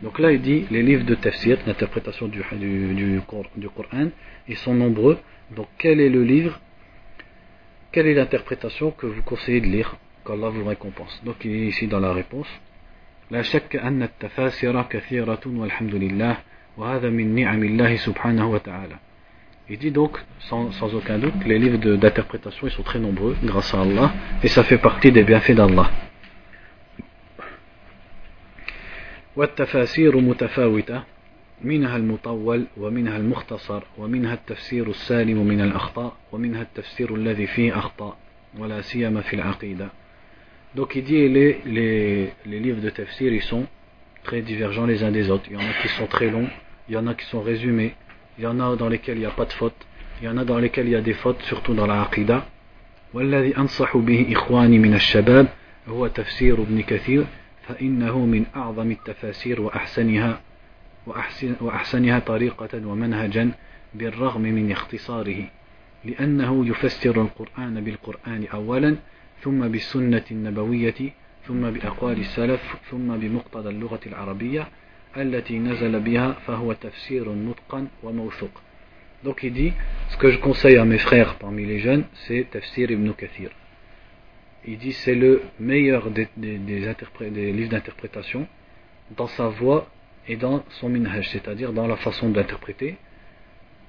Donc 0.01 0.21
là, 0.21 0.31
il 0.31 0.41
dit 0.41 0.65
les 0.71 0.83
livres 0.85 1.05
de 1.05 1.17
tafsir, 1.17 1.59
l'interprétation 1.67 2.29
du, 2.29 2.41
du, 2.53 2.95
du, 2.95 3.21
du 3.57 3.69
Coran, 3.69 4.09
ils 4.47 4.57
sont 4.57 4.75
nombreux. 4.75 5.19
Donc, 5.57 5.67
quel 5.77 6.01
est 6.01 6.09
le 6.09 6.23
livre, 6.23 6.61
quelle 7.91 8.07
est 8.07 8.15
l'interprétation 8.15 8.93
que 8.93 9.07
vous 9.07 9.23
conseillez 9.23 9.61
de 9.61 9.67
lire 9.67 9.97
qu'Allah 10.25 10.51
vous 10.51 10.65
récompense 10.65 11.21
Donc, 11.25 11.45
il 11.45 11.51
est 11.51 11.67
ici 11.67 11.89
dans 11.89 12.01
la 12.01 12.13
réponse. 12.13 12.49
لا 13.31 13.43
شك 13.43 13.77
أن 13.77 14.03
التفاسير 14.03 14.83
كثيرة 14.83 15.41
والحمد 15.47 15.95
لله 15.95 16.37
وهذا 16.77 17.11
من 17.11 17.35
نعم 17.35 17.65
الله 17.65 17.97
سبحانه 17.97 18.51
وتعالى 18.51 18.97
Il 19.70 19.78
dit 19.78 19.92
donc, 19.92 20.18
sans, 20.40 20.72
sans 20.72 20.94
aucun 20.94 21.18
doute, 21.18 21.34
les 21.46 21.58
livres 21.58 21.78
d'interprétation 21.96 22.68
ils 22.68 22.72
sont 22.74 22.84
très 22.84 23.00
nombreux, 23.00 23.36
grâce 23.44 23.74
à 23.74 23.82
Allah, 23.82 24.12
et 24.44 24.48
ça 24.50 24.64
fait 24.64 24.78
partie 24.78 25.12
des 25.12 25.24
bienfaits 25.24 25.56
d'Allah. 25.56 25.90
والتفاسير 29.36 30.18
متفاوتة 30.18 31.04
منها 31.62 31.98
المطول 31.98 32.66
ومنها 32.78 33.18
المختصر 33.18 33.84
ومنها 33.98 34.34
التفسير 34.34 34.90
السالم 34.90 35.48
من 35.48 35.62
الأخطاء 35.62 36.18
ومنها 36.32 36.62
التفسير 36.62 37.16
الذي 37.16 37.48
فيه 37.48 37.78
أخطاء 37.78 38.18
ولا 38.58 38.82
سيما 38.82 39.22
في 39.22 39.36
العقيدة 39.36 39.90
Donc 40.76 40.96
il 40.96 41.04
dit 41.04 41.28
les, 41.30 41.62
les, 41.66 42.30
les 42.46 42.60
livres 42.60 42.82
de 42.82 42.90
tafsir 42.90 43.32
ils 43.34 43.42
sont 43.42 43.66
très 44.24 44.42
divergents 44.42 44.86
les 44.86 45.04
uns 45.04 45.12
des 45.12 45.30
autres. 45.30 45.46
Il 45.50 45.54
y 45.54 45.58
en 45.58 45.68
a 45.68 45.74
qui 45.82 45.88
sont 45.88 46.08
très 46.08 46.30
longs, 46.30 46.50
il 46.90 46.96
y 46.96 46.98
en 46.98 47.06
a 47.08 47.14
qui 47.14 47.26
sont 47.26 47.42
résumés, 47.42 47.96
il 48.39 48.45
y 48.45 48.47
en 48.47 48.61
a 48.61 48.77
dans 48.77 48.89
lesquels 48.89 49.17
il 49.17 49.21
n'y 49.21 49.27
a 49.27 49.31
pas 49.31 49.45
de 49.45 49.53
faute, 49.53 49.75
il 50.21 50.27
y 50.27 50.29
en 50.29 50.37
a 50.37 50.45
dans 50.45 50.59
lesquels 50.59 50.87
il 50.87 50.93
y 50.93 50.97
a 50.97 51.01
des 51.01 51.15
fautes, 51.15 51.43
surtout 51.43 51.75
dans 51.75 51.87
la 51.87 52.03
aqidah. 52.03 52.47
والذي 53.15 53.57
أنصح 53.57 53.97
به 53.97 54.27
إخواني 54.33 54.79
من 54.79 54.95
الشباب 54.95 55.49
هو 55.89 56.07
تفسير 56.07 56.63
ابن 56.63 56.83
كثير 56.83 57.27
فإنه 57.69 58.19
من 58.19 58.45
أعظم 58.57 58.91
التفاسير 58.91 59.61
وأحسنها 59.61 60.41
وأحسن 61.07 61.55
وأحسنها 61.61 62.19
طريقة 62.19 62.87
ومنهجا 62.87 63.51
بالرغم 63.95 64.43
من 64.43 64.73
اختصاره 64.73 65.45
لأنه 66.05 66.67
يفسر 66.67 67.23
القرآن 67.23 67.85
بالقرآن 67.85 68.47
أولا 68.55 68.97
ثم 69.43 69.69
بالسنة 69.69 70.25
النبوية 70.31 71.13
ثم 71.47 71.71
بأقوال 71.71 72.19
السلف 72.21 72.77
ثم 72.91 73.17
بمقتضى 73.17 73.69
اللغة 73.69 74.01
العربية 74.07 74.69
التي 75.18 75.60
نزل 75.60 76.00
بها 76.00 76.32
فهو 76.32 76.74
تفسير 76.74 77.30
متقن 77.30 77.88
وموثوق 78.04 78.62
Donc 79.24 79.42
il 79.42 79.54
dit, 79.54 79.72
ce 80.10 80.18
que 80.18 80.32
je 80.32 80.38
conseille 80.38 80.76
à 80.76 80.84
mes 80.84 80.98
frères 80.98 81.36
parmi 81.36 81.66
les 81.66 81.80
jeunes, 81.80 82.04
c'est 82.26 82.46
Tafsir 82.52 82.92
ibn 82.92 83.10
Kathir. 83.14 83.52
Il 84.66 84.78
dit 84.78 84.92
c'est 84.92 85.16
le 85.16 85.44
meilleur 85.62 86.12
des, 86.12 86.28
des, 86.36 86.58
des, 86.58 86.82
des 87.32 87.54
livres 87.54 87.70
d'interprétation 87.70 88.46
dans 89.16 89.28
sa 89.28 89.48
voix 89.48 89.88
et 90.28 90.36
dans 90.36 90.66
son 90.72 90.90
minhaj, 90.90 91.30
c'est-à-dire 91.30 91.72
dans 91.72 91.88
la 91.88 91.96
façon 91.96 92.32
d'interpréter 92.32 92.98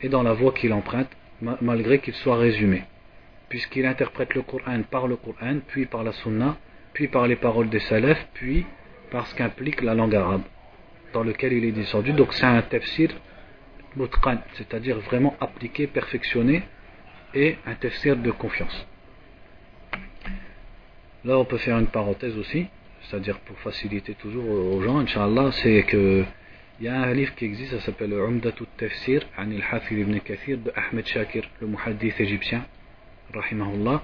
et 0.01 0.09
dans 0.09 0.23
la 0.23 0.35
voix 0.35 0.53
qu'il 0.53 0.73
emprunte, 0.73 1.11
malgré 1.61 1.99
qu'il 1.99 2.15
soit 2.15 2.37
résumé. 2.37 2.85
Puisqu'il 3.49 3.87
interprète 3.87 4.35
le 4.35 4.43
Coran 4.43 4.83
par 4.89 5.09
le 5.09 5.17
Coran, 5.17 5.59
puis 5.67 5.87
par 5.87 6.05
la 6.05 6.12
Sunna, 6.12 6.59
puis 6.93 7.09
par 7.09 7.27
les 7.27 7.37
paroles 7.37 7.71
des 7.71 7.81
Salaf, 7.81 8.25
puis 8.35 8.67
par 9.11 9.27
ce 9.27 9.35
qu'implique 9.35 9.83
la 9.83 9.95
langue 9.95 10.15
arabe 10.15 10.43
dans 11.14 11.24
lequel 11.24 11.53
il 11.53 11.66
est 11.66 11.72
descendu. 11.72 12.14
Donc 12.14 12.34
c'est 12.34 12.45
un 12.45 12.62
tafsir 12.62 13.10
mutqan, 13.95 14.38
c'est-à-dire 14.53 14.99
vraiment 14.99 15.36
appliqué, 15.39 15.88
perfectionné, 15.88 16.64
et 17.34 17.57
un 17.66 17.76
tafsir 17.76 18.16
de 18.16 18.32
confiance. 18.32 18.88
Là, 21.26 21.38
on 21.38 21.45
peut 21.45 21.57
faire 21.57 21.78
une 21.78 21.88
parenthèse 21.88 22.38
aussi, 22.38 22.68
c'est-à-dire 23.03 23.39
pour 23.39 23.57
faciliter 23.60 24.14
toujours 24.14 24.47
aux 24.49 24.82
gens, 24.82 24.99
Inch'Allah, 24.99 25.51
c'est 25.51 25.84
que 25.84 26.24
il 26.80 26.86
y 26.86 26.88
a 26.88 27.01
un 27.01 27.14
livre 27.14 27.36
qui 27.36 27.43
existe, 27.43 27.72
ça 27.72 27.82
s'appelle 27.82 28.14
Umdatu 28.14 28.64
Tafsir, 28.78 29.28
An 29.38 29.51
al-Hafid 29.51 29.99
ibn 29.99 30.18
Kathir, 30.20 30.60
de 30.60 30.72
Ahmed 30.74 31.05
Shakir, 31.05 31.43
le 31.60 31.68
muhaddith 31.68 32.18
égyptien, 32.22 32.66
rahimahullah. 33.34 34.01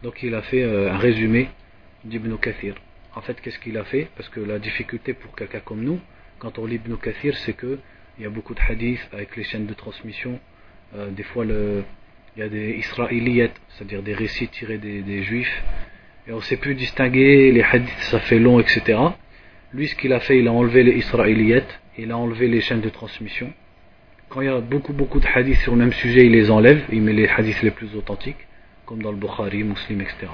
Donc 0.00 0.22
il 0.22 0.32
a 0.36 0.42
fait 0.42 0.62
euh, 0.62 0.92
un 0.92 0.98
résumé 0.98 1.48
d'Ibn 2.04 2.36
Kathir. 2.38 2.76
En 3.16 3.20
fait, 3.20 3.40
qu'est-ce 3.40 3.58
qu'il 3.58 3.76
a 3.78 3.84
fait? 3.84 4.08
Parce 4.16 4.28
que 4.28 4.38
la 4.38 4.60
difficulté 4.60 5.12
pour 5.12 5.34
quelqu'un 5.34 5.58
comme 5.58 5.82
nous, 5.82 5.98
quand 6.44 6.58
on 6.58 6.66
lit 6.66 6.74
Ibn 6.74 6.96
Kathir, 6.96 7.34
c'est 7.38 7.54
que 7.54 7.78
il 8.18 8.22
y 8.22 8.26
a 8.26 8.30
beaucoup 8.30 8.52
de 8.52 8.60
hadiths 8.60 9.08
avec 9.14 9.34
les 9.34 9.44
chaînes 9.44 9.64
de 9.64 9.72
transmission. 9.72 10.38
Euh, 10.94 11.10
des 11.10 11.22
fois, 11.22 11.46
il 11.46 11.84
y 12.36 12.42
a 12.42 12.50
des 12.50 12.72
israéliyettes, 12.72 13.58
c'est-à-dire 13.70 14.02
des 14.02 14.12
récits 14.12 14.48
tirés 14.48 14.76
des, 14.76 15.22
juifs 15.22 15.64
et 16.28 16.32
on 16.32 16.36
ne 16.36 16.42
sait 16.42 16.58
plus 16.58 16.74
distinguer 16.74 17.50
les 17.50 17.62
hadiths, 17.62 18.02
ça 18.10 18.20
fait 18.20 18.38
long, 18.38 18.60
etc. 18.60 18.98
Lui, 19.72 19.88
ce 19.88 19.94
qu'il 19.94 20.12
a 20.12 20.20
fait, 20.20 20.38
il 20.38 20.46
a 20.46 20.52
enlevé 20.52 20.82
les 20.82 20.98
israéliyettes, 20.98 21.80
il 21.96 22.12
a 22.12 22.18
enlevé 22.18 22.46
les 22.46 22.60
chaînes 22.60 22.82
de 22.82 22.90
transmission. 22.90 23.50
Quand 24.28 24.42
il 24.42 24.46
y 24.46 24.50
a 24.50 24.60
beaucoup, 24.60 24.92
beaucoup 24.92 25.20
de 25.20 25.26
hadiths 25.26 25.60
sur 25.60 25.72
le 25.72 25.78
même 25.78 25.94
sujet, 25.94 26.26
il 26.26 26.32
les 26.32 26.50
enlève, 26.50 26.84
il 26.92 27.00
met 27.00 27.14
les 27.14 27.26
hadiths 27.26 27.62
les 27.62 27.70
plus 27.70 27.96
authentiques, 27.96 28.46
comme 28.84 29.02
dans 29.02 29.12
le 29.12 29.16
Bukhari, 29.16 29.64
Muslim, 29.64 30.02
etc. 30.02 30.26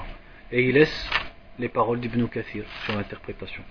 Et 0.51 0.63
il 0.67 0.73
laisse 0.73 1.09
les 1.57 1.69
paroles 1.69 2.01
d'Ibn 2.01 2.27
Kathir 2.27 2.65
sur 2.83 2.97
l'interprétation. 2.97 3.63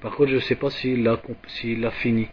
Par 0.00 0.14
contre, 0.14 0.30
je 0.30 0.36
ne 0.36 0.40
sais 0.40 0.56
pas 0.56 0.70
s'il 0.70 1.02
l'a 1.02 1.20
s'il 1.46 1.84
a 1.84 1.90
fini. 1.90 2.28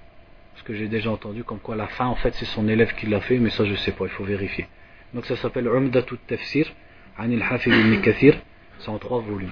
Parce 0.54 0.64
que 0.64 0.74
j'ai 0.74 0.88
déjà 0.88 1.10
entendu 1.12 1.44
comme 1.44 1.60
quoi 1.60 1.76
la 1.76 1.88
fin, 1.88 2.06
en 2.06 2.16
fait, 2.16 2.34
c'est 2.36 2.46
son 2.46 2.68
élève 2.68 2.94
qui 2.96 3.08
l'a 3.08 3.22
fait, 3.22 3.40
mais 3.40 3.50
ça, 3.50 3.66
je 3.66 3.72
ne 3.72 3.78
sais 3.78 3.92
pas, 3.92 4.06
il 4.06 4.12
faut 4.12 4.24
vérifier. 4.24 4.68
Donc 5.14 5.26
ça 5.26 5.36
s'appelle 5.36 5.68
Umdatut 5.68 6.18
Tafsir, 6.28 6.72
Anil 7.18 7.42
Hafid 7.42 7.74
ibn 7.74 8.02
Kathir, 8.02 8.38
c'est 8.80 8.90
en 8.90 8.98
trois 8.98 9.22
volumes. 9.22 9.52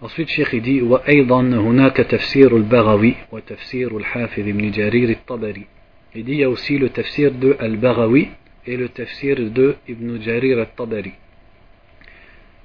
Ensuite, 0.00 0.28
Cheikh 0.28 0.48
il 0.52 0.62
dit 0.62 0.82
وأيضا 0.82 1.40
هناك 1.40 1.96
تفسير 1.96 2.56
البغوي 2.56 3.14
وتفسير 3.32 3.96
الحافظ 3.96 4.48
ابن 4.48 4.70
جرير 4.70 5.10
الطبري. 5.10 5.66
Il 6.14 6.24
dit 6.24 6.32
il 6.32 6.38
y 6.38 6.44
a 6.44 6.50
aussi 6.50 6.78
le 6.78 6.90
tafsir 6.90 7.32
de 7.32 7.56
Al-Baghawi 7.58 8.28
et 8.66 8.76
le 8.76 8.88
tafsir 8.88 9.36
de 9.36 9.76
Ibn 9.88 10.20
Jarir 10.20 10.58
al-Tabari. 10.58 11.12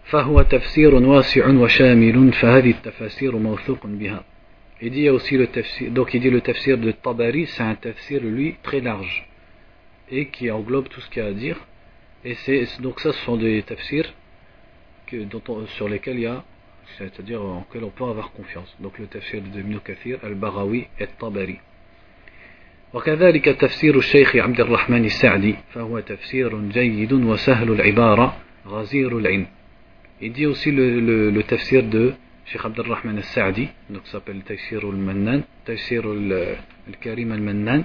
فهو 0.05 0.43
تفسير 0.43 0.95
واسع 0.95 1.49
وشامل 1.49 2.33
فهذه 2.33 2.71
التفاسير 2.71 3.37
موثوق 3.37 3.87
بها. 3.87 4.25
Il 4.81 4.91
dit 4.91 5.09
aussi 5.09 5.37
le 5.37 5.47
tafsir, 5.47 5.91
donc 5.93 6.13
il 6.15 6.21
dit 6.21 6.31
le 6.31 6.41
tafsir 6.41 6.77
de 6.77 6.91
Tabari, 6.91 7.47
c'est 7.47 7.63
un 7.63 7.75
tafsir 7.75 8.21
lui 8.23 8.57
très 8.63 8.81
large 8.81 9.27
et 10.11 10.27
qui 10.27 10.51
englobe 10.51 10.89
tout 10.89 11.01
ce 11.01 11.09
qu'il 11.09 11.23
y 11.23 11.27
a 11.27 11.29
à 11.29 11.33
dire. 11.33 11.59
Et 12.25 12.35
c'est 12.35 12.67
donc 12.81 13.01
ça, 13.01 13.13
ce 13.13 13.21
sont 13.21 13.37
des 13.37 13.63
tafsirs 13.63 14.13
que, 15.07 15.17
dont 15.25 15.43
on, 15.49 15.67
sur 15.69 15.89
lesquels 15.89 16.17
il 16.17 16.23
y 16.23 16.27
a, 16.27 16.45
c'est-à-dire 16.99 17.41
en 17.43 17.65
lesquels 17.67 17.85
on 17.85 17.91
peut 17.91 18.05
avoir 18.05 18.33
confiance. 18.33 18.77
Donc 18.81 18.99
le 18.99 19.07
tafsir 19.07 19.41
de 19.41 19.61
Ibn 19.61 19.79
Kathir, 19.79 20.19
Al-Barawi 20.23 20.87
et 20.99 21.09
Tabari. 21.19 21.59
وكذلك 22.95 23.45
تفسير 23.45 23.99
الشيخ 23.99 24.37
عبد 24.37 24.61
الرحمن 24.61 25.05
السعدي 25.05 25.55
فهو 25.73 26.01
تفسير 26.01 26.61
جيد 26.61 27.13
وسهل 27.13 27.71
العبارة 27.71 28.37
غزير 28.67 29.19
العلم 29.19 29.47
Il 30.24 30.34
dit 30.34 30.46
aussi 30.46 30.72
le, 30.72 31.00
le, 31.00 31.30
le 31.30 31.44
tafsir 31.44 31.84
de 31.84 32.14
Sheikh 32.46 32.66
Abdel 32.66 32.88
Rahman 32.92 33.18
al-Sa'di, 33.18 33.70
donc 33.90 34.02
ça 34.06 34.14
s'appelle 34.14 34.42
Tafsir 34.42 34.84
al-Mannan, 34.84 35.44
Tafsir 35.66 36.04
al-Karim 36.88 37.32
al-Mannan. 37.32 37.84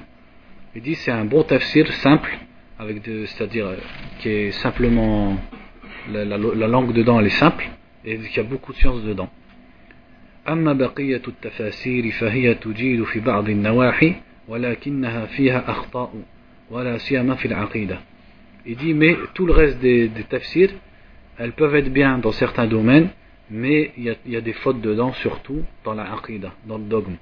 Il 0.74 0.82
dit 0.82 0.94
c'est 0.94 1.12
un 1.12 1.24
bon 1.26 1.42
tafsir 1.44 1.92
simple, 1.92 2.30
avec 2.78 3.02
c'est-à-dire 3.04 3.72
qui 4.20 4.28
est 4.30 4.50
simplement 4.52 5.36
la, 6.10 6.24
la, 6.24 6.36
la, 6.38 6.66
langue 6.66 6.92
dedans 6.92 7.20
elle 7.20 7.26
est 7.26 7.30
simple, 7.30 7.64
et 8.04 8.18
qu'il 8.18 8.36
y 8.36 8.40
a 8.40 8.42
beaucoup 8.42 8.72
de 8.72 8.78
sciences 8.78 9.02
dedans. 9.04 9.28
أما 10.48 10.72
بقية 10.72 11.22
التفاسير 11.28 12.10
فهي 12.10 12.54
تجيد 12.54 13.04
في 13.04 13.20
بعض 13.20 13.48
النواحي 13.48 14.14
ولكنها 14.48 15.26
فيها 15.26 15.70
أخطاء 15.70 16.22
ولا 16.70 16.98
سيما 16.98 17.34
في 17.34 17.46
العقيدة 17.48 17.98
Il 18.66 18.76
dit 18.76 18.92
mais 18.94 19.16
tout 19.34 19.46
le 19.46 19.52
reste 19.52 19.78
des, 19.78 20.08
des 20.08 20.24
tafsirs 20.24 20.70
elles 21.38 21.52
peuvent 21.52 21.74
être 21.74 21.92
bien 21.92 22.18
dans 22.18 22.32
certains 22.32 22.66
domaines 22.66 23.08
mais 23.50 23.92
il 23.96 24.04
y, 24.04 24.10
a, 24.10 24.14
il 24.24 24.32
y 24.32 24.36
a 24.36 24.40
des 24.40 24.52
fautes 24.54 24.80
dedans 24.80 25.12
surtout 25.12 25.62
dans 25.84 25.94
la 25.94 26.12
aqidah, 26.12 26.52
dans 26.66 26.78
le 26.78 26.84
dogme 26.84 27.16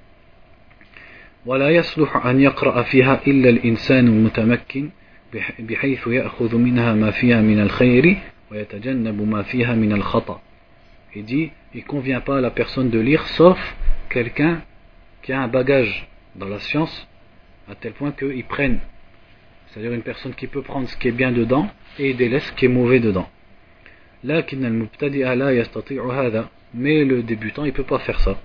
ولا 1.45 1.69
يصلح 1.69 2.25
أن 2.25 2.39
يقرأ 2.39 2.83
فيها 2.83 3.21
إلا 3.27 3.49
الإنسان 3.49 4.07
المتمكن 4.07 4.89
بحيث 5.59 6.07
يأخذ 6.07 6.55
منها 6.55 6.93
ما 6.93 7.11
فيها 7.11 7.41
من 7.41 7.59
الخير 7.59 8.17
ويتجنب 8.51 9.21
ما 9.21 9.41
فيها 9.41 9.75
من 9.75 9.93
الخطأ 9.93 10.41
Il 11.15 11.25
dit, 11.25 11.51
il 11.75 11.83
convient 11.83 12.21
pas 12.21 12.37
à 12.37 12.41
la 12.41 12.49
personne 12.49 12.89
de 12.89 12.99
lire 12.99 13.27
sauf 13.27 13.59
quelqu'un 14.09 14.61
qui 15.21 15.31
a 15.31 15.41
un 15.41 15.47
bagage 15.47 16.07
dans 16.35 16.47
la 16.47 16.59
science 16.59 17.07
à 17.69 17.75
tel 17.75 17.93
point 17.93 18.11
qu'il 18.11 18.43
prenne, 18.45 18.79
c'est-à-dire 19.67 19.93
une 19.93 20.01
personne 20.01 20.33
qui 20.33 20.47
peut 20.47 20.63
prendre 20.63 20.89
ce 20.89 20.97
qui 20.97 21.09
est 21.09 21.11
bien 21.11 21.31
dedans 21.31 21.69
et 21.99 22.11
il 22.11 22.17
délaisse 22.17 22.45
ce 22.45 22.53
qui 22.53 22.65
est 22.65 22.69
mauvais 22.69 22.99
dedans. 22.99 23.29
لكن 24.24 24.64
المبتدئ 24.64 25.34
لا 25.34 25.50
يستطيع 25.50 26.12
هذا. 26.12 26.48
مي 26.74 27.04
لو 27.04 27.20
ديبيتون 27.20 27.66
يبو 27.66 27.82
با 27.82 27.98
فيغ 27.98 28.18
سا 28.18 28.36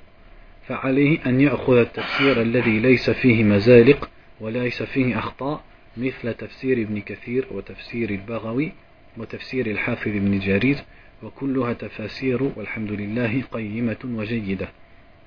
فعليه 0.67 1.19
أن 1.25 1.41
يأخذ 1.41 1.77
التفسير 1.77 2.41
الذي 2.41 2.79
ليس 2.79 3.09
فيه 3.09 3.43
مزالق 3.43 4.09
وليس 4.41 4.83
فيه 4.83 5.19
أخطاء 5.19 5.63
مثل 5.97 6.33
تفسير 6.33 6.81
ابن 6.81 7.01
كثير 7.01 7.47
وتفسير 7.51 8.09
البغوي 8.09 8.71
وتفسير 9.17 9.67
الحافظ 9.67 10.07
ابن 10.07 10.39
جرير 10.39 10.77
وكلها 11.23 11.73
تفاسير 11.73 12.43
والحمد 12.55 12.91
لله 12.91 13.41
قيمة 13.51 13.97
وجيدة. 14.05 14.69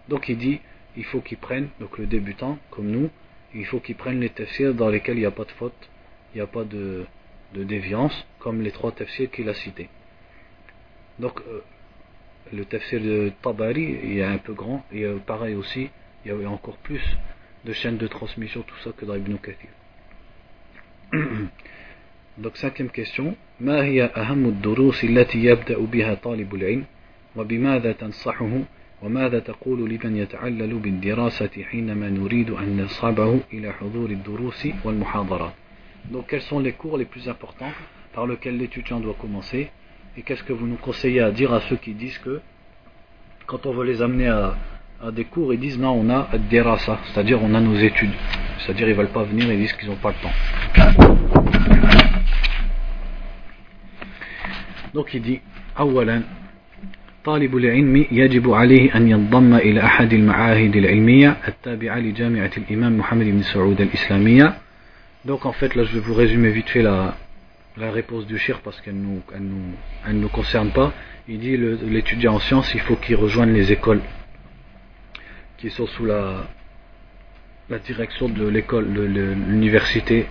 دونك 0.08 0.30
يدي 0.30 0.60
il 0.96 1.04
faut 1.04 1.20
qu'il 1.20 1.36
prenne 1.36 1.68
donc 1.80 1.98
le 1.98 2.06
débutant 2.06 2.58
comme 2.70 2.90
nous 2.90 3.10
il 3.54 3.66
faut 3.66 3.80
qu'il 3.80 3.96
prenne 3.96 4.20
les 4.20 4.30
tafsirs 4.30 4.74
dans 4.74 4.88
lesquels 4.88 5.16
il 5.16 5.20
n'y 5.20 5.26
a 5.26 5.30
pas 5.30 5.44
de 5.44 5.50
faute 5.50 5.88
il 6.34 6.38
n'y 6.38 6.42
a 6.42 6.46
pas 6.46 6.64
de, 6.64 7.04
de 7.54 7.64
déviance 7.64 8.26
comme 8.38 8.62
les 8.62 8.70
trois 8.70 8.92
tafsirs 8.92 9.28
donc 11.19 11.39
euh, 11.41 11.61
le 12.53 12.65
tafsir 12.65 12.99
de 13.01 13.31
Tabari 13.41 13.99
il 14.03 14.17
est 14.19 14.23
un 14.23 14.37
peu 14.37 14.53
grand 14.53 14.83
et 14.91 15.03
euh, 15.05 15.17
pareil 15.25 15.55
aussi 15.55 15.89
il 16.25 16.31
y 16.31 16.45
a 16.45 16.49
encore 16.49 16.77
plus 16.77 17.01
de 17.65 17.73
chaînes 17.73 17.97
de 17.97 18.07
transmission 18.07 18.61
tout 18.61 18.77
ça 18.83 18.91
que 18.97 19.05
dans 19.05 19.15
Ibn 19.15 19.35
Kathir 19.35 19.69
donc 22.37 22.57
cinquième 22.57 22.89
question 22.89 23.35
ما 23.61 23.83
هي 23.85 24.03
أهم 24.03 24.45
الدروس 24.45 25.03
التي 25.03 25.45
يبدأ 25.45 25.77
بها 25.79 26.13
طالب 26.13 26.55
العلم 26.55 26.83
وبماذا 27.35 27.91
تنصحه 27.91 28.59
وماذا 29.01 29.39
تقول 29.39 29.89
لمن 29.89 30.17
يتعلل 30.17 30.73
بالدراسة 30.73 31.63
حينما 31.63 32.09
نريد 32.09 32.49
أن 32.49 32.81
نصحبه 32.83 33.39
إلى 33.53 33.71
حضور 33.73 34.09
الدروس 34.09 34.67
والمحاضرات 34.85 35.53
Donc 36.11 36.27
quels 36.27 36.41
sont 36.41 36.59
les 36.59 36.71
cours 36.71 36.97
les 36.97 37.05
plus 37.05 37.29
importants 37.29 37.71
par 38.13 38.25
lesquels 38.25 38.57
l'étudiant 38.57 38.99
doit 38.99 39.15
commencer 39.21 39.69
et 40.17 40.21
qu'est-ce 40.21 40.43
que 40.43 40.53
vous 40.53 40.67
nous 40.67 40.75
conseillez 40.75 41.21
à 41.21 41.31
dire 41.31 41.53
à 41.53 41.61
ceux 41.61 41.77
qui 41.77 41.93
disent 41.93 42.17
que 42.17 42.41
quand 43.47 43.65
on 43.65 43.71
veut 43.73 43.85
les 43.85 44.01
amener 44.01 44.27
à, 44.27 44.55
à 45.03 45.11
des 45.11 45.25
cours, 45.25 45.53
ils 45.53 45.59
disent 45.59 45.79
non, 45.79 45.91
on 45.91 46.09
a 46.09 46.29
derasa, 46.49 46.99
c'est-à-dire 47.05 47.41
on 47.41 47.53
a 47.53 47.59
nos 47.59 47.75
études. 47.75 48.13
C'est-à-dire 48.59 48.89
ils 48.89 48.95
veulent 48.95 49.07
pas 49.07 49.23
venir, 49.23 49.51
ils 49.51 49.59
disent 49.59 49.73
qu'ils 49.73 49.89
n'ont 49.89 49.95
pas 49.95 50.09
le 50.09 50.15
temps. 50.21 51.41
Donc 54.93 55.13
il 55.13 55.21
dit, 55.21 55.39
أولا 55.79 56.21
طالب 57.23 57.57
العلم 57.57 58.05
يجب 58.11 58.49
عليه 58.51 58.95
أن 58.97 59.09
ينضم 59.09 59.53
إلى 59.55 59.83
أحد 59.83 60.13
المعاهد 60.13 60.75
العلمية 60.75 61.37
التابعة 61.47 61.99
لجامعة 61.99 62.51
الإمام 62.57 62.97
محمد 62.97 63.25
بن 63.25 63.41
سعود 63.41 63.81
الإسلامية 63.81 64.53
Donc 65.25 65.45
en 65.45 65.51
fait 65.53 65.75
là 65.75 65.83
je 65.83 65.93
vais 65.93 65.99
vous 65.99 66.13
résumer 66.15 66.49
vite 66.49 66.69
fait 66.69 66.81
la, 66.81 67.15
la 67.76 67.90
réponse 67.90 68.26
du 68.26 68.38
shir 68.38 68.60
parce 68.60 68.80
qu'elle 68.80 68.96
ne 68.96 69.02
nous, 69.02 69.22
elle 69.34 69.42
nous, 69.42 69.74
elle 70.06 70.18
nous 70.18 70.28
concerne 70.28 70.70
pas. 70.70 70.92
Il 71.28 71.40
dit 71.40 71.56
l'étudiant 71.56 72.34
en 72.34 72.38
sciences 72.38 72.72
il 72.74 72.80
faut 72.80 72.96
qu'il 72.96 73.16
rejoigne 73.16 73.52
les 73.52 73.72
écoles 73.72 74.00
qui 75.58 75.70
sont 75.70 75.86
sous 75.86 76.04
la, 76.04 76.46
direction 77.84 78.28
de 78.28 78.46
l'école, 78.46 78.92
de 78.92 79.02
l'université 79.02 80.26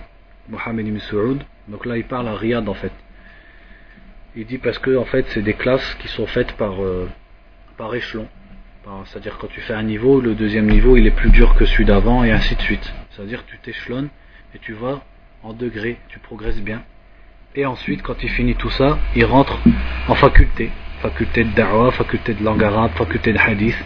Mohamed 0.48 0.86
Ibn. 0.86 1.38
Donc 1.68 1.86
là 1.86 1.96
il 1.96 2.04
parle 2.04 2.28
à 2.28 2.34
Riyad 2.34 2.68
en 2.68 2.74
fait. 2.74 2.92
Il 4.34 4.46
dit 4.46 4.58
parce 4.58 4.78
que 4.78 4.96
en 4.96 5.04
fait 5.04 5.26
c'est 5.30 5.42
des 5.42 5.54
classes 5.54 5.94
qui 5.96 6.08
sont 6.08 6.26
faites 6.26 6.52
par, 6.52 6.82
euh, 6.82 7.08
par 7.76 7.94
échelon. 7.94 8.28
C'est-à-dire 9.06 9.36
quand 9.38 9.48
tu 9.48 9.60
fais 9.62 9.74
un 9.74 9.82
niveau, 9.82 10.20
le 10.20 10.36
deuxième 10.36 10.66
niveau 10.66 10.96
il 10.96 11.06
est 11.08 11.16
plus 11.16 11.30
dur 11.30 11.56
que 11.56 11.64
celui 11.64 11.84
d'avant 11.84 12.22
et 12.22 12.30
ainsi 12.30 12.54
de 12.54 12.62
suite. 12.62 12.92
C'est-à-dire 13.10 13.44
tu 13.46 13.58
t'échelonnes 13.58 14.08
et 14.54 14.60
tu 14.60 14.74
vas 14.74 15.02
en 15.42 15.52
degrés, 15.52 15.98
tu 16.08 16.20
progresses 16.20 16.60
bien. 16.60 16.82
Et 17.55 17.65
ensuite 17.65 18.01
quand 18.01 18.21
il 18.23 18.29
finit 18.29 18.55
tout 18.55 18.69
ça, 18.69 18.99
il 19.15 19.25
rentre 19.25 19.59
en 20.07 20.15
faculté. 20.15 20.71
Faculté 21.01 21.43
de 21.43 21.51
da'wah, 21.51 21.91
faculté 21.91 22.33
de 22.33 22.43
langue 22.43 22.63
arabe, 22.63 22.91
faculté 22.91 23.33
de 23.33 23.39
hadith. 23.39 23.77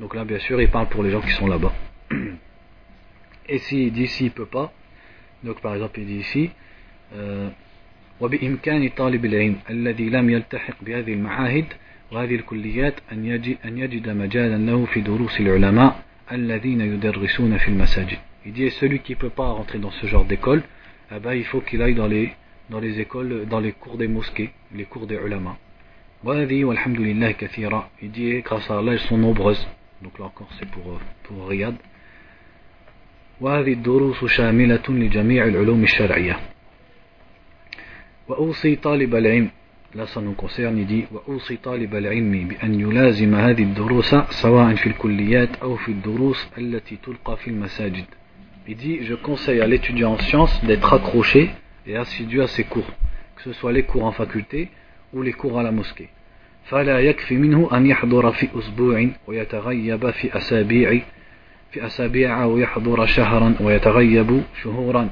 Donc 0.00 0.14
là 0.14 0.24
bien 0.24 0.38
sûr 0.38 0.60
il 0.60 0.68
parle 0.68 0.88
pour 0.88 1.02
les 1.02 1.10
gens 1.10 1.20
qui 1.20 1.32
sont 1.32 1.46
là-bas. 1.46 1.72
Et 3.48 3.58
s'il 3.58 3.92
dit 3.92 4.06
s'il 4.06 4.30
peut 4.30 4.46
pas, 4.46 4.72
donc 5.42 5.60
par 5.60 5.74
exemple 5.74 6.00
il 6.00 6.06
dit 6.06 6.18
ici, 6.18 6.50
euh, 7.14 7.48
وبإمكان 8.22 8.88
طالب 8.88 9.24
العلم 9.24 9.56
الذي 9.70 10.08
لم 10.08 10.30
يلتحق 10.30 10.74
بهذه 10.82 11.12
المعاهد 11.12 11.64
وهذه 12.12 12.34
الكليات 12.34 12.94
أن 13.12 13.26
يجد, 13.26 13.56
أن 13.64 13.78
يجد 13.78 14.08
مجالا 14.08 14.56
له 14.70 14.84
في 14.84 15.00
دروس 15.00 15.40
العلماء 15.40 16.02
الذين 16.32 16.80
يدرسون 16.80 17.58
في 17.58 17.68
المساجد. 17.68 18.18
Il 18.44 18.52
dit 18.52 18.70
celui 18.70 18.98
qui 19.00 19.12
ne 19.12 19.18
peut 19.18 19.30
pas 19.30 19.48
rentrer 19.48 19.78
dans 19.78 19.90
ce 19.90 20.06
genre 20.06 20.24
d'école, 20.24 20.62
eh 21.14 21.18
ben, 21.20 21.32
il 21.32 21.44
faut 21.44 21.60
qu'il 21.60 21.82
aille 21.82 21.94
dans 21.94 22.06
les, 22.06 22.32
dans 22.70 22.80
les 22.80 23.00
écoles, 23.00 23.46
dans 23.46 23.60
les 23.60 23.72
cours 23.72 23.96
des 23.96 24.08
mosquées, 24.08 24.50
les 24.74 24.84
cours 24.84 25.06
des 25.06 25.16
ulama. 25.16 25.56
وهذه 26.24 26.64
والحمد 26.64 27.00
لله 27.00 27.32
كثيرة. 27.32 27.90
Il 28.02 28.10
dit 28.10 28.40
grâce 28.42 28.70
à 28.70 28.78
Allah 28.78 28.92
elles 28.92 29.00
sont 29.00 29.18
nombreuses. 29.18 29.66
Donc 30.02 30.18
là 30.18 30.26
encore 30.26 30.48
c'est 30.58 30.68
pour, 30.70 31.00
pour 31.24 31.48
Riyad. 31.48 31.74
وهذه 33.40 33.72
الدروس 33.72 34.24
شاملة 34.24 34.82
لجميع 34.88 35.44
العلوم 35.44 35.82
الشرعية. 35.82 36.36
وأوصي 38.28 38.76
طالب 38.76 39.14
العلم 39.14 39.50
لا 39.94 40.06
ça 40.06 40.20
nous 40.20 40.34
concerne 40.34 40.78
il 40.78 40.86
dit 40.86 41.04
وأوصي 41.12 41.56
طالب 41.56 41.94
العلم 41.94 42.48
بأن 42.48 42.80
يلازم 42.80 43.34
هذه 43.34 43.62
الدروس 43.62 44.14
سواء 44.14 44.74
في 44.74 44.86
الكليات 44.86 45.56
أو 45.62 45.76
في 45.76 45.88
الدروس 45.92 46.48
التي 46.58 46.96
تلقى 46.96 47.36
في 47.36 47.50
المساجد 47.50 48.04
il 48.68 48.76
dit 48.76 49.02
je 49.02 49.14
conseille 49.14 49.60
à 49.60 49.66
l'étudiant 49.66 50.12
en 50.12 50.18
sciences 50.18 50.64
d'être 50.64 50.92
accroché 50.94 51.50
et 51.86 51.96
assidu 51.96 52.42
à 52.42 52.46
ses 52.46 52.64
cours 52.64 52.90
que 53.36 53.42
ce 53.42 53.52
soit 53.52 53.72
les 53.72 53.82
cours 53.82 54.04
en 54.04 54.12
faculté 54.12 54.70
ou 55.12 55.22
les 55.22 55.32
cours 55.32 55.58
à 55.58 55.62
la 55.62 55.72
mosquée 55.72 56.08
فلا 56.64 57.00
يكفي 57.00 57.36
منه 57.36 57.68
أن 57.72 57.86
يحضر 57.86 58.32
في 58.32 58.48
أسبوع 58.58 59.08
ويتغيب 59.26 60.10
في 60.10 60.36
أسابيع 60.36 61.00
في 61.70 61.86
أسابيع 61.86 62.42
أو 62.42 62.58
يحضر 62.58 63.06
شهرا 63.06 63.54
ويتغيب 63.60 64.42
شهورا 64.62 65.08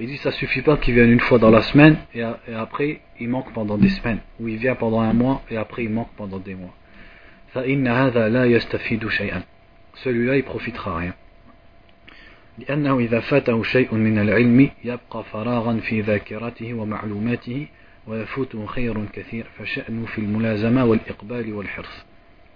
Il 0.00 0.08
dit 0.08 0.16
ça 0.16 0.32
suffit 0.32 0.62
pas 0.62 0.76
qu'il 0.76 0.94
vienne 0.94 1.12
une 1.12 1.20
fois 1.20 1.38
dans 1.38 1.50
la 1.50 1.62
semaine 1.62 1.96
et, 2.14 2.20
et, 2.20 2.54
après 2.54 3.00
il 3.20 3.28
manque 3.28 3.52
pendant 3.52 3.78
des 3.78 3.90
semaines 3.90 4.18
ou 4.40 4.48
il 4.48 4.56
vient 4.56 4.74
pendant 4.74 5.00
un 5.00 5.12
mois 5.12 5.42
et 5.50 5.56
après 5.56 5.84
il 5.84 5.90
manque 5.90 6.10
pendant 6.16 6.40
des 6.40 6.56
mois. 6.56 6.74
Celui-là 9.94 10.36
il 10.36 10.42
profitera 10.42 10.96
rien. 10.96 11.14
لأنه 12.58 12.98
إذا 12.98 13.20
فاته 13.20 13.62
شيء 13.62 13.94
من 13.94 14.18
العلم 14.18 14.70
يبقى 14.84 15.24
فراغا 15.24 15.80
في 15.80 16.00
ذاكرته 16.00 16.74
ومعلوماته 16.74 17.66
ويفوته 18.06 18.66
خير 18.66 19.06
كثير 19.12 19.46
فشأنه 19.58 20.06
في 20.06 20.18
الملازمة 20.18 20.84
والإقبال 20.84 21.52
والحرص. 21.52 22.04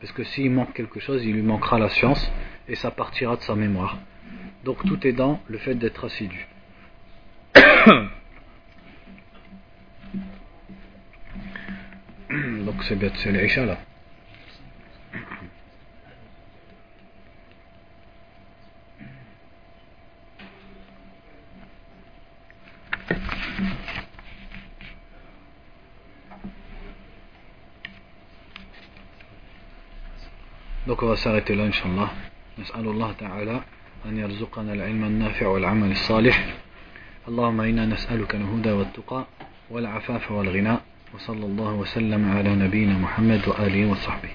Parce 0.00 0.12
que 0.12 0.22
s'il 0.22 0.52
manque 0.52 0.74
quelque 0.74 1.00
chose, 1.00 1.24
il 1.24 1.32
lui 1.32 1.42
manquera 1.42 1.78
la 1.78 1.88
science 1.88 2.30
et 2.68 2.76
ça 2.76 2.92
partira 2.92 3.34
de 3.36 3.42
sa 3.42 3.56
mémoire. 3.56 3.98
Donc 4.64 4.84
tout 4.86 5.04
est 5.06 5.12
dans 5.12 5.40
le 5.48 5.58
fait 5.58 5.74
d'être 5.74 6.04
assidu. 6.04 6.46
Donc 12.30 12.84
c'est 12.84 12.96
bête, 12.96 13.16
c'est 13.16 13.32
l'Aïcha 13.32 13.64
là. 13.66 13.78
Donc 30.87 31.01
on 31.01 31.07
va 31.07 31.15
s'arrêter 31.15 31.55
là, 31.55 31.65
Inch'Allah. 31.65 32.09
نسأل 32.59 32.87
الله 32.87 33.11
تعالى 33.11 33.61
أن 34.05 34.17
يرزقنا 34.17 34.73
العلم 34.73 35.03
النافع 35.03 35.47
والعمل 35.47 35.91
الصالح 35.91 36.53
اللهم 37.27 37.61
إنا 37.61 37.85
نسألك 37.85 38.35
الهدى 38.35 38.71
والتقى 38.71 39.25
والعفاف 39.69 40.31
والغنى 40.31 40.77
وصلى 41.13 41.45
الله 41.45 41.73
وسلم 41.73 42.31
على 42.31 42.55
نبينا 42.55 42.93
محمد 42.97 43.47
وآله 43.47 43.85
وصحبه 43.85 44.29